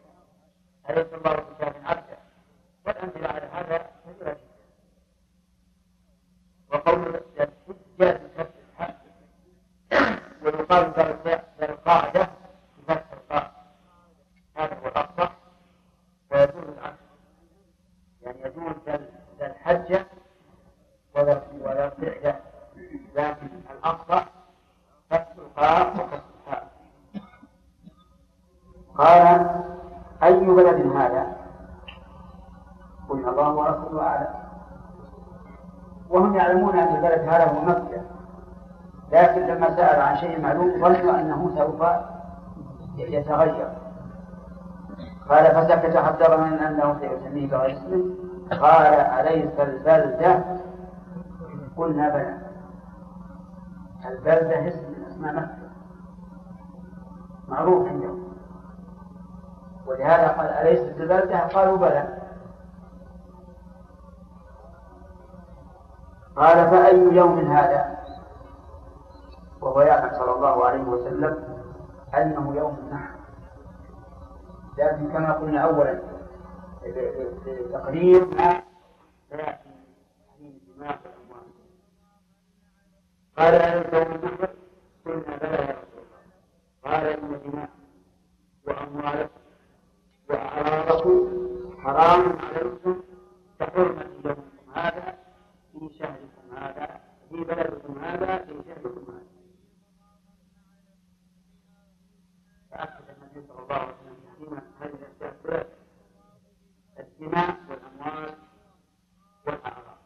أليس 0.91 1.07
الله 1.15 1.33
أنه 47.29 47.49
سيسميه 47.49 47.51
بغير 47.51 47.73
اسمه 47.73 48.15
قال 48.61 48.95
أليس 48.95 49.61
البلدة 49.61 50.45
قلنا 51.77 52.09
بلى. 52.09 52.39
البلدة 54.11 54.69
اسم 54.69 54.91
من 54.91 55.05
أسماء 55.11 55.35
مكة. 55.35 55.59
معروف 57.49 57.89
عندهم. 57.89 58.29
ولهذا 59.87 60.29
قال 60.29 60.47
أليست 60.47 61.01
البلدة 61.01 61.41
قالوا 61.47 61.77
بلى. 61.77 62.19
قال 66.37 66.71
فأي 66.71 67.17
يوم 67.17 67.39
هذا؟ 67.39 67.99
وهو 69.61 69.81
يعلم 69.81 70.19
صلى 70.19 70.33
الله 70.33 70.65
عليه 70.65 70.83
وسلم 70.83 71.45
أنه 72.15 72.55
يوم 72.57 72.77
النحر. 72.83 73.19
لكن 74.79 75.13
كما 75.13 75.33
قلنا 75.33 75.61
أولا 75.61 76.18
تقرير 77.73 78.25
ما 78.25 78.63
سيأتي 79.31 79.69
من 80.41 80.47
الدماء 80.47 81.01
والأموال 81.05 81.49
قال 83.37 83.55
أليس 83.55 83.95
يوم 83.95 84.13
النحر 84.15 84.49
قلنا 85.05 85.37
بلى 85.37 85.57
يا 85.57 85.79
رسول 85.79 86.03
الله. 86.03 86.23
قال 86.85 87.07
إن 87.07 87.41
دماء 87.51 87.71
وأموالكم 88.67 89.41
وأعراضكم 90.31 91.29
حرام 91.83 92.39
عليكم 92.39 93.03
كحرمة 93.61 94.07
يومكم 94.25 94.71
هذا 94.75 95.19
في 95.73 95.89
شهركم 95.99 96.57
هذا 96.57 97.01
في 97.31 97.37
بلدكم 97.45 97.99
هذا 97.99 98.39
في 98.45 98.55
شهركم 98.67 99.13
هذا. 99.13 99.23
فأكد 102.71 103.05
النبي 103.09 103.49
صلى 103.49 103.63
الله 103.63 103.75
عليه 103.77 103.95
وسلم 104.39 104.61
هذه 104.81 105.08
الدماء 107.21 107.57
والأموال 107.69 108.35
والأعراض. 109.47 109.99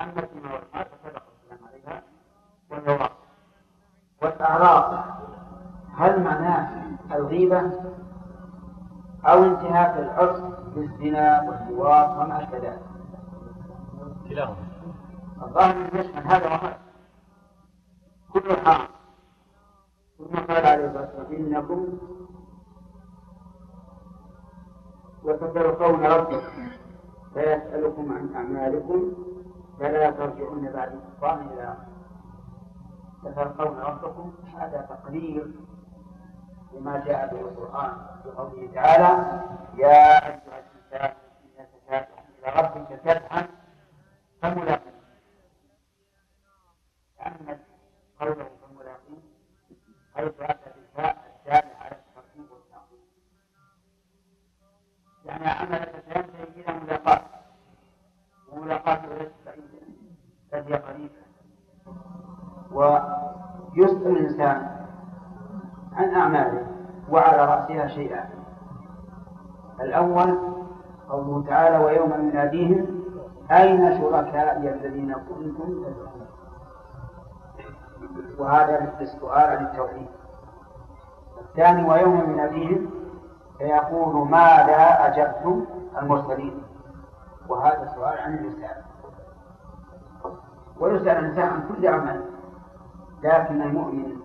أما 0.00 0.22
الدماء 0.22 0.62
الكلام 0.74 1.68
عليها 1.68 2.02
وهي 2.70 3.10
والأعراض 4.22 5.04
هل 5.96 6.22
معناه 6.22 6.84
الغيبة 7.14 7.72
أو 9.26 9.44
انتهاك 9.44 9.98
العرف 9.98 10.40
بالزنا 10.74 11.42
واللواط 11.42 12.10
وما 12.10 12.42
أشبه 12.42 12.58
ذلك؟ 12.58 12.82
كلاهما. 14.28 14.56
الظاهر 15.42 15.94
يشمل 15.94 16.26
هذا 16.26 16.46
وهذا. 16.46 16.78
كل 18.32 18.56
حرام 18.56 18.88
ثم 20.18 20.36
قال 20.36 20.66
عليه 20.66 20.86
الصلاة 20.86 21.10
والسلام 21.18 21.32
إنكم 21.32 21.98
وتتلقون 25.24 26.06
ربكم 26.06 26.68
فيسألكم 27.34 28.12
عن 28.12 28.34
أعمالكم 28.34 29.12
فلا 29.80 30.10
ترجعون 30.10 30.72
بعد 30.72 31.00
كفران 31.16 31.46
إلى 31.48 31.76
تتلقون 33.24 33.78
ربكم. 33.78 34.34
هذا 34.58 34.80
تقرير 34.80 35.50
لما 36.72 37.04
جاء 37.06 37.34
به 37.34 37.40
القرآن 37.40 37.92
في 38.22 38.30
قوله 38.30 38.68
تعالى 38.74 39.40
يا 39.74 40.26
أيها 40.26 40.58
الإنسان 40.58 41.16
إنك 41.58 41.68
كادح 41.88 42.24
إلى 42.38 42.60
ربك 42.62 43.00
كدحا 43.04 43.46
فملاقيه. 44.42 44.94
تأمل 47.18 47.58
قوله 48.20 48.46
فملاقيه 48.62 49.22
حيث 50.14 50.32
أتى 50.40 50.63
يعني 55.24 55.48
عملك 55.48 55.92
سينتهي 56.12 56.44
إلى 56.56 56.80
ملاقاة 56.84 57.20
وملاقاته 58.52 59.08
ليست 59.08 59.32
بعيدة 59.46 59.64
بل 60.52 60.72
هي 60.72 60.78
قريبة 60.78 61.24
ويسأل 62.72 64.06
الإنسان 64.06 64.86
عن 65.92 66.14
أعماله 66.14 66.66
وعلى 67.10 67.44
رأسها 67.44 67.86
شيئان 67.88 68.28
الأول 69.80 70.38
قوله 71.08 71.44
تعالى 71.48 71.78
ويوم 71.78 72.12
يناديهم 72.28 73.04
أين 73.50 73.98
شركائي 73.98 74.70
الذين 74.74 75.14
كنتم 75.14 75.84
تزعمون? 75.84 76.26
وهذا 78.38 78.94
السؤال 79.00 79.56
عن 79.56 79.64
التوحيد. 79.64 80.06
الثاني 81.40 81.88
ويوم 81.88 82.30
يناديهم 82.30 82.90
فيقول 83.58 84.28
ماذا 84.28 85.06
أجبتم 85.06 85.64
المرسلين. 86.02 86.62
وهذا 87.48 87.92
سؤال 87.94 88.18
عن 88.18 88.34
الرسالة 88.34 88.84
ويسأل 90.80 91.08
الإنسان 91.08 91.48
عن 91.48 91.68
كل 91.68 91.86
عمل 91.86 92.24
لكن 93.22 93.62
المؤمن 93.62 94.16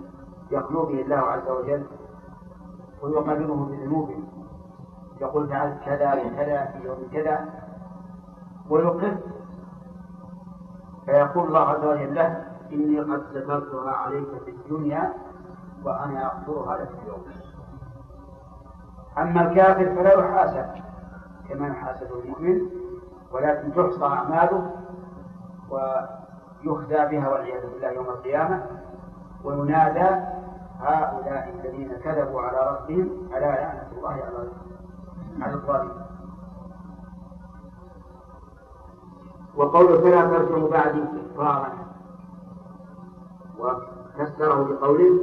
يخلو 0.51 0.85
به 0.85 1.01
الله 1.01 1.15
عز 1.17 1.47
وجل 1.47 1.85
ويقرره 3.01 3.67
بذنوبه 3.71 4.23
يقول 5.21 5.49
فعلت 5.49 5.77
كذا 5.85 6.13
وكذا 6.13 6.65
في 6.65 6.87
يوم 6.87 7.07
كذا. 7.13 7.45
ويقر 8.69 9.17
فيقول 11.05 11.47
الله 11.47 11.59
عز 11.59 11.85
وجل 11.85 12.15
له 12.15 12.45
إني 12.71 12.99
قد 12.99 13.23
سترتها 13.31 13.91
عليك 13.91 14.27
في 14.45 14.51
الدنيا 14.51 15.13
وأنا 15.85 16.25
أغفرها 16.25 16.77
لك 16.77 16.89
اليوم. 17.03 17.23
أما 19.17 19.51
الكافر 19.51 19.95
فلا 19.95 20.13
يحاسب 20.19 20.65
كما 21.49 21.67
يحاسب 21.67 22.07
المؤمن 22.23 22.61
ولكن 23.31 23.73
تحصى 23.73 24.03
أعماله 24.05 24.71
ويخزى 25.69 27.05
بها 27.05 27.29
والعياذ 27.29 27.69
بالله 27.73 27.91
يوم 27.91 28.05
القيامة 28.05 28.65
وينادى 29.43 30.25
هؤلاء 30.79 31.55
الذين 31.59 31.91
كذبوا 32.03 32.41
على 32.41 32.69
ربهم 32.71 33.09
ألا 33.33 33.39
لعنة 33.45 33.87
الله 33.97 34.09
على 34.09 34.49
على 35.41 35.53
الظالمين. 35.53 36.01
وقول 39.55 40.01
فلا 40.01 40.21
ترجعوا 40.21 40.69
بعدي 40.69 41.01
كفارا 41.01 41.69
وفسره 43.59 44.63
بقوله 44.63 45.19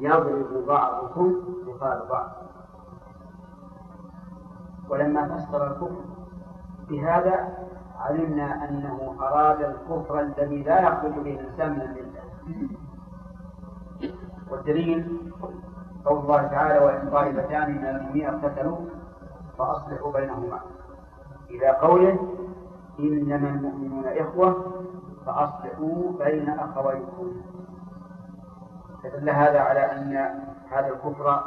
يضرب 0.00 0.66
بعضكم 0.66 1.34
رقاب 1.68 2.08
بعض 2.08 2.30
ولما 4.92 5.28
فسر 5.28 5.66
الكفر. 5.66 6.04
بهذا 6.88 7.48
علمنا 8.00 8.68
أنه 8.68 9.16
أراد 9.20 9.60
الكفر 9.62 10.20
الذي 10.20 10.62
لا 10.62 10.80
يخرج 10.80 11.12
به 11.12 11.40
الإنسان 11.40 11.72
من 11.72 11.80
الملة 11.80 12.22
والدليل 14.50 15.20
قول 16.04 16.18
الله 16.18 16.42
تعالى 16.46 16.84
وإن 16.84 17.10
طائفتان 17.10 17.70
من 17.70 17.84
المؤمنين 17.86 18.26
اقتتلوا 18.26 18.76
فأصلحوا 19.58 20.12
بينهما. 20.12 20.60
إلى 21.50 21.68
قوله 21.68 22.18
إنما 23.00 23.48
المؤمنون 23.48 24.04
إخوة 24.06 24.72
فأصلحوا 25.26 26.12
بين 26.18 26.48
أخويكم. 26.48 27.32
فدل 29.02 29.30
هذا 29.30 29.60
على 29.60 29.80
أن 29.80 30.12
هذا 30.70 30.88
الكفر 30.88 31.42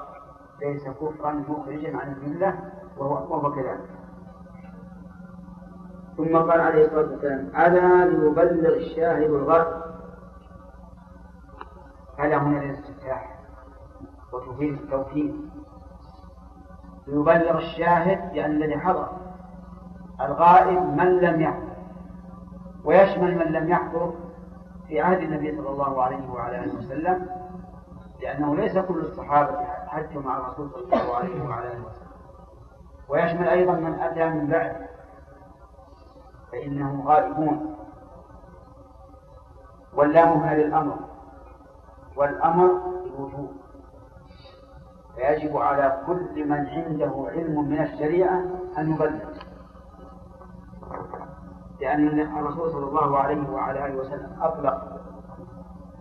ليس 0.61 0.87
كفرا 0.87 1.31
مخرجا 1.31 1.97
عن 1.97 2.11
الملة 2.13 2.59
وهو, 2.97 3.51
كذلك 3.51 3.89
ثم 6.17 6.37
قال 6.37 6.61
عليه 6.61 6.85
الصلاة 6.85 7.11
والسلام 7.11 7.47
ألا 7.47 8.05
ليبلغ 8.05 8.75
الشاهد 8.75 9.21
الغرب 9.31 9.83
ألا 12.19 12.37
هنا 12.43 12.61
الاستفتاح 12.63 13.39
وتفيد 14.33 14.73
التوكيد 14.73 15.49
ليبلغ 17.07 17.57
الشاهد 17.57 18.35
لأن 18.35 18.51
الذي 18.51 18.77
حضر 18.79 19.07
الغائب 20.21 20.79
من 20.79 21.17
لم 21.17 21.41
يحضر 21.41 21.75
ويشمل 22.83 23.35
من 23.37 23.45
لم 23.51 23.69
يحضر 23.69 24.13
في 24.87 25.01
عهد 25.01 25.17
النبي 25.21 25.57
صلى 25.57 25.69
الله 25.69 26.03
عليه 26.03 26.29
وعلى 26.29 26.63
آله 26.63 26.77
وسلم 26.77 27.27
لأنه 28.21 28.55
ليس 28.55 28.77
كل 28.77 28.99
الصحابة 28.99 29.65
حجوا 29.87 30.21
مع 30.21 30.37
الرسول 30.37 30.69
صلى 30.69 30.83
الله 30.83 31.15
عليه 31.15 31.43
وعلى 31.43 31.67
آله 31.67 31.85
وسلم. 31.85 32.07
ويشمل 33.09 33.47
أيضا 33.47 33.73
من 33.73 33.99
أتى 33.99 34.29
من 34.29 34.47
بعده 34.47 34.89
فإنهم 36.51 37.07
غائبون. 37.07 37.75
واللام 39.93 40.29
هنا 40.29 40.55
للأمر 40.55 40.97
والأمر 42.15 42.65
الوجوب. 43.05 43.51
فيجب 45.15 45.57
على 45.57 46.01
كل 46.05 46.47
من 46.47 46.67
عنده 46.67 47.27
علم 47.27 47.69
من 47.69 47.81
الشريعة 47.81 48.43
أن 48.77 48.93
يبلغ. 48.93 49.35
لأن 51.81 52.19
الرسول 52.37 52.71
صلى 52.71 52.85
الله 52.85 53.17
عليه 53.17 53.49
وعلى 53.49 53.85
آله 53.85 53.95
وسلم 53.95 54.37
أطلق 54.41 54.94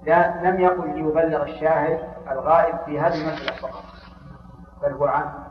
لا 0.07 0.50
لم 0.50 0.61
يقل 0.61 0.94
ليبلغ 0.94 1.42
الشاهد 1.42 2.09
الغائب 2.30 2.78
في 2.86 3.00
هذه 3.00 3.14
المسألة 3.14 3.57
فقط 3.57 3.84
بل 4.82 4.92
هو 4.92 5.05
عام. 5.05 5.44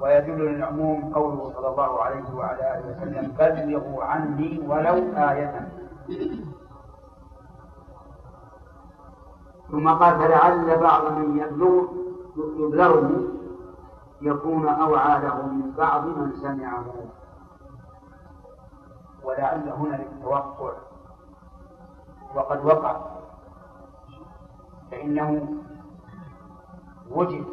ويدل 0.00 0.38
للعموم 0.38 1.14
قوله 1.14 1.52
صلى 1.54 1.68
الله 1.68 2.02
عليه 2.02 2.34
وعلى 2.34 2.78
آله 2.78 2.96
وسلم 2.96 3.32
بلغوا 3.38 4.04
عني 4.04 4.60
ولو 4.66 4.94
آية. 5.16 5.68
ثم 9.70 9.88
قال 9.88 10.18
فلعل 10.18 10.78
بعض 10.78 11.12
من 11.12 11.38
يبلغ 11.38 11.84
يبلغه 12.36 13.10
يكون 14.22 14.68
أوعى 14.68 15.22
له 15.22 15.42
من 15.46 15.70
بعض 15.78 16.04
من 16.06 16.32
سمعه. 16.42 16.84
ولعل 19.24 19.68
هنا 19.68 19.96
للتوقع. 19.96 20.72
وقد 22.34 22.64
وقع 22.64 23.00
فإنه 24.90 25.48
وجد 27.10 27.44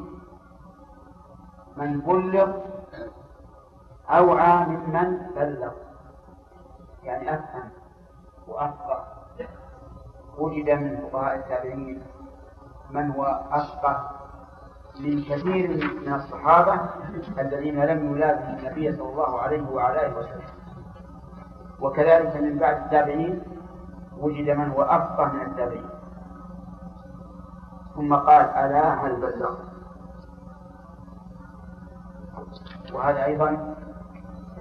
من 1.77 1.99
بلغ 1.99 2.51
أوعى 4.09 4.65
ممن 4.65 5.17
بلغ 5.35 5.71
يعني 7.03 7.33
أفهم 7.33 7.69
وأفقه. 8.47 9.03
وجد 10.37 10.69
من 10.69 10.97
فقهاء 11.11 11.35
التابعين 11.35 12.01
من 12.91 13.11
هو 13.11 13.23
أفقه 13.51 14.09
من 14.99 15.23
كثير 15.23 15.99
من 16.05 16.13
الصحابة 16.13 16.79
الذين 17.39 17.85
لم 17.85 18.15
يلازموا 18.15 18.59
النبي 18.59 18.97
صلى 18.97 19.09
الله 19.09 19.41
عليه 19.41 19.69
وعلى 19.69 20.05
آله 20.05 20.17
وسلم. 20.17 20.41
وكذلك 21.81 22.35
من 22.35 22.57
بعد 22.57 22.77
التابعين 22.77 23.43
وجد 24.21 24.49
من 24.49 24.71
هو 24.71 24.81
أفقه 24.81 25.25
من 25.25 25.41
التابعين. 25.41 25.89
ثم 27.95 28.15
قال 28.15 28.45
ألا 28.45 29.05
هل 29.05 29.21
بلغ؟ 29.21 29.55
وهذا 32.93 33.25
أيضا 33.25 33.75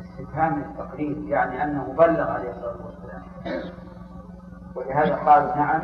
استفهام 0.00 0.60
التقرير 0.60 1.18
يعني 1.18 1.62
أنه 1.64 1.94
بلغ 1.98 2.30
عليه 2.30 2.50
الصلاة 2.50 2.76
والسلام. 2.86 3.22
ولهذا 4.74 5.16
قالوا 5.16 5.56
نعم 5.56 5.82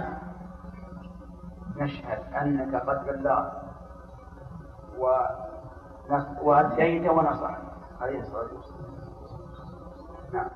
نشهد 1.77 2.35
أنك 2.35 2.75
قد 2.75 3.07
بلغت. 3.07 3.53
وأديت 6.43 7.11
ونصحت 7.11 7.63
عليه 8.01 8.21
الصلاة 8.21 8.49
والسلام. 8.57 8.97
نعم. 10.33 10.49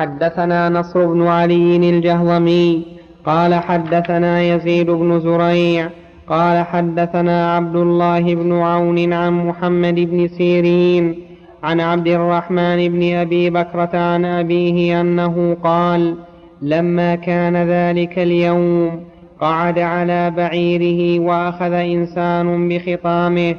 حدثنا 0.00 0.68
نصر 0.68 1.06
بن 1.06 1.26
علي 1.26 1.90
الجهضمي 1.90 2.82
قال 3.24 3.54
حدثنا 3.54 4.42
يزيد 4.42 4.90
بن 4.90 5.20
زريع 5.20 5.88
قال 6.28 6.66
حدثنا 6.66 7.56
عبد 7.56 7.76
الله 7.76 8.34
بن 8.34 8.52
عون 8.52 9.12
عن 9.12 9.32
محمد 9.46 9.94
بن 9.94 10.28
سيرين 10.28 11.14
عن 11.62 11.80
عبد 11.80 12.08
الرحمن 12.08 12.88
بن 12.88 13.14
أبي 13.14 13.50
بكرة 13.50 13.98
عن 13.98 14.24
أبيه 14.24 15.00
أنه 15.00 15.56
قال 15.64 16.14
لما 16.62 17.14
كان 17.14 17.56
ذلك 17.56 18.18
اليوم 18.18 19.00
قعد 19.40 19.78
على 19.78 20.30
بعيره 20.30 21.20
وأخذ 21.24 21.72
إنسان 21.72 22.68
بخطامه 22.68 23.54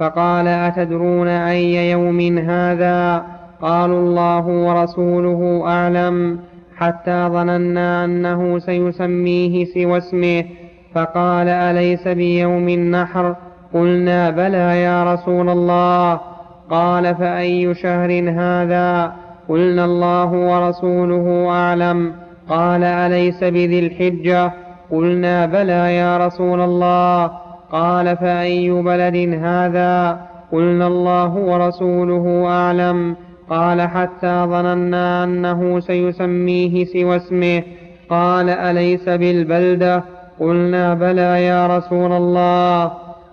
فقال 0.00 0.48
أتدرون 0.48 1.28
أي 1.28 1.90
يوم 1.90 2.38
هذا؟ 2.38 3.33
قالوا 3.62 4.00
الله 4.00 4.46
ورسوله 4.46 5.62
أعلم 5.66 6.38
حتى 6.76 7.28
ظننا 7.28 8.04
أنه 8.04 8.58
سيسميه 8.58 9.64
سوى 9.64 9.98
اسمه 9.98 10.44
فقال 10.94 11.48
أليس 11.48 12.08
بيوم 12.08 12.68
النحر؟ 12.68 13.36
قلنا 13.74 14.30
بلى 14.30 14.82
يا 14.82 15.14
رسول 15.14 15.48
الله. 15.48 16.20
قال 16.70 17.14
فأي 17.14 17.74
شهر 17.74 18.30
هذا؟ 18.30 19.12
قلنا 19.48 19.84
الله 19.84 20.32
ورسوله 20.32 21.48
أعلم. 21.50 22.12
قال 22.48 22.84
أليس 22.84 23.44
بذي 23.44 23.86
الحجة؟ 23.86 24.52
قلنا 24.90 25.46
بلى 25.46 25.96
يا 25.96 26.26
رسول 26.26 26.60
الله. 26.60 27.30
قال 27.72 28.16
فأي 28.16 28.70
بلد 28.70 29.16
هذا؟ 29.42 30.20
قلنا 30.52 30.86
الله 30.86 31.34
ورسوله 31.34 32.46
أعلم. 32.46 33.16
قال 33.50 33.82
حتى 33.82 34.44
ظننا 34.44 35.24
أنه 35.24 35.80
سيسميه 35.80 36.84
سوى 36.84 37.16
اسمه. 37.16 37.62
قال 38.10 38.50
أليس 38.50 39.08
بالبلدة؟ 39.08 40.04
قلنا 40.40 40.94
بلى 40.94 41.44
يا 41.44 41.78
رسول 41.78 42.12
الله. 42.12 42.92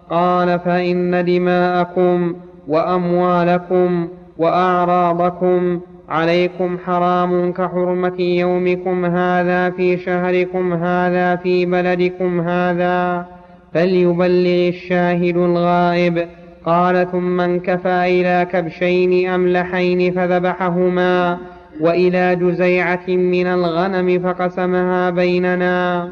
قال 0.10 0.60
فإن 0.60 1.26
دماءكم 1.26 2.36
وأموالكم 2.68 4.08
وأعراضكم 4.38 5.80
عليكم 6.10 6.78
حرام 6.86 7.54
كحرمة 7.54 8.20
يومكم 8.20 9.06
هذا 9.06 9.70
في 9.70 9.98
شهركم 9.98 10.74
هذا 10.74 11.36
في 11.36 11.66
بلدكم 11.66 12.42
هذا 12.42 13.26
فليبلغ 13.74 14.68
الشاهد 14.70 15.38
الغائب. 15.38 16.28
قال 16.66 17.12
ثم 17.12 17.42
انكفى 17.42 17.88
إلى 17.88 18.48
كبشين 18.52 19.30
أملحين 19.30 20.14
فذبحهما 20.14 21.38
وإلى 21.82 22.36
جزيعة 22.36 23.08
من 23.08 23.48
الغنم 23.48 24.20
فقسمها 24.24 25.10
بيننا. 25.10 26.10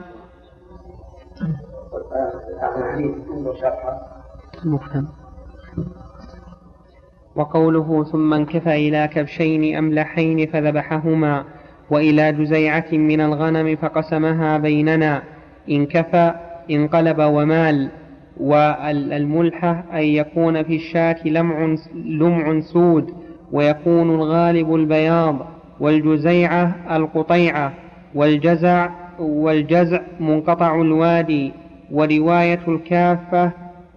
وقوله 7.35 8.03
ثم 8.03 8.33
انكفى 8.33 8.75
إلى 8.75 9.07
كبشين 9.07 9.77
أملحين 9.77 10.47
فذبحهما 10.47 11.43
وإلى 11.89 12.31
جزيعة 12.31 12.91
من 12.91 13.21
الغنم 13.21 13.75
فقسمها 13.75 14.57
بيننا. 14.57 15.21
انكفى 15.69 16.33
انقلب 16.71 17.19
ومال. 17.19 17.98
والملحة 18.39 19.83
أن 19.93 20.03
يكون 20.03 20.63
في 20.63 20.75
الشاة 20.75 21.27
لمع, 21.27 21.75
لمع 22.05 22.59
سود 22.59 23.13
ويكون 23.51 24.15
الغالب 24.15 24.75
البياض 24.75 25.47
والجزيعة 25.79 26.75
القطيعة 26.91 27.73
والجزع 28.15 28.89
والجزع 29.19 30.01
منقطع 30.19 30.81
الوادي. 30.81 31.51
ورواية 31.91 32.59
الكافة 32.67 33.51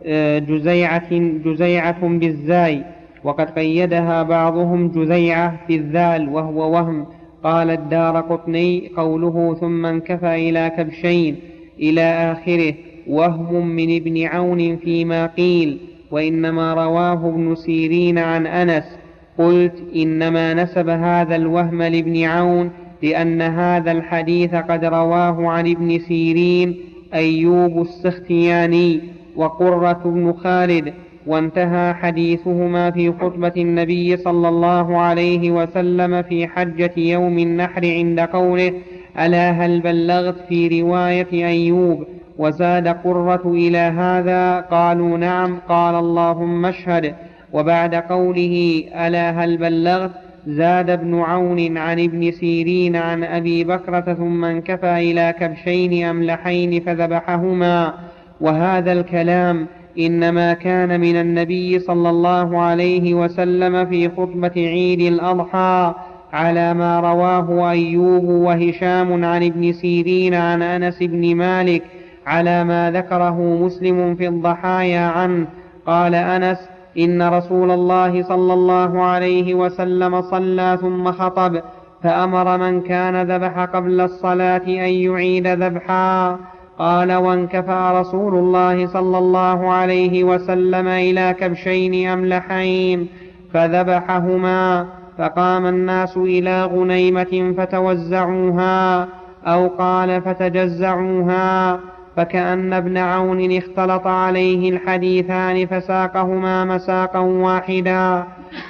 آه، 0.07 0.39
جزيعة 0.39 1.19
جزيعة 1.45 2.09
بالزاي. 2.09 2.85
وقد 3.25 3.51
قيدها 3.51 4.23
بعضهم 4.23 4.89
جزيعة 4.89 5.57
في 5.67 5.77
الذال 5.77 6.29
وهو 6.29 6.73
وهم. 6.73 7.07
قال 7.45 7.71
الدار 7.71 8.21
قطني 8.21 8.91
قوله 8.97 9.55
ثم 9.61 9.87
انكفى 9.87 10.35
إلى 10.51 10.73
كبشين 10.77 11.37
إلى 11.81 12.03
آخره. 12.03 12.75
وهم 13.09 13.67
من 13.67 13.97
ابن 13.97 14.25
عون 14.27 14.77
فيما 14.77 15.27
قيل 15.27 15.79
وإنما 16.11 16.75
رواه 16.75 17.29
ابن 17.29 17.55
سيرين 17.55 18.19
عن 18.19 18.47
أنس 18.47 18.85
قلت 19.39 19.83
إنما 19.97 20.55
نسب 20.55 20.89
هذا 20.89 21.37
الوهم 21.37 21.83
لابن 21.83 22.25
عون 22.25 22.71
لأن 23.03 23.43
هذا 23.43 23.93
الحديث 23.93 24.55
قد 24.55 24.85
رواه 24.85 25.49
عن 25.49 25.71
ابن 25.71 25.99
سيرين 25.99 26.77
أيوب 27.15 27.81
السختياني 27.81 29.01
وقرة 29.37 30.03
بن 30.05 30.33
خالد 30.33 30.93
وانتهى 31.27 31.95
حديثهما 31.95 32.91
في 32.91 33.13
خطبة 33.13 33.53
النبي 33.57 34.17
صلى 34.17 34.49
الله 34.49 34.97
عليه 34.97 35.51
وسلم 35.51 36.23
في 36.23 36.47
حجة 36.47 36.93
يوم 36.97 37.39
النحر 37.39 37.81
عند 37.85 38.21
قوله 38.21 38.73
ألا 39.21 39.51
هل 39.51 39.81
بلغت 39.81 40.37
في 40.49 40.81
رواية 40.83 41.47
أيوب؟ 41.47 42.05
وزاد 42.43 42.89
قرة 42.89 43.43
إلى 43.47 43.79
هذا 43.79 44.61
قالوا 44.61 45.19
نعم 45.19 45.59
قال 45.69 45.95
اللهم 45.95 46.67
اشهد 46.67 47.15
وبعد 47.53 47.95
قوله 47.95 48.85
ألا 48.95 49.31
هل 49.31 49.57
بلغت 49.57 50.11
زاد 50.47 50.91
ابن 50.91 51.21
عون 51.21 51.79
عن 51.79 52.01
ابن 52.01 52.31
سيرين 52.31 52.97
عن 52.97 53.25
أبي 53.25 53.65
بكرة 53.65 54.15
ثم 54.15 54.45
انكفى 54.45 55.11
إلى 55.11 55.35
كبشين 55.41 56.07
أملحين 56.07 56.81
فذبحهما 56.81 57.95
وهذا 58.41 58.93
الكلام 58.93 59.67
إنما 59.99 60.53
كان 60.53 61.01
من 61.01 61.17
النبي 61.17 61.79
صلى 61.79 62.11
الله 62.11 62.59
عليه 62.59 63.15
وسلم 63.15 63.87
في 63.87 64.09
خطبة 64.09 64.53
عيد 64.57 65.01
الأضحى 65.01 65.95
على 66.33 66.75
ما 66.75 67.01
رواه 67.01 67.71
أيوب 67.71 68.25
وهشام 68.25 69.25
عن 69.25 69.43
ابن 69.43 69.73
سيرين 69.73 70.35
عن 70.35 70.63
أنس 70.63 70.99
بن 71.03 71.37
مالك 71.37 71.83
على 72.27 72.65
ما 72.65 72.91
ذكره 72.91 73.41
مسلم 73.41 74.15
في 74.15 74.29
الضحايا 74.29 75.07
عنه. 75.07 75.47
قال 75.87 76.15
أنس 76.15 76.59
إن 76.99 77.23
رسول 77.23 77.71
الله 77.71 78.23
صلى 78.23 78.53
الله 78.53 79.03
عليه 79.03 79.55
وسلم 79.55 80.23
صلى 80.23 80.79
ثم 80.81 81.13
خطب 81.13 81.61
فأمر 82.03 82.59
من 82.59 82.81
كان 82.81 83.31
ذبح 83.33 83.59
قبل 83.59 84.01
الصلاة 84.01 84.67
أن 84.67 84.93
يعيد 84.93 85.47
ذبحا. 85.47 86.37
قال 86.79 87.13
وانكفى 87.13 87.93
رسول 87.95 88.35
الله 88.35 88.87
صلى 88.87 89.19
الله 89.19 89.73
عليه 89.73 90.25
وسلم 90.25 90.89
إلى 90.89 91.35
كبشين 91.41 92.09
أملحين 92.09 93.09
فذبحهما. 93.53 94.87
فقام 95.19 95.67
الناس 95.67 96.17
إلى 96.17 96.65
غنيمة 96.65 97.55
فتوزعوها 97.57 99.09
أو 99.47 99.69
قال 99.69 100.23
فتجزعوها. 100.23 101.81
فكأن 102.17 102.73
ابن 102.73 102.97
عون 102.97 103.57
اختلط 103.57 104.07
عليه 104.07 104.71
الحديثان 104.71 105.67
فساقهما 105.67 106.65
مساقا 106.65 107.19
واحدا 107.19 108.25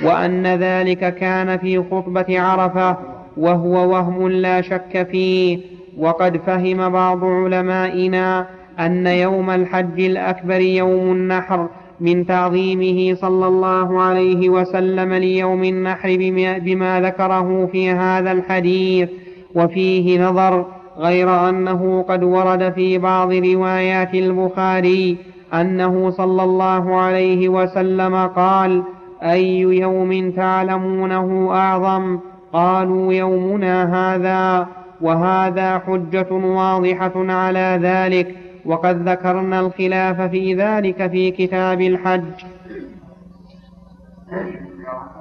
وأن 0.04 0.46
ذلك 0.46 1.14
كان 1.14 1.58
في 1.58 1.82
خطبة 1.90 2.40
عرفة 2.40 2.96
وهو 3.36 3.90
وهم 3.92 4.28
لا 4.28 4.60
شك 4.60 5.08
فيه. 5.10 5.72
وقد 5.98 6.36
فهم 6.36 6.88
بعض 6.88 7.24
علمائنا 7.24 8.46
أن 8.80 9.06
يوم 9.06 9.50
الحج 9.50 10.00
الأكبر 10.00 10.60
يوم 10.60 11.12
النحر 11.12 11.68
من 12.00 12.26
تعظيمه 12.26 13.14
صلى 13.14 13.46
الله 13.46 14.02
عليه 14.02 14.48
وسلم 14.48 15.12
ليوم 15.14 15.64
النحر 15.64 16.16
بما 16.62 17.00
ذكره 17.00 17.66
في 17.72 17.90
هذا 17.90 18.32
الحديث 18.32 19.08
وفيه 19.54 20.28
نظر 20.28 20.66
غير 20.98 21.48
أنه 21.48 22.04
قد 22.08 22.22
ورد 22.22 22.72
في 22.72 22.98
بعض 22.98 23.32
روايات 23.32 24.14
البخاري 24.14 25.18
أنه 25.54 26.10
صلى 26.10 26.42
الله 26.42 26.96
عليه 27.00 27.48
وسلم 27.48 28.26
قال 28.26 28.82
أي 29.22 29.60
يوم 29.60 30.30
تعلمونه 30.30 31.50
أعظم؟ 31.54 32.18
قالوا 32.52 33.12
يومنا 33.12 33.76
هذا 34.14 34.66
وهذا 35.00 35.78
حجة 35.78 36.32
واضحة 36.32 37.12
على 37.16 37.78
ذلك 37.82 38.36
وقد 38.66 39.08
ذكرنا 39.08 39.60
الخلاف 39.60 40.20
في 40.20 40.54
ذلك 40.54 41.10
في 41.10 41.30
كتاب 41.30 41.80
الحج. 41.80 42.24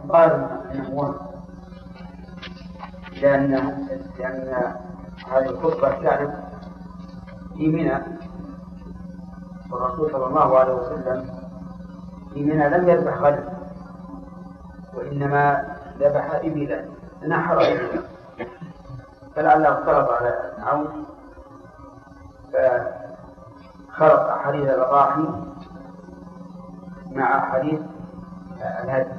قال 0.09 0.47
لأن 3.21 3.51
لأن 4.19 4.73
هذه 5.31 5.49
الخطبة 5.49 5.89
كانت 5.89 6.33
في 7.57 7.67
منى. 7.67 7.97
والرسول 9.71 10.11
صلى 10.11 10.25
الله 10.25 10.59
عليه 10.59 10.73
وسلم 10.73 11.29
في 12.33 12.43
منى 12.43 12.69
لم 12.69 12.89
يذبح 12.89 13.17
غنم 13.17 13.49
وإنما 14.93 15.63
ذبح 15.99 16.39
إبلا 16.43 16.85
نحر 17.27 17.57
إبلا 17.61 18.01
فلعله 19.35 19.69
اختلط 19.69 20.09
على 20.09 20.35
عون 20.59 21.05
فخلط 22.53 24.29
حديث 24.29 24.69
الأضاحي 24.69 25.27
مع 27.11 27.51
حديث 27.51 27.79
الهدي. 28.83 29.13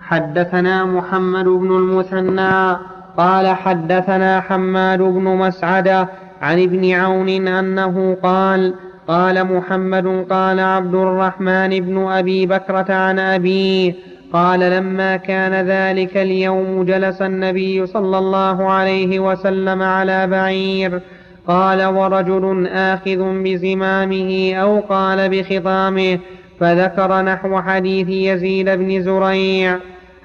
حدثنا 0.00 0.84
محمد 0.84 1.44
بن 1.44 1.76
المثنى 1.76 2.78
قال 3.16 3.46
حدثنا 3.46 4.40
حماد 4.40 4.98
بن 4.98 5.22
مسعدة 5.22 6.08
عن 6.42 6.62
ابن 6.62 6.90
عون 6.90 7.48
أنه 7.48 8.16
قال 8.22 8.74
قال 9.08 9.44
محمد 9.44 10.26
قال 10.30 10.60
عبد 10.60 10.94
الرحمن 10.94 11.80
بن 11.80 12.06
أبي 12.08 12.46
بكرة 12.46 12.94
عن 12.94 13.18
أبيه 13.18 13.94
قال 14.32 14.60
لما 14.60 15.16
كان 15.16 15.66
ذلك 15.66 16.16
اليوم 16.16 16.84
جلس 16.84 17.22
النبي 17.22 17.86
صلى 17.86 18.18
الله 18.18 18.70
عليه 18.70 19.20
وسلم 19.20 19.82
على 19.82 20.26
بعير 20.26 21.00
قال 21.46 21.84
ورجل 21.84 22.66
آخذ 22.66 23.42
بزمامه 23.42 24.54
أو 24.54 24.80
قال 24.80 25.28
بخطامه 25.28 26.18
فذكر 26.60 27.22
نحو 27.22 27.60
حديث 27.60 28.08
يزيد 28.08 28.70
بن 28.70 29.02
زريع. 29.02 29.78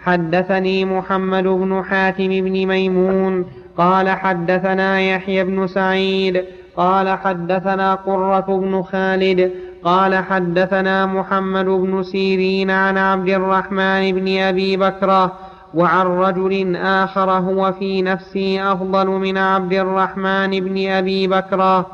حدثني 0.04 0.86
محمد 0.86 1.44
بن 1.44 1.84
حاتم 1.84 2.28
بن 2.28 2.66
ميمون 2.66 3.46
قال 3.78 4.10
حدثنا 4.10 5.02
يحيى 5.02 5.44
بن 5.44 5.68
سعيد 5.68 6.44
قال 6.78 7.10
حدثنا 7.10 7.96
قرة 7.96 8.46
بن 8.60 8.82
خالد 8.82 9.52
قال 9.84 10.16
حدثنا 10.16 11.06
محمد 11.06 11.66
بن 11.66 12.04
سيرين 12.04 12.72
عن 12.72 12.98
عبد 12.98 13.30
الرحمن 13.30 14.12
بن 14.12 14.38
أبي 14.38 14.78
بكرة 14.78 15.34
وعن 15.74 16.06
رجل 16.06 16.76
آخر 16.76 17.32
هو 17.32 17.72
في 17.72 18.02
نفسي 18.02 18.62
أفضل 18.62 19.08
من 19.08 19.38
عبد 19.38 19.74
الرحمن 19.74 20.50
بن 20.60 20.90
أبي 20.90 21.28
بكرة 21.28 21.86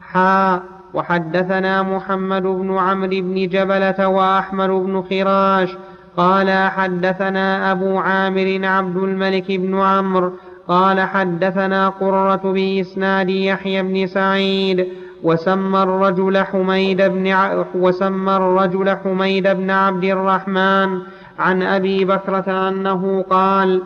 حا 0.00 0.60
وحدثنا 0.94 1.82
محمد 1.82 2.42
بن 2.42 2.78
عمرو 2.78 3.08
بن 3.10 3.48
جبلة 3.48 4.08
وأحمد 4.08 4.70
بن 4.70 5.02
خراش 5.02 5.76
قال 6.16 6.50
حدثنا 6.50 7.72
أبو 7.72 7.98
عامر 7.98 8.60
عبد 8.62 8.96
الملك 8.96 9.52
بن 9.52 9.80
عمرو 9.80 10.32
قال 10.68 11.00
حدثنا 11.00 11.88
قرة 11.88 12.52
بإسناد 12.52 13.30
يحيى 13.30 13.82
بن 13.82 14.06
سعيد 14.06 14.86
وسمى 15.22 15.82
الرجل 15.82 16.38
حميد 16.38 17.02
بن 17.02 17.26
ع... 17.28 17.64
وسمى 17.74 18.36
الرجل 18.36 18.96
حميد 18.96 19.48
بن 19.48 19.70
عبد 19.70 20.04
الرحمن 20.04 21.00
عن 21.38 21.62
أبي 21.62 22.04
بكرة 22.04 22.68
أنه 22.68 23.24
قال 23.30 23.82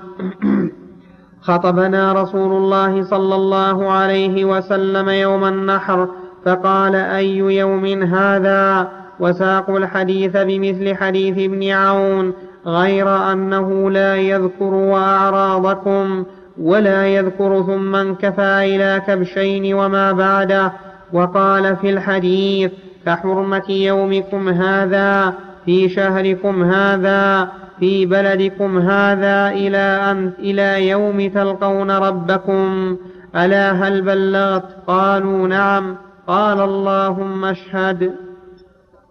خطبنا 1.48 2.12
رسول 2.12 2.52
الله 2.52 3.02
صلى 3.02 3.34
الله 3.34 3.90
عليه 3.90 4.44
وسلم 4.44 5.08
يوم 5.08 5.44
النحر 5.44 6.08
فقال 6.44 6.94
أي 6.94 7.36
يوم 7.36 8.02
هذا؟ 8.02 8.88
وساقوا 9.20 9.78
الحديث 9.78 10.36
بمثل 10.36 10.94
حديث 10.94 11.38
ابن 11.38 11.70
عون 11.70 12.32
غير 12.66 13.32
أنه 13.32 13.90
لا 13.90 14.16
يذكر 14.16 14.94
أعراضكم 14.96 16.24
ولا 16.60 17.06
يذكر 17.06 17.62
ثم 17.62 17.94
انكفى 17.94 18.76
إلى 18.76 19.02
كبشين 19.06 19.74
وما 19.74 20.12
بعده. 20.12 20.72
وقال 21.12 21.76
في 21.76 21.90
الحديث 21.90 22.72
كحرمة 23.06 23.70
يومكم 23.70 24.48
هذا 24.48 25.34
في 25.64 25.88
شهركم 25.88 26.62
هذا 26.62 27.48
في 27.80 28.06
بلدكم 28.06 28.78
هذا 28.78 29.48
إلى 29.48 30.10
أن 30.10 30.32
إلى 30.38 30.88
يوم 30.88 31.28
تلقون 31.28 31.90
ربكم. 31.90 32.96
ألا 33.36 33.72
هل 33.72 34.02
بلغت؟ 34.02 34.64
قالوا 34.86 35.48
نعم. 35.48 35.96
قال 36.26 36.60
اللهم 36.60 37.44
اشهد. 37.44 38.27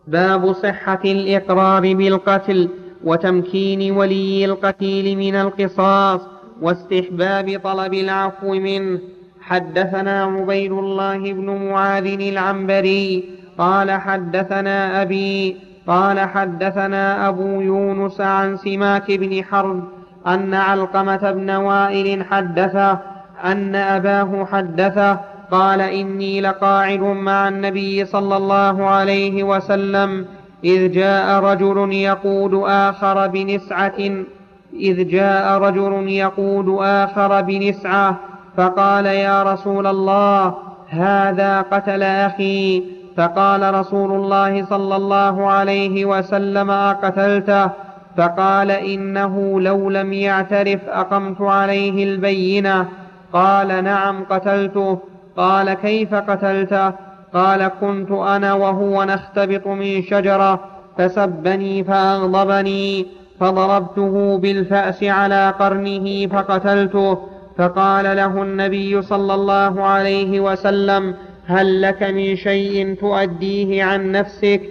باب 0.08 0.54
صحة 0.54 1.00
الإقرار 1.06 1.94
بالقتل 1.94 2.70
وتمكين 3.04 3.92
ولي 3.92 4.46
القتيل 4.46 5.18
من 5.18 5.36
القصاص 5.36 6.22
واستحباب 6.62 7.62
طلب 7.64 7.94
العفو 7.94 8.54
منه. 8.54 9.00
حدثنا 9.42 10.24
عبيد 10.24 10.72
الله 10.72 11.18
بن 11.34 11.70
معاذ 11.70 12.06
العنبري 12.06 13.24
قال 13.58 13.92
حدثنا 13.92 15.02
أبي 15.02 15.58
قال 15.88 16.20
حدثنا 16.20 17.28
أبو 17.28 17.62
يونس 17.62 18.22
عن 18.22 18.58
سماك 18.58 19.12
بن 19.12 19.44
حرب 19.44 19.84
أن 20.28 20.54
علقمة 20.54 21.32
بن 21.32 21.50
وائل 21.50 22.24
حدثه 22.24 23.00
أن 23.44 23.76
أباه 23.76 24.46
حدثه 24.46 25.20
قال 25.52 25.82
إني 25.82 26.42
لقاعد 26.42 27.00
مع 27.00 27.48
النبي 27.48 28.06
صلى 28.06 28.38
الله 28.38 28.86
عليه 28.86 29.44
وسلم 29.44 30.26
إذ 30.64 30.92
جاء 30.92 31.40
رجل 31.40 31.94
يقود 31.94 32.64
آخر 32.66 33.28
بنسعة 33.28 34.26
إذ 34.74 35.08
جاء 35.08 35.58
رجل 35.58 36.10
يقود 36.10 36.78
آخر 36.80 37.42
بنسعة 37.42 38.18
فقال 38.58 39.06
يا 39.06 39.44
رسول 39.44 39.88
الله 39.88 40.54
هذا 40.90 41.62
قتل 41.62 42.04
أخي. 42.04 42.84
فقال 43.18 43.74
رسول 43.74 44.12
الله 44.12 44.66
صلى 44.66 44.96
الله 44.96 45.48
عليه 45.48 46.06
وسلم 46.06 46.72
أقتلته؟ 46.72 47.70
فقال 48.18 48.72
إنه 48.72 49.62
لو 49.62 49.90
لم 49.90 50.14
يعترف 50.14 50.80
أقمت 50.90 51.42
عليه 51.42 52.04
البينة. 52.04 52.86
قال 53.34 53.84
نعم 53.84 54.24
قتلته. 54.30 55.00
قال 55.38 55.74
كيف 55.74 56.14
قتلته؟ 56.16 56.92
قال 57.34 57.68
كنت 57.82 58.12
أنا 58.12 58.54
وهو 58.54 59.04
نختبط 59.04 59.68
من 59.68 60.04
شجرة 60.04 60.60
فسبني 60.98 61.84
فأغضبني 61.84 63.06
فضربته 63.40 64.38
بالفأس 64.38 65.04
على 65.04 65.54
قرنه 65.60 66.28
فقتلته. 66.28 67.18
فقال 67.58 68.06
له 68.18 68.44
النبي 68.44 69.02
صلى 69.02 69.34
الله 69.34 69.84
عليه 69.84 70.40
وسلم 70.40 71.16
هل 71.46 71.82
لك 71.82 72.04
من 72.04 72.36
شيء 72.36 72.96
تؤديه 73.00 73.84
عن 73.84 74.12
نفسك؟ 74.12 74.62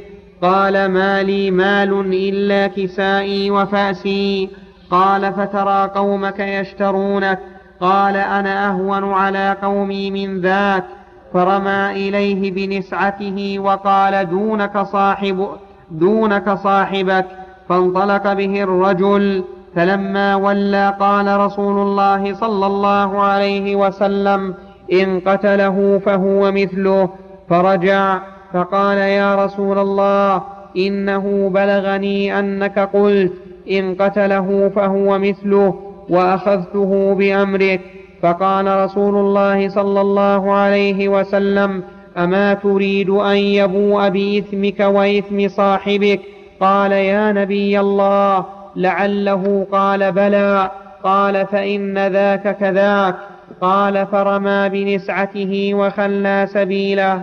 قال 0.43 0.87
ما 0.87 1.23
لي 1.23 1.51
مال 1.51 2.15
إلا 2.15 2.67
كسائي 2.67 3.51
وفأسي. 3.51 4.49
قال 4.91 5.33
فترى 5.33 5.91
قومك 5.95 6.41
يشترونك. 6.41 7.39
قال 7.81 8.17
أنا 8.17 8.69
أهون 8.69 9.13
على 9.13 9.57
قومي 9.63 10.11
من 10.11 10.41
ذاك 10.41 10.85
فرمى 11.33 11.91
إليه 11.91 12.51
بنسعته 12.51 13.59
وقال 13.59 14.29
دونك 14.31 14.79
صاحب 14.79 15.49
دونك 15.91 16.55
صاحبك 16.55 17.27
فانطلق 17.69 18.33
به 18.33 18.63
الرجل 18.63 19.45
فلما 19.75 20.35
ولى 20.37 20.97
قال 21.01 21.41
رسول 21.41 21.79
الله 21.79 22.35
صلى 22.35 22.67
الله 22.67 23.23
عليه 23.23 23.77
وسلم 23.77 24.55
إن 24.93 25.21
قتله 25.21 26.01
فهو 26.05 26.53
مثله 26.53 27.09
فرجع 27.49 28.19
فقال 28.53 28.99
يا 28.99 29.45
رسول 29.45 29.79
الله 29.79 30.43
إنه 30.77 31.51
بلغني 31.55 32.39
أنك 32.39 32.79
قلت 32.79 33.33
إن 33.71 33.95
قتله 33.95 34.73
فهو 34.75 35.19
مثله 35.19 35.86
وأخذته 36.09 37.15
بأمرك 37.15 37.81
فقال 38.23 38.85
رسول 38.85 39.15
الله 39.17 39.69
صلى 39.69 40.01
الله 40.01 40.53
عليه 40.53 41.09
وسلم 41.09 41.83
أما 42.17 42.55
تريد 42.55 43.11
أن 43.11 43.37
يبوء 43.37 44.09
بإثمك 44.09 44.81
وإثم 44.81 45.49
صاحبك؟ 45.49 46.21
قال 46.61 46.93
يا 46.93 47.33
نبي 47.33 47.81
الله 47.81 48.47
لعله 48.77 49.67
قال 49.73 50.13
بلى 50.13 50.71
قال 51.05 51.47
فإن 51.47 52.07
ذاك 52.07 52.57
كذاك 52.57 53.15
قال 53.61 54.07
فرمى 54.07 54.69
بنسعته 54.69 55.71
وخلى 55.75 56.47
سبيله. 56.51 57.23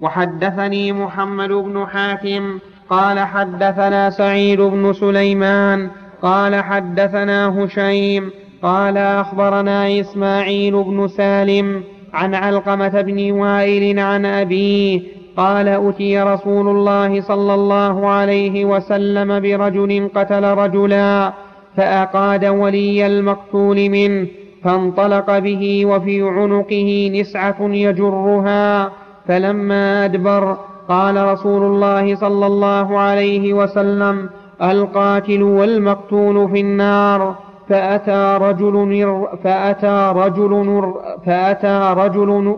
وحدثني 0.00 0.92
محمد 0.92 1.48
بن 1.48 1.86
حاتم 1.86 2.58
قال 2.90 3.18
حدثنا 3.18 4.10
سعيد 4.10 4.60
بن 4.60 4.92
سليمان 4.92 5.90
قال 6.22 6.54
حدثنا 6.54 7.64
هشيم 7.64 8.30
قال 8.62 8.98
أخبرنا 8.98 10.00
إسماعيل 10.00 10.82
بن 10.82 11.08
سالم 11.08 11.82
عن 12.14 12.34
علقمة 12.34 13.00
بن 13.00 13.30
وائل 13.30 13.98
عن 13.98 14.26
أبيه 14.26 15.00
قال 15.36 15.68
أتي 15.68 16.22
رسول 16.22 16.68
الله 16.68 17.20
صلى 17.20 17.54
الله 17.54 18.08
عليه 18.08 18.64
وسلم 18.64 19.40
برجل 19.40 20.10
قتل 20.14 20.44
رجلا 20.44 21.32
فأقاد 21.76 22.44
ولي 22.44 23.06
المقتول 23.06 23.88
منه 23.88 24.26
فانطلق 24.64 25.38
به 25.38 25.86
وفي 25.86 26.22
عنقه 26.22 27.10
نسعة 27.14 27.56
يجرها 27.60 28.90
فلما 29.28 30.04
أدبر 30.04 30.56
قال 30.88 31.26
رسول 31.26 31.62
الله 31.62 32.14
صلى 32.14 32.46
الله 32.46 32.98
عليه 32.98 33.54
وسلم 33.54 34.28
القاتل 34.62 35.42
والمقتول 35.42 36.48
في 36.50 36.60
النار. 36.60 37.34
فأتى 37.68 38.38
رجل 38.40 39.06
فأتى 39.44 40.12
رجل 40.16 40.94
فأتى 41.26 41.94
رجل 41.96 42.56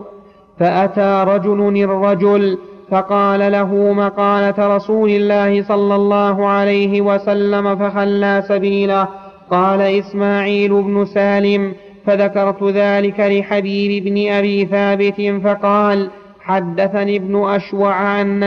فأتى 0.59 1.23
رجل 1.27 1.83
الرجل 1.83 2.57
فقال 2.91 3.51
له 3.51 3.93
مقالة 3.93 4.75
رسول 4.75 5.09
الله 5.09 5.63
صلى 5.63 5.95
الله 5.95 6.47
عليه 6.47 7.01
وسلم 7.01 7.75
فخلى 7.75 8.43
سبيله. 8.47 9.07
قال 9.51 9.81
إسماعيل 9.81 10.81
بن 10.81 11.05
سالم 11.05 11.73
فذكرت 12.05 12.63
ذلك 12.63 13.19
لحبيب 13.19 14.03
بن 14.03 14.31
أبي 14.31 14.65
ثابت 14.65 15.41
فقال 15.43 16.09
حدثني 16.41 17.15
ابن 17.15 17.49
أشوع 17.49 18.21
أن, 18.21 18.43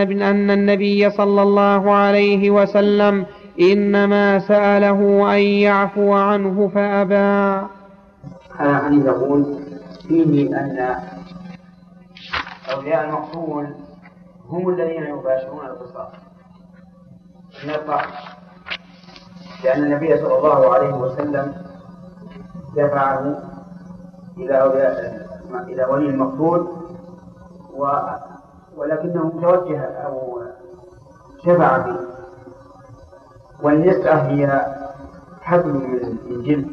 النبي 0.50 1.10
صلى 1.10 1.42
الله 1.42 1.90
عليه 1.90 2.50
وسلم 2.50 3.26
إنما 3.60 4.38
سأله 4.38 5.34
أن 5.34 5.40
يعفو 5.42 6.12
عنه 6.12 6.68
فأبى. 6.68 7.66
هذا 8.58 8.78
حديث 8.78 9.06
يقول 9.06 9.58
فيه 10.08 10.60
أن 10.60 10.96
أولياء 12.74 13.04
المقتول 13.04 13.74
هم 14.48 14.68
الذين 14.68 15.02
يباشرون 15.02 15.66
القصاص. 15.66 16.12
من 17.64 17.70
الطعن 17.70 18.08
لأن 19.64 19.82
النبي 19.82 20.16
صلى 20.16 20.38
الله 20.38 20.74
عليه 20.74 20.94
وسلم 20.94 21.54
دفعه 22.76 23.42
إلى 24.36 24.62
أولياء 24.62 25.26
إلى 25.54 25.84
ولي 25.84 26.08
المقتول 26.08 26.68
ولكنه 28.76 29.30
توجه 29.42 29.80
أو 29.80 30.42
شفع 31.44 31.78
به. 31.78 31.96
والنسعة 33.62 34.14
هي 34.14 34.66
حبل 35.40 35.72
من 35.72 36.42
جلد 36.42 36.72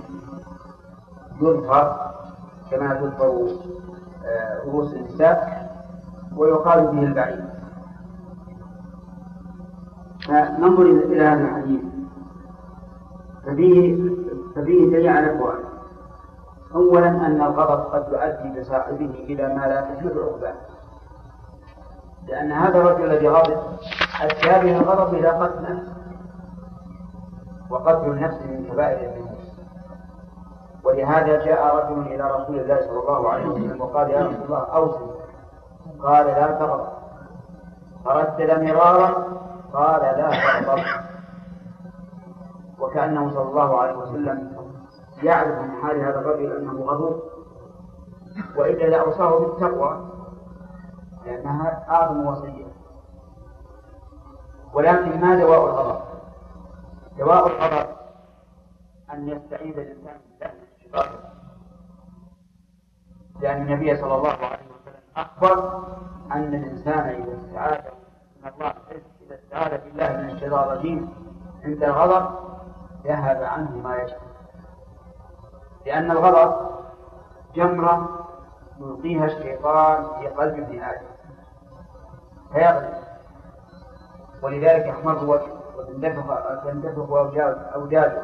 يظهر 1.41 2.13
كما 2.71 2.93
تظهر 2.93 3.47
آه، 4.25 4.63
رؤوس 4.65 4.93
النساء 4.93 5.69
ويقال 6.37 6.87
به 6.87 7.03
البعيد 7.03 7.45
فننظر 10.27 10.81
إلى 10.81 11.23
هذا 11.23 11.41
الحديث. 11.41 11.81
ففيه 13.45 14.09
ففيه 14.55 14.85
دليل 14.85 15.07
على 15.07 15.39
أولا 16.75 17.07
أن 17.07 17.41
الغضب 17.41 17.79
قد 17.79 18.13
يؤدي 18.13 18.59
بصاحبه 18.59 19.25
إلى 19.29 19.55
ما 19.55 19.61
لا 19.67 19.81
تحل 19.81 20.19
عقباه. 20.19 20.53
لأن 22.27 22.51
هذا 22.51 22.77
الرجل 22.77 23.05
الذي 23.05 23.27
غضب 23.27 23.57
أتى 24.21 24.65
به 24.65 24.77
الغضب 24.77 25.13
إلى 25.13 25.27
قتل 25.27 25.61
نفسه 25.61 25.98
وقتل 27.69 28.05
النفس 28.11 28.41
من 28.41 28.65
كبائر 28.71 29.09
الذنوب. 29.09 29.37
ولهذا 30.83 31.45
جاء 31.45 31.75
رجل 31.75 32.01
إلى 32.01 32.31
رسول 32.31 32.59
الله 32.59 32.81
صلى 32.81 32.99
الله 32.99 33.29
عليه 33.29 33.45
وسلم 33.45 33.81
وقال 33.81 34.09
يا 34.09 34.19
رسول 34.19 34.43
الله 34.45 34.59
أوصي 34.59 35.05
قال 36.03 36.25
لا 36.25 36.47
تغضب. 36.51 36.87
فردد 38.05 38.63
مرارا 38.63 39.23
قال 39.73 40.01
لا 40.01 40.29
تغضب. 40.61 40.83
وكأنه 42.79 43.33
صلى 43.33 43.49
الله 43.49 43.81
عليه 43.81 43.97
وسلم 43.97 44.51
يعرف 45.23 45.59
من 45.59 45.71
حال 45.71 45.99
هذا 46.01 46.19
الرجل 46.19 46.57
أنه 46.57 46.81
غضوب 46.85 47.21
وإلا 48.57 48.85
لأوصاه 48.85 49.39
بالتقوى 49.39 50.09
لأنها 51.25 51.85
أعظم 51.89 52.25
وصية 52.27 52.65
ولكن 54.73 55.21
ما 55.21 55.35
دواء 55.39 55.65
الغضب؟ 55.65 56.08
دواء 57.19 57.47
الغضب 57.47 57.89
أن 59.13 59.29
يستعيذ 59.29 59.79
الإنسان 59.79 60.19
بالله 60.39 60.53
من 61.03 61.29
لأن 63.41 63.61
النبي 63.61 63.97
صلى 63.97 64.15
الله 64.15 64.29
عليه 64.29 64.65
وسلم 64.65 65.01
أخبر 65.17 65.83
أن 66.31 66.53
الإنسان 66.53 66.99
إذا 66.99 67.37
استعاذ 67.41 67.81
من 68.43 68.51
الله 68.53 68.73
إذا 69.25 69.35
استعاذ 69.35 69.81
بالله 69.81 70.17
من 70.17 70.29
الشيطان 70.29 70.63
الرجيم 70.63 71.13
عند 71.63 71.83
الغضب 71.83 72.29
ذهب 73.05 73.43
عنه 73.43 73.77
ما 73.77 73.95
يشاء 73.97 74.21
لأن 75.85 76.11
الغضب 76.11 76.69
جمرة 77.55 78.25
يلقيها 78.79 79.25
الشيطان 79.25 80.07
في 80.19 80.27
قلب 80.27 80.53
ابن 80.53 80.81
آدم. 80.83 81.05
فيغلب. 82.53 82.93
ولذلك 84.41 84.85
يحمر 84.85 85.25
وجهه. 85.25 85.58
وتندفق 85.79 86.63
تندفق 86.63 87.13
أوداده 87.75 88.21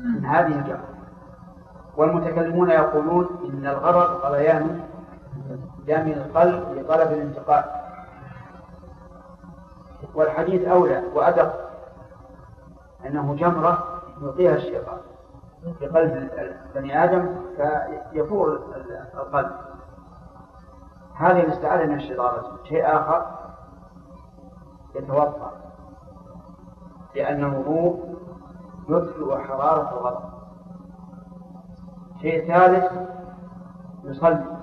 من 0.00 0.24
هذه 0.24 0.58
الجمرة 0.58 0.88
والمتكلمون 1.96 2.70
يقولون 2.70 3.28
إن 3.44 3.66
الغضب 3.66 4.20
غليان 4.20 4.80
دم 5.86 6.08
القلب 6.08 6.78
لطلب 6.78 7.12
الانتقال. 7.12 7.64
والحديث 10.14 10.68
أولى 10.68 11.02
وأدق 11.14 11.70
أنه 13.06 13.34
جمرة 13.34 14.00
يلقيها 14.22 14.54
الشيطان. 14.54 14.98
في 15.78 15.86
قلب 15.86 16.30
بني 16.74 17.04
آدم 17.04 17.36
فيفور 18.12 18.60
القلب. 19.14 19.50
هذه 21.14 21.40
الاستعاذة 21.40 21.86
من 21.86 21.94
الشيطان. 21.94 22.42
شيء 22.64 22.86
آخر 22.86 23.26
يتوضأ 24.94 25.52
لأن 27.18 27.44
الوضوء 27.44 28.16
يطفئ 28.88 29.38
حرارة 29.38 29.90
الغضب 29.92 30.24
شيء 32.20 32.48
ثالث 32.48 32.92
يصلي. 34.04 34.58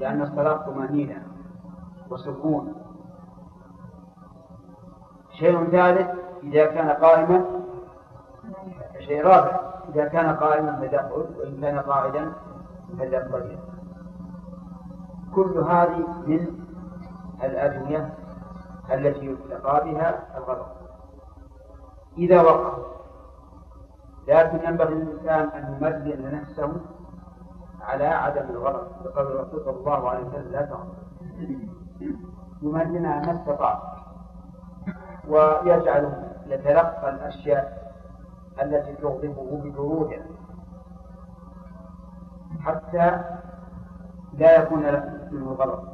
لأن 0.00 0.22
الصلاة 0.22 0.56
طمأنينة 0.56 1.22
وسكون. 2.10 2.74
شيء 5.38 5.64
ثالث 5.64 6.10
إذا 6.42 6.66
كان 6.66 6.90
قائما 6.90 7.44
شيء 8.98 9.24
رابع 9.26 9.60
إذا 9.94 10.04
كان 10.04 10.36
قائما 10.36 10.76
فليقعد 10.76 11.36
وإن 11.38 11.60
كان 11.60 11.78
قاعدا 11.78 12.32
فليضطجع 12.98 13.58
كل 15.34 15.58
هذه 15.58 16.06
من 16.26 16.64
الأدوية 17.44 18.14
التي 18.92 19.26
يتقى 19.26 19.84
بها 19.84 20.38
الغضب 20.38 20.83
إذا 22.18 22.42
وقع. 22.42 22.74
لكن 24.28 24.68
ينبغي 24.68 24.94
للإنسان 24.94 25.48
أن 25.48 25.74
يمرن 25.74 26.40
نفسه 26.40 26.72
على 27.80 28.06
عدم 28.06 28.50
الغضب 28.50 28.86
بقول 29.04 29.26
الرسول 29.26 29.64
صلى 29.64 29.76
الله 29.76 30.10
عليه 30.10 30.24
وسلم 30.26 30.52
لا 30.52 30.62
تغضب. 30.62 30.94
يمرنها 32.62 33.20
ما 33.20 33.40
استطاع. 33.40 33.94
ويجعل 35.28 36.24
يتلقى 36.46 37.10
الأشياء 37.10 37.92
التي 38.62 38.94
تغضبه 38.94 39.60
ببرودها 39.64 40.26
حتى 42.60 43.20
لا 44.38 44.62
يكون 44.62 44.82
منه 45.32 45.52
غضب 45.52 45.88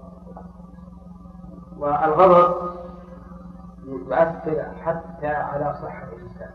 والغضب 1.78 2.54
يؤثر 3.84 4.64
حتى 4.84 5.26
على 5.26 5.74
صحة 5.74 6.08
الإنسان. 6.12 6.50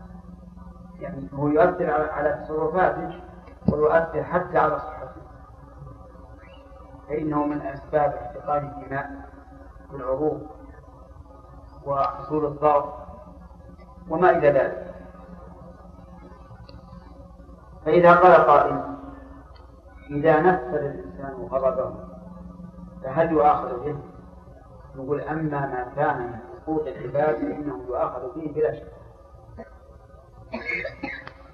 يعني 1.00 1.28
هو 1.32 1.48
يؤثر 1.48 2.10
على 2.10 2.44
تصرفاته 2.44 3.20
ويؤثر 3.72 4.24
حتى 4.24 4.58
على 4.58 4.78
صحته. 4.78 5.22
فإنه 7.08 7.46
من 7.46 7.62
أسباب 7.62 8.14
احتقان 8.14 8.66
الدماء 8.66 9.10
في 9.90 9.96
العروق 9.96 10.40
وحصول 11.86 12.44
الضغط 12.44 12.94
وما 14.10 14.30
إلى 14.30 14.50
ذلك. 14.50 14.94
فإذا 17.84 18.14
قال 18.14 18.46
قائل 18.46 18.96
إذا 20.10 20.40
نفذ 20.40 20.74
الإنسان 20.74 21.48
غضبه 21.50 21.94
فهل 23.02 23.32
يؤاخذ 23.32 23.84
به؟ 23.84 23.96
نقول 24.96 25.20
أما 25.20 25.60
ما 25.60 25.92
كان 25.96 26.18
من 26.18 26.38
حقوق 26.66 26.86
العباد 26.86 27.36
فإنه 27.36 27.84
يؤاخذ 27.88 28.34
به 28.34 28.52
بلا 28.54 28.74
شك. 28.74 28.92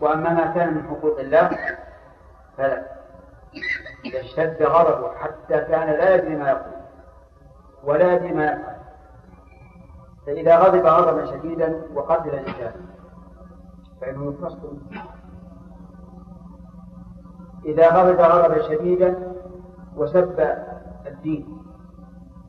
وأما 0.01 0.33
ما 0.33 0.47
كان 0.55 0.75
من 0.75 0.83
حقوق 0.83 1.21
الله 1.21 1.51
فلا. 2.57 2.87
إذا 4.05 4.21
اشتد 4.21 4.63
غضبه 4.63 5.15
حتى 5.15 5.61
كان 5.61 5.89
لا 5.89 6.15
يدري 6.15 6.37
ما 6.37 6.51
يقول 6.51 6.73
ولا 7.85 8.15
يدري 8.15 8.33
ما 8.33 8.45
يفعل. 8.45 8.77
فإذا 10.27 10.57
غضب 10.57 10.87
غضبا 10.87 11.27
شديدا 11.27 11.83
وقتل 11.95 12.29
الإنسان 12.29 12.73
فإنه 14.01 14.35
يفصل 14.35 14.79
إذا 17.65 17.89
غضب 17.89 18.21
غضبا 18.21 18.69
شديدا 18.69 19.33
وسب 19.97 20.57
الدين 21.07 21.63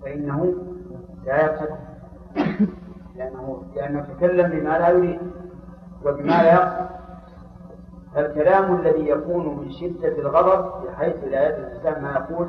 فإنه 0.01 0.53
لا 1.25 1.45
يقتل. 1.45 1.92
لأنه 3.15 3.63
لأنه 3.75 4.01
تكلم 4.01 4.49
بما 4.49 4.77
لا 4.79 4.89
يريد 4.89 5.19
وبما 6.05 6.43
لا 6.43 6.53
يقصد. 6.53 6.89
فالكلام 8.15 8.75
الذي 8.75 9.09
يكون 9.09 9.57
من 9.57 9.71
شدة 9.71 10.17
الغضب 10.17 10.87
بحيث 10.87 11.15
لا 11.23 11.49
يدري 11.49 11.67
الإنسان 11.67 12.03
ما 12.03 12.11
يقول 12.11 12.47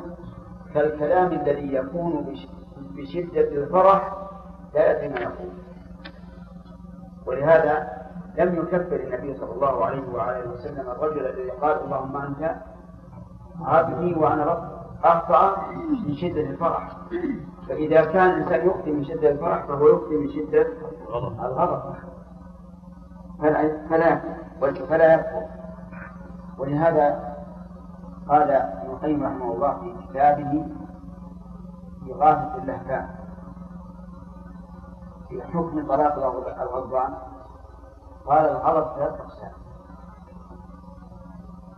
كالكلام 0.73 1.31
الذي 1.31 1.73
يكون 1.73 2.35
بشدة 2.77 3.41
الفرح 3.41 4.13
لا 4.75 4.91
يدري 4.91 5.09
ما 5.09 5.19
يقول. 5.19 5.49
ولهذا 7.25 7.87
لم 8.37 8.55
يكفر 8.55 8.95
النبي 8.95 9.33
صلى 9.33 9.51
الله 9.51 9.85
عليه 9.85 10.01
وآله 10.13 10.51
وسلم 10.51 10.89
الرجل 10.89 11.25
الذي 11.25 11.49
قال 11.49 11.81
اللهم 11.83 12.17
أنت 12.17 12.55
عبدي 13.61 14.13
وأنا 14.15 14.43
رب. 14.45 14.75
أخطأ 15.03 15.67
من 16.07 16.15
شدة 16.15 16.41
الفرح. 16.41 16.89
فإذا 17.69 18.05
كان 18.05 18.29
الإنسان 18.29 18.67
يخطي 18.67 18.91
من 18.91 19.05
شدة 19.05 19.29
الفرح 19.31 19.65
فهو 19.65 19.87
يخطي 19.87 20.15
من 20.15 20.29
شدة 20.29 20.67
الغضب. 21.45 21.95
فلا 23.39 23.87
فلا 23.89 24.21
فلا 24.89 25.13
يكفر 25.13 25.45
ولهذا 26.57 27.35
قال 28.29 28.51
ابن 28.51 28.89
القيم 28.89 29.23
رحمه 29.23 29.53
الله 29.53 29.73
في 29.73 30.07
كتابه 30.07 30.67
إغاثة 32.11 32.55
اللهفان 32.57 33.09
في 35.29 35.41
حكم 35.41 35.87
طلاق 35.87 36.13
الغضبان 36.61 37.13
قال 38.25 38.45
الغضب 38.49 38.95
ثلاث 38.95 39.21
أقسام. 39.21 39.51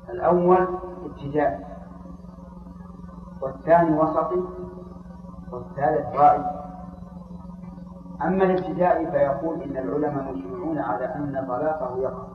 الأول 0.10 0.68
ابتدائي 1.06 1.66
والثاني 3.42 4.00
وسطي 4.00 4.44
والثالث 5.52 6.16
رائي 6.16 6.46
أما 8.22 8.44
الابتدائي 8.44 9.12
فيقول 9.12 9.62
إن 9.62 9.78
العلماء 9.78 10.34
مجمعون 10.34 10.80
على 10.80 11.06
أن 11.06 11.46
طلاقه 11.48 11.98
يقع. 11.98 12.28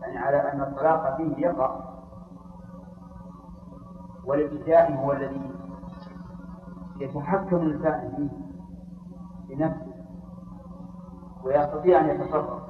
يعني 0.00 0.18
على 0.18 0.52
أن 0.52 0.60
الطلاق 0.60 1.16
فيه 1.16 1.46
يقع. 1.46 1.76
والابتدائي 4.24 4.98
هو 4.98 5.12
الذي 5.12 5.50
يتحكم 7.00 7.56
الإنسان 7.56 8.12
فيه 8.16 8.30
بنفسه 9.48 9.94
ويستطيع 11.44 12.00
أن 12.00 12.08
يتصرف. 12.08 12.62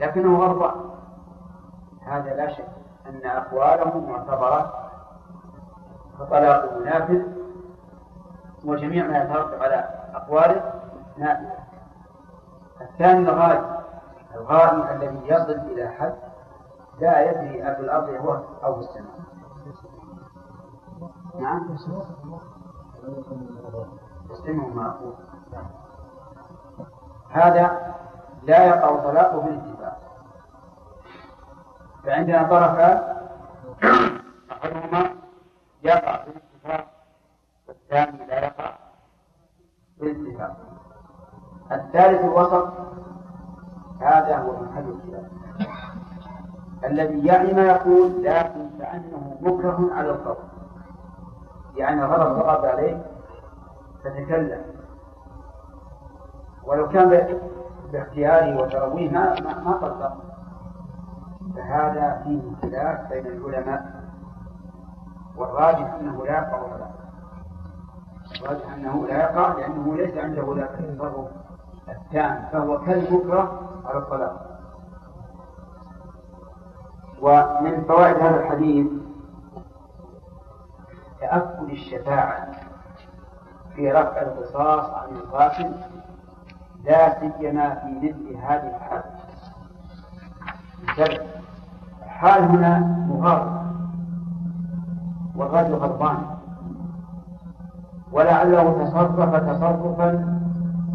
لكنه 0.00 0.38
غضبان 0.38 0.84
هذا 2.06 2.34
لا 2.34 2.52
شك 2.52 2.68
أن 3.06 3.26
أقواله 3.26 4.00
معتبرة 4.00 4.83
فطلاقه 6.18 6.78
نافذ 6.78 7.22
وجميع 8.64 9.06
ما 9.06 9.22
يترتب 9.22 9.62
على 9.62 9.88
أقواله 10.14 10.72
نافذة. 11.18 11.64
الثاني 12.80 13.18
الغالي 13.18 13.82
الغالي 14.34 14.96
الذي 14.96 15.20
يصل 15.28 15.50
إلى 15.50 15.88
حد 15.88 16.14
لا 17.00 17.30
يدري 17.30 17.62
أبو 17.70 17.82
الأرض 17.82 18.08
هو 18.08 18.40
أو 18.64 18.80
السماء 18.80 19.24
نعم. 21.40 21.76
يسلمه 24.30 24.68
معقول 24.74 25.14
هذا 27.30 27.94
لا 28.42 28.66
يقع 28.66 28.96
طلاقه 28.96 29.40
بالاتفاق 29.40 30.00
فعندنا 32.04 32.42
طرفان 32.42 33.14
أحدهما 34.52 35.23
يقع 35.84 36.24
بالاتفاق 36.24 36.86
والثاني 37.68 38.26
لا 38.26 38.44
يقع 38.44 38.76
بالاتفاق 40.00 40.56
الثالث 41.72 42.24
الوسط 42.24 42.72
هذا 44.00 44.38
هو 44.38 44.62
محل 44.62 44.88
الخلاف. 44.88 45.30
الذي 46.84 47.26
يعني 47.26 47.52
ما 47.52 47.62
يقول 47.62 48.24
لكن 48.24 48.70
كأنه 48.78 49.38
مكره 49.40 49.90
على 49.94 50.10
القول. 50.10 50.36
يعني 51.76 52.04
غضب 52.04 52.38
غضب 52.38 52.64
عليه 52.64 53.06
فتكلم 54.04 54.62
ولو 56.64 56.88
كان 56.88 57.38
باختياره 57.92 58.62
وترويه 58.62 59.10
ما 59.10 59.40
ما 59.40 60.20
فهذا 61.56 62.22
فيه 62.24 62.42
خلاف 62.62 63.08
بين 63.12 63.26
العلماء. 63.26 63.93
والراجح 65.36 65.94
أنه 66.00 66.24
لا 66.26 66.32
يقع 66.32 66.62
ولا 66.62 66.90
الراجح 68.40 68.72
أنه 68.72 69.06
لا 69.06 69.16
يقع 69.22 69.52
لأنه 69.52 69.96
ليس 69.96 70.16
عنده 70.18 70.54
ذاك 70.56 70.80
التصرف 70.80 71.28
التام 71.88 72.48
فهو 72.52 72.78
كالمكره 72.80 73.60
على 73.84 73.98
الطلاق. 73.98 74.60
ومن 77.20 77.84
فوائد 77.88 78.16
هذا 78.16 78.40
الحديث 78.40 78.86
تأكد 81.20 81.70
الشفاعة 81.70 82.48
في 83.76 83.92
رفع 83.92 84.22
القصاص 84.22 84.90
عن 84.90 85.08
القاتل 85.16 85.74
لا 86.84 87.20
سيما 87.20 87.74
في 87.74 88.06
مثل 88.06 88.36
هذه 88.36 88.76
الحال 88.76 89.02
الحال 92.06 92.42
هنا 92.42 92.78
مغاضب 93.08 93.63
والرجل 95.36 95.74
غضبان. 95.74 96.16
ولعله 98.12 98.84
تصرف 98.84 99.34
تصرفا 99.36 100.38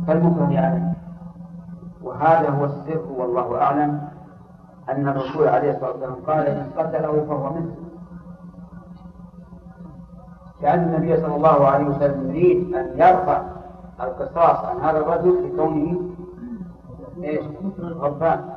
كالمكره 0.07 0.59
عليه. 0.59 0.93
وهذا 2.03 2.49
هو 2.49 2.65
السر 2.65 3.05
والله 3.17 3.61
أعلم 3.61 4.09
أن 4.89 5.07
الرسول 5.07 5.47
عليه 5.47 5.71
الصلاة 5.71 5.91
والسلام 5.91 6.15
قال 6.27 6.47
إن 6.47 6.69
قتله 6.77 7.25
فهو 7.29 7.49
مثله 7.49 7.75
كأن 10.61 10.79
النبي 10.79 11.17
صلى 11.17 11.35
الله 11.35 11.67
عليه 11.67 11.85
وسلم 11.85 12.29
يريد 12.29 12.75
أن 12.75 12.87
يرفع 12.95 13.41
القصاص 14.01 14.65
عن 14.65 14.77
هذا 14.81 14.97
الرجل 14.97 15.47
لكونه 15.47 16.01
إيش؟ 17.23 17.45
غضبان. 17.79 18.49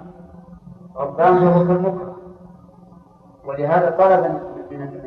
غضبان 0.96 1.38
فهو 1.38 1.66
كالمكره. 1.66 2.16
ولهذا 3.46 3.90
طلب 3.90 4.40
من 4.70 5.02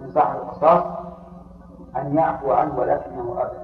من 0.00 0.10
صاحب 0.10 0.36
القصاص 0.36 0.84
أن 1.96 2.16
يعفو 2.16 2.52
عنه 2.52 2.78
ولكنه 2.78 3.36
أبى 3.38 3.58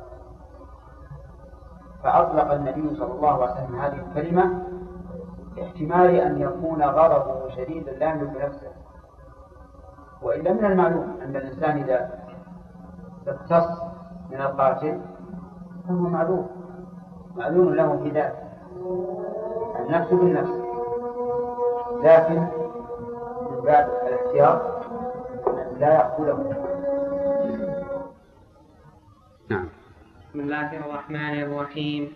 فأطلق 2.02 2.52
النبي 2.52 2.96
صلى 2.96 3.12
الله 3.12 3.42
عليه 3.42 3.52
وسلم 3.52 3.76
هذه 3.76 4.00
الكلمة 4.08 4.62
احتمال 5.62 6.14
أن 6.14 6.40
يكون 6.40 6.82
غضبه 6.82 7.48
شديدا 7.48 7.92
لا 7.92 8.10
يملك 8.10 8.44
نفسه 8.44 8.70
وإلا 10.22 10.52
من 10.52 10.64
المعلوم 10.64 11.16
أن 11.22 11.36
الإنسان 11.36 11.78
إذا 11.78 12.10
اقتص 13.28 13.82
من 14.30 14.40
القاتل 14.40 15.00
فهو 15.88 15.94
معلوم 15.94 16.48
معلوم 17.36 17.74
له 17.74 17.98
في 18.02 18.10
ذاته 18.10 18.46
النفس 19.78 20.10
بالنفس. 20.10 20.66
لكن 22.02 22.40
من 23.50 23.60
باب 23.64 23.88
الاحتياط 24.06 24.75
لا 25.80 25.94
يقتله 25.94 26.38
نعم. 29.50 29.68
بسم 30.28 30.40
الله 30.40 30.68
الرحمن 30.76 31.34
الرحيم. 31.42 32.08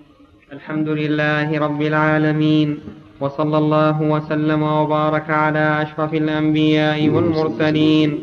الحمد 0.52 0.88
لله 0.88 1.58
رب 1.58 1.82
العالمين 1.82 2.78
وصلى 3.20 3.58
الله 3.58 4.02
وسلم 4.02 4.62
وبارك 4.62 5.30
على 5.30 5.82
أشرف 5.82 6.14
الأنبياء 6.14 7.08
والمرسلين 7.08 8.18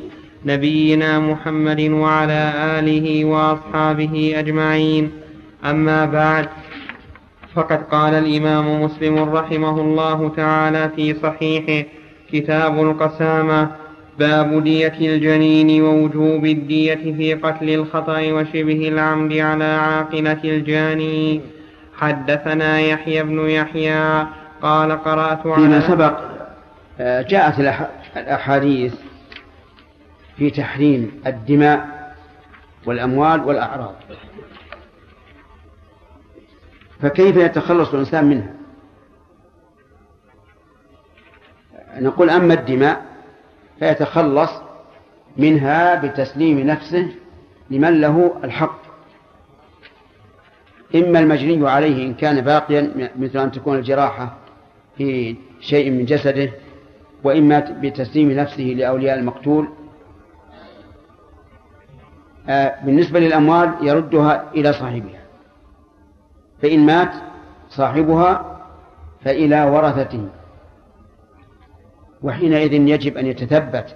نبينا 0.46 1.20
محمد 1.20 1.82
وعلى 1.82 2.42
آله 2.80 3.26
وأصحابه 3.26 4.34
أجمعين. 4.36 5.12
أما 5.66 6.06
بعد 6.06 6.48
فقد 7.54 7.82
قال 7.94 8.14
الإمام 8.14 8.84
مسلم 8.84 9.16
رحمه 9.36 9.82
الله 9.82 10.30
تعالى 10.30 10.90
في 10.96 11.14
صحيحه 11.14 11.90
كتاب 12.32 12.74
القسامة 12.80 13.87
باب 14.20 14.64
دية 14.64 15.16
الجنين 15.16 15.82
ووجوب 15.82 16.46
الدية 16.46 16.96
في 16.96 17.34
قتل 17.34 17.70
الخطأ 17.70 18.32
وشبه 18.32 18.88
العمد 18.88 19.34
على 19.34 19.64
عاقلة 19.64 20.40
الجاني. 20.44 21.42
حدثنا 21.98 22.80
يحيى 22.80 23.24
بن 23.24 23.50
يحيى 23.50 24.28
قال 24.62 24.92
قرأت 24.92 25.48
على 25.48 25.56
فيما 25.56 25.88
سبق 25.88 26.20
آه، 27.00 27.22
جاءت 27.22 27.60
الأحاديث 28.18 28.94
في 30.38 30.50
تحريم 30.50 31.22
الدماء 31.28 31.88
والأموال 32.86 33.44
والأعراض. 33.44 33.96
فكيف 37.02 37.36
يتخلص 37.38 37.94
الإنسان 37.94 38.26
منها؟ 38.26 38.54
نقول 42.00 42.30
أما 42.30 42.54
الدماء 42.54 43.07
فيتخلص 43.80 44.52
منها 45.38 45.96
بتسليم 45.96 46.60
نفسه 46.60 47.08
لمن 47.70 48.02
له 48.02 48.34
الحق. 48.44 48.80
إما 50.96 51.20
المجني 51.20 51.70
عليه 51.70 52.06
إن 52.08 52.14
كان 52.14 52.42
باقيا 52.42 53.12
مثل 53.16 53.40
أن 53.40 53.52
تكون 53.52 53.78
الجراحة 53.78 54.34
في 54.98 55.36
شيء 55.60 55.92
من 55.92 56.06
جسده 56.06 56.52
وإما 57.24 57.60
بتسليم 57.82 58.32
نفسه 58.32 58.64
لأولياء 58.64 59.20
المقتول. 59.20 59.68
آه، 62.50 62.86
بالنسبة 62.86 63.20
للأموال 63.20 63.74
يردها 63.82 64.52
إلى 64.56 64.74
صاحبها. 64.74 65.22
فإن 66.62 66.86
مات 66.86 67.12
صاحبها 67.70 68.60
فإلى 69.22 69.64
ورثته. 69.64 70.30
وحينئذ 72.24 72.74
يجب 72.74 73.18
أن 73.18 73.26
يتثبت. 73.26 73.96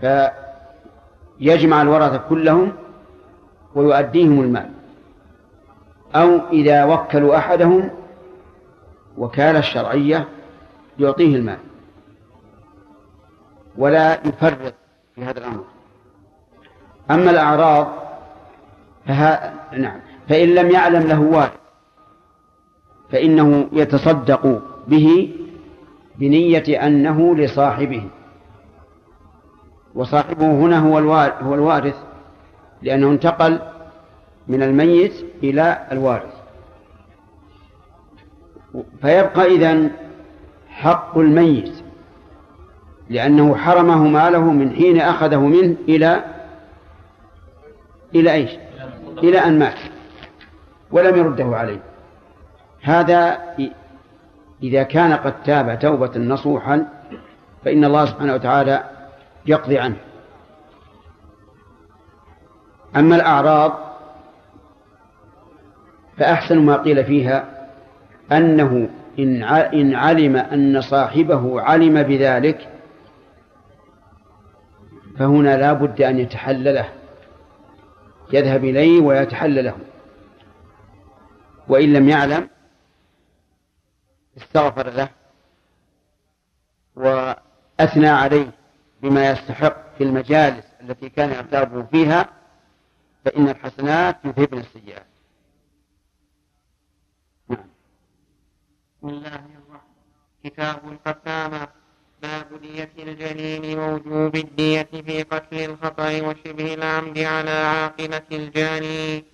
فيجمع 0.00 1.82
الورثة 1.82 2.16
كلهم 2.16 2.72
ويؤديهم 3.74 4.40
المال. 4.40 4.70
أو 6.14 6.40
إذا 6.52 6.84
وكلوا 6.84 7.36
أحدهم 7.36 7.90
وكالة 9.18 9.58
الشرعية 9.58 10.28
يعطيه 10.98 11.36
المال. 11.36 11.58
ولا 13.78 14.26
يفرط 14.26 14.74
في 15.14 15.24
هذا 15.24 15.38
الأمر. 15.38 15.64
أما 17.10 17.30
الأعراض 17.30 17.88
فها 19.06 19.54
نعم. 19.72 20.00
فإن 20.28 20.48
لم 20.48 20.70
يعلم 20.70 21.02
له 21.02 21.20
وارث 21.20 21.52
فإنه 23.12 23.68
يتصدق 23.72 24.62
به 24.88 25.36
بنية 26.18 26.86
أنه 26.86 27.36
لصاحبه. 27.36 28.08
وصاحبه 29.94 30.50
هنا 30.50 30.78
هو 30.78 30.98
هو 31.42 31.54
الوارث 31.54 31.96
لأنه 32.82 33.10
انتقل 33.10 33.58
من 34.48 34.62
الميت 34.62 35.12
إلى 35.42 35.86
الوارث. 35.92 36.34
فيبقى 39.02 39.46
إذن 39.46 39.90
حق 40.68 41.18
الميت 41.18 41.72
لأنه 43.10 43.56
حرمه 43.56 44.08
ماله 44.08 44.52
من 44.52 44.72
حين 44.74 45.00
أخذه 45.00 45.40
منه 45.40 45.76
إلى 45.88 46.24
إلى 48.14 48.32
إيش؟ 48.32 48.50
إلى 49.18 49.38
أن 49.38 49.58
مات 49.58 49.78
ولم 50.90 51.16
يرده 51.16 51.56
عليه. 51.56 51.82
هذا 52.82 53.38
إذا 54.62 54.82
كان 54.82 55.12
قد 55.12 55.42
تاب 55.42 55.78
توبة 55.78 56.18
نصوحا 56.18 56.86
فإن 57.64 57.84
الله 57.84 58.06
سبحانه 58.06 58.34
وتعالى 58.34 58.84
يقضي 59.46 59.78
عنه. 59.78 59.96
أما 62.96 63.16
الأعراض 63.16 63.78
فأحسن 66.18 66.58
ما 66.58 66.76
قيل 66.76 67.04
فيها 67.04 67.68
أنه 68.32 68.88
إن 69.18 69.94
علم 69.94 70.36
أن 70.36 70.80
صاحبه 70.80 71.60
علم 71.60 72.02
بذلك 72.02 72.68
فهنا 75.18 75.56
لا 75.56 75.72
بد 75.72 76.02
أن 76.02 76.18
يتحلله. 76.18 76.88
يذهب 78.32 78.64
إليه 78.64 79.00
ويتحلله. 79.00 79.74
وإن 81.68 81.92
لم 81.92 82.08
يعلم 82.08 82.48
استغفر 84.42 84.90
له 84.90 85.08
وأثنى 86.96 88.08
عليه 88.08 88.50
بما 89.02 89.30
يستحق 89.30 89.96
في 89.98 90.04
المجالس 90.04 90.64
التي 90.80 91.08
كان 91.08 91.30
يغتابه 91.30 91.82
فيها 91.82 92.28
فإن 93.24 93.48
الحسنات 93.48 94.16
يذهبن 94.24 94.58
السيئات. 94.58 95.06
نعم. 97.48 97.68
بسم 98.98 99.08
الله 99.08 99.34
الرحمن. 99.34 99.80
كتاب 100.44 100.78
القسامة. 100.92 101.68
باب 102.22 102.60
دية 102.60 102.90
الجنين 102.98 103.78
ووجوب 103.78 104.36
الدية 104.36 104.82
في 104.82 105.22
قتل 105.22 105.56
الخطأ 105.56 106.20
وشبه 106.20 106.74
العمد 106.74 107.18
على 107.18 107.50
عاقلة 107.50 108.22
الجاني. 108.32 109.24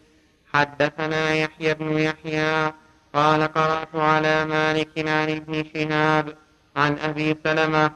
حدثنا 0.52 1.34
يحيى 1.34 1.74
بن 1.74 1.98
يحيى 1.98 2.72
قال 3.16 3.40
قرأت 3.42 3.94
على 3.94 4.44
مالك 4.44 4.94
عن 4.98 5.28
ابن 5.38 5.64
شهاب 5.74 6.36
عن 6.76 6.98
أبي 6.98 7.36
سلمة 7.44 7.90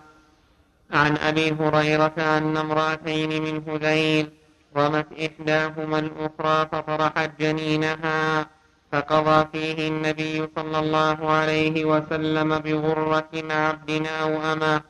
عن 0.93 1.17
أبي 1.17 1.47
هريرة 1.61 2.17
أن 2.19 2.57
امرأتين 2.57 3.43
من 3.43 3.55
هذيل 3.69 4.31
رمت 4.77 5.07
إحداهما 5.27 5.99
الأخرى 5.99 6.69
فطرحت 6.73 7.31
جنينها 7.41 8.47
فقضى 8.93 9.49
فيه 9.53 9.89
النبي 9.89 10.49
صلى 10.57 10.79
الله 10.79 11.31
عليه 11.31 11.85
وسلم 11.85 12.59
بغرة 12.59 13.31
عبد 13.35 14.07
أو 14.23 14.53
أمة. 14.53 14.81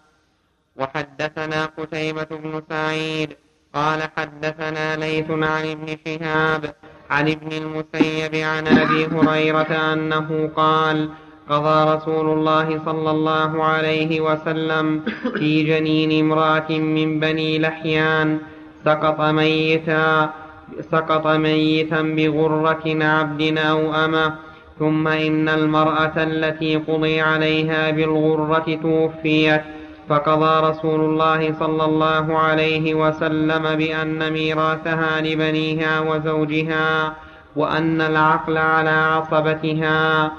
وحدثنا 0.76 1.66
قتيبة 1.66 2.30
بن 2.30 2.62
سعيد 2.70 3.36
قال 3.74 4.02
حدثنا 4.16 4.96
ليث 4.96 5.30
عن 5.30 5.64
ابن 5.74 5.96
شهاب 6.06 6.74
عن 7.10 7.28
ابن 7.28 7.52
المسيب 7.52 8.34
عن 8.34 8.66
أبي 8.66 9.06
هريرة 9.06 9.92
أنه 9.92 10.50
قال 10.56 11.08
قضى 11.50 11.94
رسول 11.94 12.38
الله 12.38 12.80
صلى 12.84 13.10
الله 13.10 13.64
عليه 13.64 14.20
وسلم 14.20 15.02
في 15.38 15.62
جنين 15.62 16.24
امرأة 16.24 16.70
من 16.70 17.20
بني 17.20 17.58
لحيان 17.58 18.38
سقط 18.84 19.20
ميتا 19.20 20.30
سقط 20.92 21.26
ميتا 21.26 22.02
بغرة 22.02 22.84
عبد 23.04 23.58
أو 23.58 23.94
أمة 23.94 24.34
ثم 24.78 25.08
إن 25.08 25.48
المرأة 25.48 26.12
التي 26.16 26.76
قضي 26.76 27.20
عليها 27.20 27.90
بالغرة 27.90 28.78
توفيت 28.82 29.60
فقضى 30.08 30.68
رسول 30.70 31.00
الله 31.00 31.52
صلى 31.52 31.84
الله 31.84 32.38
عليه 32.38 32.94
وسلم 32.94 33.76
بأن 33.76 34.32
ميراثها 34.32 35.20
لبنيها 35.20 36.00
وزوجها 36.00 37.12
وأن 37.56 38.00
العقل 38.00 38.58
على 38.58 38.90
عصبتها. 38.90 40.30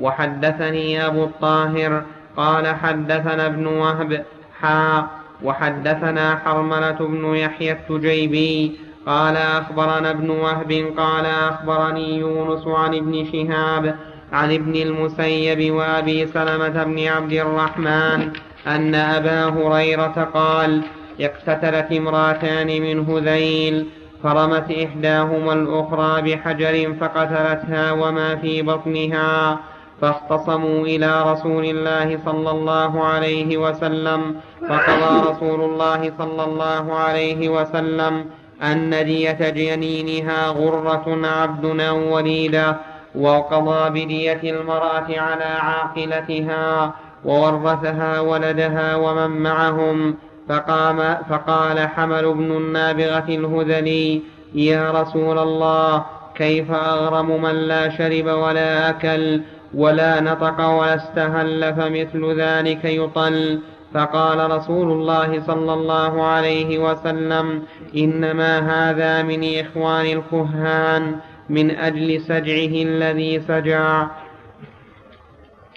وحدثني 0.00 1.06
أبو 1.06 1.24
الطاهر 1.24 2.02
قال 2.36 2.66
حدثنا 2.66 3.46
ابن 3.46 3.66
وهب 3.66 4.24
حا 4.60 5.06
وحدثنا 5.42 6.36
حرملة 6.36 6.98
بن 7.00 7.34
يحيى 7.34 7.72
التجيبي 7.72 8.78
قال 9.06 9.36
أخبرنا 9.36 10.10
ابن 10.10 10.30
وهب 10.30 10.92
قال 10.96 11.26
أخبرني 11.26 12.18
يونس 12.18 12.66
عن 12.66 12.94
ابن 12.94 13.24
شهاب 13.32 13.96
عن 14.32 14.52
ابن 14.52 14.74
المسيب 14.76 15.74
وأبي 15.74 16.26
سلمة 16.26 16.84
بن 16.84 17.06
عبد 17.06 17.32
الرحمن 17.32 18.30
أن 18.66 18.94
أبا 18.94 19.44
هريرة 19.44 20.28
قال 20.34 20.82
اقتتلت 21.20 21.92
امرأتان 21.92 22.66
من 22.66 23.04
هذيل 23.08 23.86
فرمت 24.22 24.70
إحداهما 24.70 25.52
الأخرى 25.52 26.22
بحجر 26.22 26.94
فقتلتها 27.00 27.92
وما 27.92 28.36
في 28.36 28.62
بطنها 28.62 29.58
فاختصموا 30.00 30.80
إلى 30.86 31.32
رسول 31.32 31.64
الله 31.64 32.18
صلى 32.24 32.50
الله 32.50 33.04
عليه 33.04 33.56
وسلم 33.56 34.36
فقضى 34.68 35.30
رسول 35.30 35.60
الله 35.60 36.12
صلى 36.18 36.44
الله 36.44 36.94
عليه 36.94 37.48
وسلم 37.48 38.24
أن 38.62 38.90
دية 39.04 39.50
جنينها 39.50 40.48
غرة 40.48 41.26
عبد 41.26 41.64
وليدة 42.12 42.76
وقضى 43.14 43.90
بدية 43.90 44.40
المرأة 44.44 45.06
على 45.20 45.44
عاقلتها 45.44 46.94
وورثها 47.24 48.20
ولدها 48.20 48.96
ومن 48.96 49.42
معهم. 49.42 50.14
فقام 50.48 51.16
فقال 51.30 51.78
حمل 51.88 52.34
بن 52.34 52.52
النابغة 52.52 53.24
الهذلي 53.28 54.22
يا 54.54 54.90
رسول 54.90 55.38
الله 55.38 56.04
كيف 56.34 56.70
أغرم 56.70 57.42
من 57.42 57.54
لا 57.54 57.88
شرب 57.88 58.26
ولا 58.26 58.90
أكل 58.90 59.40
ولا 59.74 60.20
نطق 60.20 60.60
ولا 60.60 60.94
استهل 60.94 61.74
فمثل 61.74 62.40
ذلك 62.40 62.84
يطل؟ 62.84 63.60
فقال 63.94 64.50
رسول 64.50 64.92
الله 64.92 65.42
صلى 65.46 65.72
الله 65.72 66.22
عليه 66.22 66.78
وسلم 66.78 67.62
إنما 67.96 68.58
هذا 68.58 69.22
من 69.22 69.58
إخوان 69.60 70.06
الكهان 70.06 71.16
من 71.48 71.70
أجل 71.70 72.20
سجعه 72.20 72.82
الذي 72.82 73.40
سجع. 73.40 74.06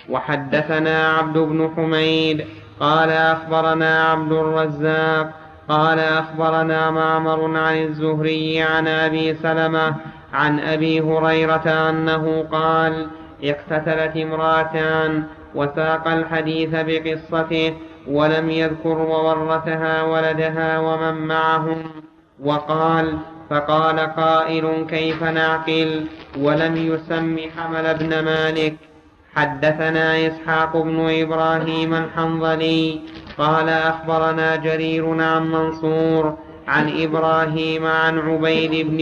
وحدثنا 0.09 1.07
عبد 1.07 1.37
بن 1.37 1.69
حميد 1.75 2.45
قال 2.79 3.09
أخبرنا 3.09 4.03
عبد 4.03 4.31
الرزاق 4.31 5.33
قال 5.69 5.99
أخبرنا 5.99 6.91
معمر 6.91 7.57
عن 7.57 7.83
الزهري 7.83 8.61
عن 8.61 8.87
أبي 8.87 9.33
سلمة 9.33 9.95
عن 10.33 10.59
أبي 10.59 11.01
هريرة 11.01 11.89
أنه 11.89 12.47
قال 12.51 13.07
اقتتلت 13.43 14.17
امرأتان 14.17 15.23
وساق 15.55 16.07
الحديث 16.07 16.69
بقصته 16.73 17.73
ولم 18.07 18.49
يذكر 18.49 18.97
وورثها 18.97 20.03
ولدها 20.03 20.79
ومن 20.79 21.27
معهم 21.27 21.83
وقال 22.43 23.17
فقال 23.49 23.99
قائل 23.99 24.85
كيف 24.89 25.23
نعقل؟ 25.23 26.05
ولم 26.39 26.75
يسم 26.75 27.37
حمل 27.57 27.93
بن 27.93 28.25
مالك. 28.25 28.75
حدثنا 29.35 30.27
إسحاق 30.27 30.77
بن 30.77 31.09
إبراهيم 31.09 31.93
الحنظلي 31.93 32.99
قال 33.37 33.69
أخبرنا 33.69 34.55
جرير 34.55 35.21
عن 35.21 35.51
منصور 35.51 36.37
عن 36.67 37.01
إبراهيم 37.01 37.85
عن 37.85 38.19
عبيد 38.19 38.87
بن 38.87 38.99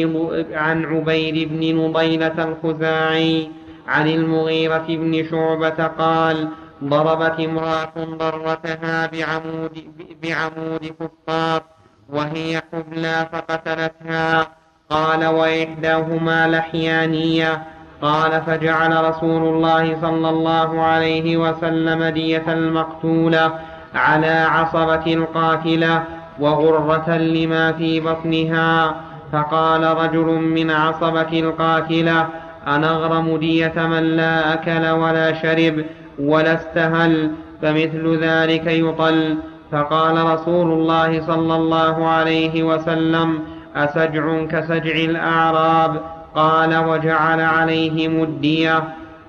عن 0.54 0.86
عبيد 0.86 1.50
بن 1.50 1.78
نضيلة 1.78 2.44
الخزاعي 2.44 3.50
عن 3.88 4.08
المغيرة 4.08 4.86
بن 4.88 5.28
شعبة 5.32 5.88
قال 5.88 6.48
ضربت 6.84 7.40
امرأة 7.40 7.94
ضرتها 7.98 9.06
بعمود 9.08 9.76
بعمود 10.24 10.94
فسطاط 11.00 11.64
وهي 12.10 12.62
حبلى 12.74 13.30
فقتلتها. 13.32 14.48
قال 14.90 15.26
وإحداهما 15.26 16.48
لحيانية 16.48 17.64
قال 18.02 18.42
فجعل 18.42 19.10
رسول 19.10 19.44
الله 19.44 20.02
صلى 20.02 20.30
الله 20.30 20.82
عليه 20.82 21.38
وسلم 21.38 22.04
دية 22.04 22.44
المقتولة 22.48 23.52
على 23.96 24.48
عصبة 24.50 25.14
القاتلة 25.14 26.04
وغرة 26.40 27.18
لما 27.18 27.72
في 27.72 28.00
بطنها. 28.00 28.96
فقال 29.32 29.84
رجل 29.84 30.26
من 30.26 30.72
عصبة 30.72 31.40
القاتلة 31.40 32.28
أنغرم 32.68 33.38
دية 33.38 33.74
من 33.78 34.04
لا 34.04 34.54
أكل 34.54 34.90
ولا 34.90 35.34
شرب 35.34 35.86
ولا 36.20 36.54
استهل 36.54 37.32
فمثل 37.62 38.20
ذلك 38.22 38.68
يطل. 38.68 39.38
فقال 39.72 40.26
رسول 40.34 40.72
الله 40.72 41.22
صلى 41.28 41.56
الله 41.56 42.08
عليه 42.08 42.64
وسلم 42.64 43.40
أسجع 43.76 44.46
كسجع 44.46 44.96
الأعراب؟ 44.96 46.21
قال 46.36 46.78
وجعل 46.78 47.40
عليهم 47.42 48.24
الدية. 48.24 48.84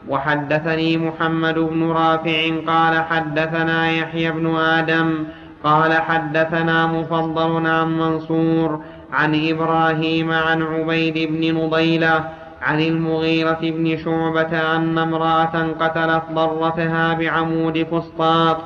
وحدثني 0.09 0.97
محمد 0.97 1.55
بن 1.55 1.91
رافع 1.91 2.51
قال 2.67 3.05
حدثنا 3.05 3.91
يحيى 3.91 4.31
بن 4.31 4.57
آدم 4.57 5.25
قال 5.65 5.93
حدثنا 5.93 6.87
مفضل 6.87 7.67
عن 7.67 7.99
منصور 7.99 8.81
عن 9.13 9.49
إبراهيم 9.49 10.33
عن 10.33 10.63
عبيد 10.63 11.29
بن 11.33 11.55
نضيلة 11.55 12.25
عن 12.63 12.81
المغيرة 12.81 13.59
بن 13.63 13.97
شعبة 14.05 14.77
أن 14.77 14.99
امرأة 14.99 15.73
قتلت 15.81 16.23
ضرتها 16.33 17.15
بعمود 17.15 17.87
فسطاط 17.93 18.57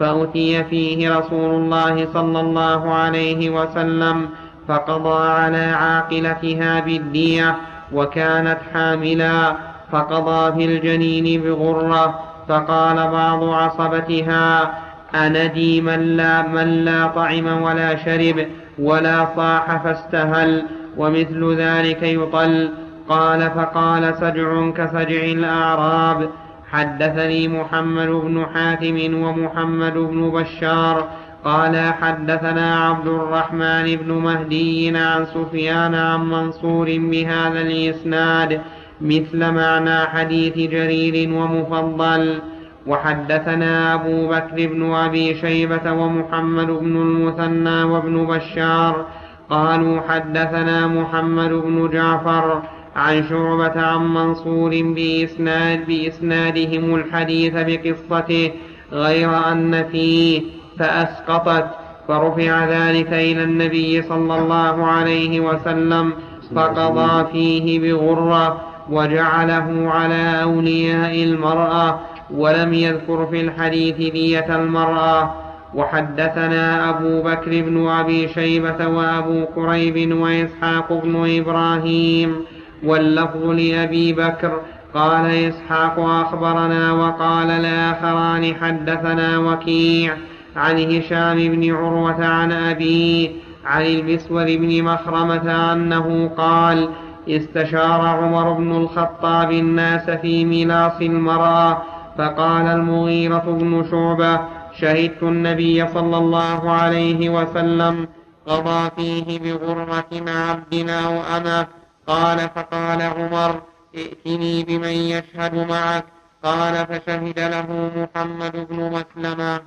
فأتي 0.00 0.64
فيه 0.64 1.18
رسول 1.18 1.50
الله 1.50 2.08
صلى 2.12 2.40
الله 2.40 2.94
عليه 2.94 3.50
وسلم 3.50 4.28
فقضى 4.68 5.28
على 5.28 5.64
عاقلتها 5.64 6.80
بالدية. 6.80 7.56
وكانت 7.92 8.58
حاملا 8.74 9.56
فقضى 9.92 10.52
في 10.52 10.64
الجنين 10.64 11.42
بغرة 11.42 12.20
فقال 12.48 12.96
بعض 12.96 13.44
عصبتها 13.44 14.74
أندي 15.14 15.80
من 15.80 16.16
لا, 16.16 16.42
من 16.42 16.84
لا 16.84 17.06
طعم 17.06 17.62
ولا 17.62 17.96
شرب 17.96 18.46
ولا 18.78 19.26
صاح 19.36 19.82
فاستهل 19.84 20.64
ومثل 20.96 21.56
ذلك 21.56 22.02
يطل. 22.02 22.70
قال 23.08 23.50
فقال 23.50 24.14
سجع 24.14 24.70
كسجع 24.70 25.24
الأعراب. 25.24 26.30
حدثني 26.72 27.48
محمد 27.48 28.08
بن 28.08 28.46
حاتم 28.54 29.22
ومحمد 29.22 29.94
بن 29.94 30.30
بشار 30.30 31.08
قال 31.44 31.76
حدثنا 31.76 32.88
عبد 32.88 33.06
الرحمن 33.06 33.96
بن 33.96 34.12
مهدي 34.12 34.96
عن 34.96 35.24
سفيان 35.24 35.94
عن 35.94 36.30
منصور 36.30 36.86
بهذا 36.86 37.60
الإسناد 37.60 38.60
مثل 39.00 39.50
معنى 39.50 40.06
حديث 40.06 40.54
جرير 40.54 41.32
ومفضل. 41.34 42.38
وحدثنا 42.86 43.94
أبو 43.94 44.28
بكر 44.28 44.66
بن 44.66 44.92
أبي 44.94 45.34
شيبة 45.34 45.92
ومحمد 45.92 46.66
بن 46.66 46.96
المثنى 46.96 47.82
وابن 47.82 48.26
بشار. 48.26 49.06
قالوا 49.50 50.00
حدثنا 50.08 50.86
محمد 50.86 51.50
بن 51.50 51.90
جعفر 51.92 52.62
عن 52.96 53.24
شعبة 53.28 53.80
عن 53.80 54.14
منصور 54.14 54.70
بإسناد 54.70 55.86
بإسنادهم 55.86 56.94
الحديث 56.94 57.52
بقصته 57.54 58.52
غير 58.92 59.52
أن 59.52 59.84
فيه 59.92 60.42
فأسقطت 60.78 61.66
فرفع 62.08 62.64
ذلك 62.64 63.12
إلى 63.12 63.44
النبي 63.44 64.02
صلى 64.02 64.38
الله 64.38 64.86
عليه 64.86 65.40
وسلم 65.40 66.12
فقضى 66.56 67.26
فيه 67.32 67.80
بغرة 67.80 68.60
وجعله 68.90 69.90
على 69.90 70.42
أولياء 70.42 71.22
المرأة 71.24 72.00
ولم 72.30 72.74
يذكر 72.74 73.26
في 73.26 73.40
الحديث 73.40 73.96
دية 73.96 74.56
المرأة. 74.56 75.34
وحدثنا 75.74 76.90
أبو 76.90 77.22
بكر 77.22 77.50
بن 77.50 77.88
أبي 77.88 78.28
شيبة 78.28 78.88
وأبو 78.88 79.46
كريب 79.54 80.16
وإسحاق 80.16 80.92
بن 80.92 81.38
إبراهيم 81.38 82.36
واللفظ 82.84 83.44
لأبي 83.44 84.12
بكر. 84.12 84.60
قال 84.94 85.26
إسحاق 85.26 85.98
أخبرنا 85.98 86.92
وقال 86.92 87.50
الآخران 87.50 88.54
حدثنا 88.54 89.38
وكيع. 89.38 90.14
عن 90.56 90.78
هشام 90.78 91.36
بن 91.36 91.74
عروة 91.74 92.24
عن 92.24 92.52
أبيه 92.52 93.30
عن 93.64 93.86
المسور 93.86 94.44
بن 94.44 94.84
مخرمة 94.84 95.72
أنه 95.72 96.28
قال 96.28 96.90
استشار 97.28 98.00
عمر 98.00 98.52
بن 98.52 98.72
الخطاب 98.76 99.50
الناس 99.52 100.10
في 100.10 100.44
ميلاص 100.44 101.00
المرأة 101.00 101.82
فقال 102.18 102.66
المغيرة 102.66 103.44
بن 103.46 103.84
شعبة 103.90 104.40
شهدت 104.80 105.22
النبي 105.22 105.88
صلى 105.88 106.16
الله 106.16 106.70
عليه 106.70 107.30
وسلم 107.30 108.08
قضى 108.46 108.90
فيه 108.96 109.38
بغرة 109.38 110.06
عبدنا 110.28 111.08
وأنا 111.08 111.66
قال 112.06 112.38
فقال 112.38 113.02
عمر 113.02 113.62
ائتني 113.94 114.64
بمن 114.64 114.88
يشهد 114.88 115.54
معك. 115.68 116.04
قال 116.44 116.86
فشهد 116.86 117.38
له 117.38 117.90
محمد 117.96 118.66
بن 118.70 118.90
مسلمة. 118.90 119.60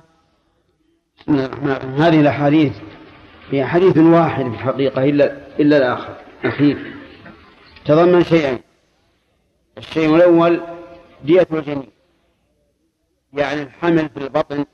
هذه 1.28 2.20
الأحاديث 2.20 2.72
هي 3.50 3.64
حديث 3.64 3.98
واحد 3.98 4.44
في 4.44 4.50
الحقيقة 4.50 5.04
إلا 5.04 5.36
إلا 5.60 5.76
الآخر. 5.76 6.14
أخير. 6.44 6.94
تضمن 7.84 8.24
شيئين 8.24 8.58
الشيء 9.78 10.16
الأول 10.16 10.60
دية 11.24 11.46
الجنين 11.52 11.88
يعني 13.32 13.62
الحمل 13.62 14.08
في 14.08 14.16
البطن 14.16 14.64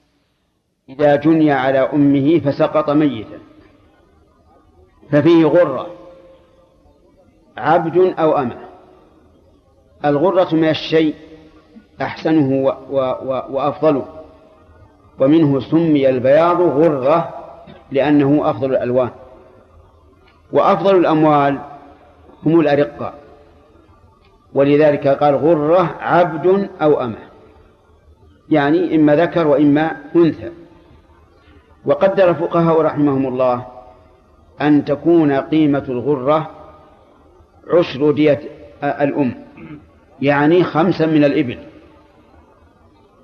إذا 0.89 1.17
جني 1.17 1.53
على 1.53 1.79
أمه 1.79 2.39
فسقط 2.39 2.91
ميتا. 2.91 3.39
ففيه 5.13 5.45
غرة. 5.45 5.95
عبد 7.57 8.15
أو 8.19 8.39
أمة. 8.39 8.69
الغرة 10.05 10.55
من 10.55 10.69
الشيء 10.69 11.15
أحسنه 12.01 12.65
و 12.65 12.69
و 12.91 12.99
و 13.01 13.43
وأفضله. 13.51 14.14
ومنه 15.19 15.61
سمي 15.61 16.09
البياض 16.09 16.61
غرة 16.61 17.35
لأنه 17.93 18.51
أفضل 18.51 18.71
الألوان. 18.71 19.11
وأفضل 20.53 20.97
الأموال 20.97 21.59
هم 22.47 22.61
الأرقاء 22.61 23.15
ولذلك 24.55 25.09
قال 25.09 25.35
غرة 25.35 25.97
عبد 26.01 26.69
أو 26.83 27.01
أمة. 27.01 27.19
يعني 28.51 28.97
إما 28.97 29.17
ذكر 29.17 29.47
وإما 29.47 29.97
أنثى. 30.17 30.51
وقدر 31.85 32.31
الفقهاء 32.31 32.81
رحمهم 32.81 33.27
الله 33.27 33.67
أن 34.61 34.85
تكون 34.85 35.33
قيمة 35.33 35.85
الغرة 35.89 36.51
عشر 37.71 38.11
دية 38.11 38.41
الأم. 38.83 39.35
يعني 40.23 40.65
خمسا 40.65 41.07
من 41.07 41.25
الإبل. 41.25 41.59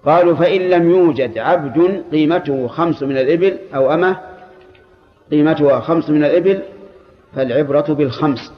قالوا 0.06 0.35
فإن 0.35 0.60
لم 0.60 0.90
يوجد 0.90 1.39
عبد 1.39 2.05
قيمته 2.12 2.68
خمس 2.68 3.02
من 3.02 3.16
الإبل 3.16 3.59
أو 3.74 3.94
أمة 3.94 4.20
قيمتها 5.31 5.81
خمس 5.81 6.10
من 6.10 6.24
الإبل 6.24 6.62
فالعبرة 7.35 7.94
بالخمس 7.94 8.52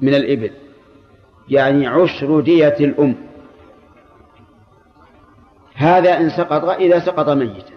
من 0.00 0.14
الإبل 0.14 0.50
يعني 1.48 1.86
عشر 1.86 2.40
دية 2.40 2.76
الأم. 2.80 3.14
هذا 5.74 6.20
إن 6.20 6.30
سقط 6.30 6.64
إذا 6.64 6.98
سقط 6.98 7.28
ميتا. 7.28 7.74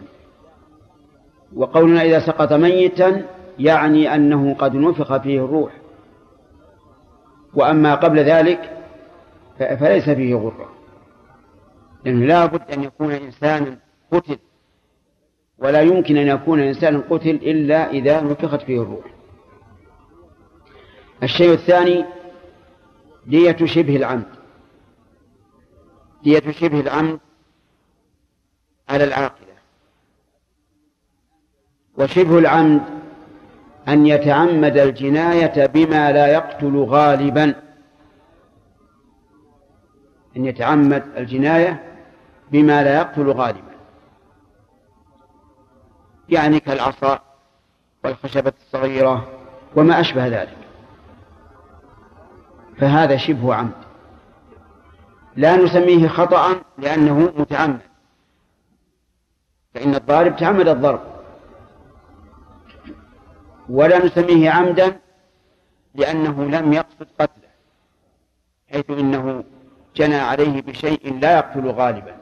وقولنا 1.56 2.02
إذا 2.02 2.20
سقط 2.20 2.54
ميتا 2.54 3.26
يعني 3.60 4.16
أنه 4.16 4.54
قد 4.54 4.76
نفخ 4.76 5.18
فيه 5.18 5.46
الروح. 5.46 5.72
وأما 7.54 7.96
قبل 7.96 8.20
ذلك 8.20 8.78
فليس 9.58 10.10
فيه 10.10 10.36
غرة. 10.36 10.79
لأنه 12.10 12.26
لا 12.26 12.46
بد 12.46 12.72
أن 12.72 12.84
يكون 12.84 13.12
إنسانا 13.12 13.78
قتل 14.12 14.40
ولا 15.58 15.82
يمكن 15.82 16.18
أن 16.18 16.28
يكون 16.28 16.60
إنسان 16.60 17.02
قتل 17.02 17.30
إلا 17.30 17.92
إذا 17.92 18.22
نفخت 18.22 18.62
فيه 18.62 18.82
الروح. 18.82 19.06
الشيء 21.24 21.54
الثاني 21.54 22.06
دية 23.28 23.66
شبه 23.66 23.96
العمد. 23.96 24.26
دية 26.24 26.52
شبه 26.52 26.80
العمد 26.80 27.20
على 28.90 29.04
العاقلة. 29.04 29.50
وشبه 31.98 32.40
العمد 32.40 32.82
أن 33.88 34.06
يتعمد 34.06 34.78
الجناية 34.78 35.66
بما 35.66 36.12
لا 36.12 36.28
يقتل 36.28 36.78
غالبا. 36.78 37.56
أن 40.38 40.46
يتعمد 40.46 41.04
الجناية 41.18 41.89
بما 42.52 42.84
لا 42.84 42.98
يقتل 42.98 43.32
غالبا. 43.32 43.76
يعني 46.30 46.60
كالعصا 46.60 47.20
والخشبة 48.04 48.54
الصغيرة 48.62 49.28
وما 49.76 50.00
أشبه 50.00 50.28
ذلك. 50.28 50.58
فهذا 52.78 53.18
شبه 53.18 53.56
عمد. 53.56 53.72
لا 55.36 55.56
نسميه 55.56 56.08
خطأ 56.08 56.62
لأنه 56.78 57.34
متعمد. 57.38 57.80
فإن 59.74 59.96
الضارب 59.96 60.36
تعمد 60.36 60.68
الضرب. 60.68 61.02
ولا 63.70 64.06
نسميه 64.06 64.50
عمدا 64.50 65.00
لأنه 65.96 66.46
لم 66.46 66.74
يقصد 66.74 67.08
قتله 67.20 67.50
حيث 68.72 68.90
إنه 68.90 69.44
جنى 69.96 70.16
عليه 70.16 70.62
بشيء 70.62 71.20
لا 71.20 71.38
يقتل 71.38 71.70
غالبا. 71.72 72.19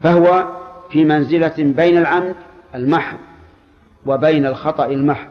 فهو 0.00 0.48
في 0.90 1.04
منزلة 1.04 1.54
بين 1.58 1.98
العمد 1.98 2.36
المحض 2.74 3.18
وبين 4.06 4.46
الخطأ 4.46 4.86
المحض. 4.86 5.30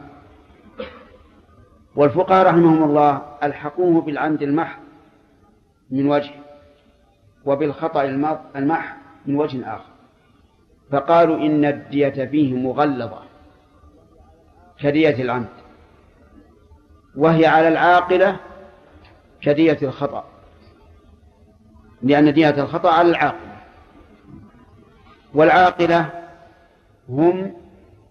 والفقهاء 1.96 2.46
رحمهم 2.46 2.84
الله 2.84 3.22
ألحقوه 3.42 4.00
بالعمد 4.00 4.42
المحض 4.42 4.82
من 5.90 6.06
وجه 6.08 6.30
وبالخطأ 7.44 8.02
المحض 8.56 8.96
من 9.26 9.36
وجه 9.36 9.74
آخر. 9.74 9.94
فقالوا 10.92 11.36
إن 11.36 11.64
الدية 11.64 12.24
فيه 12.24 12.54
مغلظة 12.54 13.22
كدية 14.78 15.22
العمد 15.22 15.48
وهي 17.16 17.46
على 17.46 17.68
العاقلة 17.68 18.36
كدية 19.40 19.78
الخطأ 19.82 20.24
لأن 22.02 22.32
دية 22.32 22.62
الخطأ 22.62 22.90
على 22.90 23.08
العاقلة 23.08 23.53
والعاقلة 25.34 26.10
هم 27.08 27.52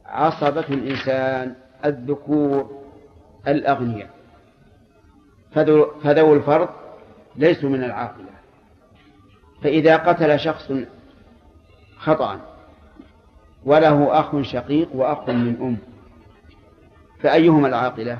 عصبة 0.05 0.65
الإنسان 0.69 1.55
الذكور 1.85 2.83
الأغنياء. 3.47 4.09
فذو 6.03 6.33
الفرض 6.33 6.69
ليسوا 7.35 7.69
من 7.69 7.83
العاقلة. 7.83 8.33
فإذا 9.63 9.97
قتل 9.97 10.39
شخص 10.39 10.71
خطأ 11.97 12.39
وله 13.65 14.19
أخ 14.19 14.41
شقيق 14.41 14.89
وأخ 14.93 15.29
من 15.29 15.57
أم 15.61 15.77
فأيهما 17.21 17.67
العاقلة؟ 17.67 18.17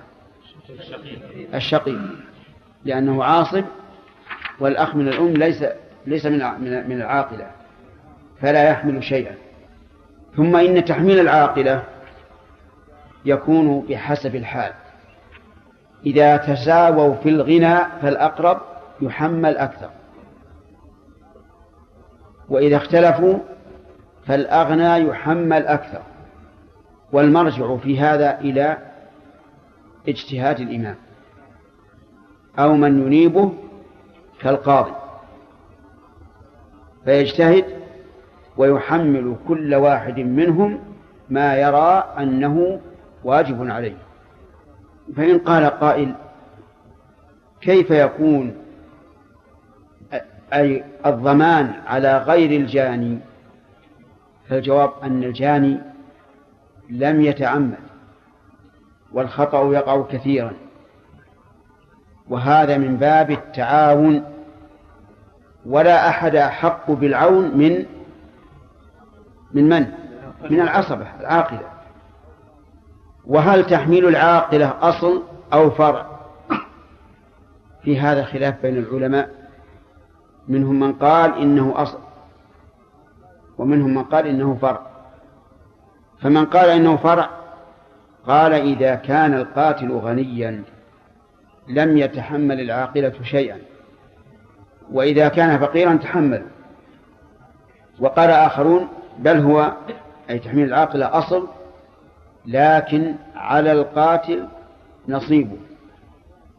الشقيق. 1.53 2.01
لأنه 2.85 3.23
عاصب 3.23 3.63
والأخ 4.59 4.95
من 4.95 5.07
الأم 5.07 5.33
ليس 5.33 5.63
ليس 6.05 6.25
من 6.25 6.39
من 6.89 7.01
العاقلة. 7.01 7.51
فلا 8.43 8.69
يحمل 8.69 9.03
شيئا. 9.03 9.35
ثم 10.35 10.55
إن 10.55 10.85
تحميل 10.85 11.19
العاقلة 11.19 11.83
يكون 13.25 13.81
بحسب 13.81 14.35
الحال. 14.35 14.71
إذا 16.05 16.37
تساووا 16.37 17.15
في 17.15 17.29
الغنى 17.29 17.77
فالأقرب 18.01 18.61
يحمل 19.01 19.57
أكثر. 19.57 19.89
وإذا 22.49 22.77
اختلفوا 22.77 23.39
فالأغنى 24.25 25.07
يحمل 25.07 25.67
أكثر. 25.67 26.01
والمرجع 27.11 27.77
في 27.77 27.99
هذا 27.99 28.39
إلى 28.39 28.77
اجتهاد 30.07 30.59
الإمام. 30.59 30.95
أو 32.59 32.73
من 32.73 33.05
ينيبه 33.05 33.53
كالقاضي. 34.41 34.93
فيجتهد 37.05 37.82
ويحمل 38.57 39.35
كل 39.47 39.75
واحد 39.75 40.19
منهم 40.19 40.79
ما 41.29 41.55
يرى 41.55 42.13
أنه 42.19 42.79
واجب 43.23 43.71
عليه. 43.71 43.95
فإن 45.15 45.37
قال 45.39 45.65
قائل 45.65 46.15
كيف 47.61 47.91
يكون 47.91 48.55
أي 50.53 50.83
الضمان 51.05 51.73
على 51.87 52.17
غير 52.17 52.61
الجاني؟ 52.61 53.19
فالجواب 54.49 54.91
أن 55.03 55.23
الجاني 55.23 55.77
لم 56.89 57.21
يتعمد 57.21 57.77
والخطأ 59.13 59.73
يقع 59.73 60.03
كثيرا. 60.11 60.53
وهذا 62.29 62.77
من 62.77 62.97
باب 62.97 63.31
التعاون 63.31 64.23
ولا 65.65 66.09
أحد 66.09 66.35
أحق 66.35 66.91
بالعون 66.91 67.57
من 67.57 67.85
من 69.53 69.69
من؟ 69.69 69.87
من 70.49 70.61
العصبة 70.61 71.07
العاقلة. 71.19 71.69
وهل 73.25 73.65
تحميل 73.65 74.07
العاقلة 74.07 74.73
أصل 74.81 75.23
أو 75.53 75.71
فرع؟ 75.71 76.05
في 77.83 77.99
هذا 77.99 78.23
خلاف 78.23 78.61
بين 78.61 78.77
العلماء. 78.77 79.29
منهم 80.47 80.79
من 80.79 80.93
قال 80.93 81.37
إنه 81.37 81.73
أصل 81.75 81.99
ومنهم 83.57 83.93
من 83.93 84.03
قال 84.03 84.27
إنه 84.27 84.57
فرع. 84.61 84.81
فمن 86.21 86.45
قال 86.45 86.69
إنه 86.69 86.97
فرع 86.97 87.29
قال 88.27 88.53
إذا 88.53 88.95
كان 88.95 89.33
القاتل 89.33 89.91
غنيا 89.91 90.63
لم 91.67 91.97
يتحمل 91.97 92.59
العاقلة 92.59 93.13
شيئا. 93.23 93.57
وإذا 94.91 95.27
كان 95.27 95.59
فقيرا 95.59 95.95
تحمل. 95.95 96.45
وقال 97.99 98.29
آخرون 98.29 98.87
بل 99.19 99.37
هو 99.37 99.73
أي 100.29 100.39
تحميل 100.39 100.67
العاقلة 100.67 101.17
أصل 101.17 101.47
لكن 102.45 103.15
على 103.35 103.71
القاتل 103.71 104.47
نصيبه 105.07 105.57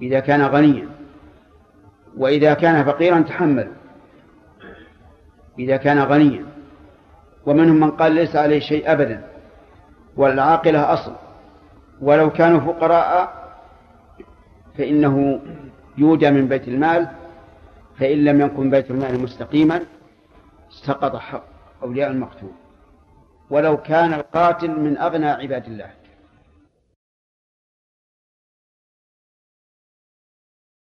إذا 0.02 0.20
كان 0.20 0.43
غنيا 0.43 0.89
وإذا 2.16 2.55
كان 2.55 2.85
فقيرا 2.85 3.20
تحمل 3.20 3.72
إذا 5.59 5.76
كان 5.76 5.98
غنيا. 5.98 6.44
ومنهم 7.47 7.81
من 7.81 7.90
قال 7.90 8.12
ليس 8.12 8.36
عليه 8.36 8.60
شيء 8.60 8.93
أبدا 8.93 9.24
والعاقلة 10.16 10.93
أصل. 10.93 11.12
ولو 12.01 12.31
كانوا 12.31 12.60
فقراء 12.60 13.35
فإنه 14.78 15.40
يودى 15.98 16.31
من 16.31 16.48
بيت 16.48 16.68
المال 16.68 17.09
فإن 17.98 18.24
لم 18.24 18.40
يكن 18.40 18.70
بيت 18.70 18.90
المال 18.90 19.20
مستقيما 19.20 19.81
سقط 20.70 21.16
حق 21.16 21.53
أولياء 21.85 22.11
المقتول. 22.11 22.52
ولو 23.51 23.77
كان 23.77 24.15
القاتل 24.15 24.70
من 24.70 24.98
أغنى 24.98 25.31
عباد 25.31 25.66
الله. 25.66 25.90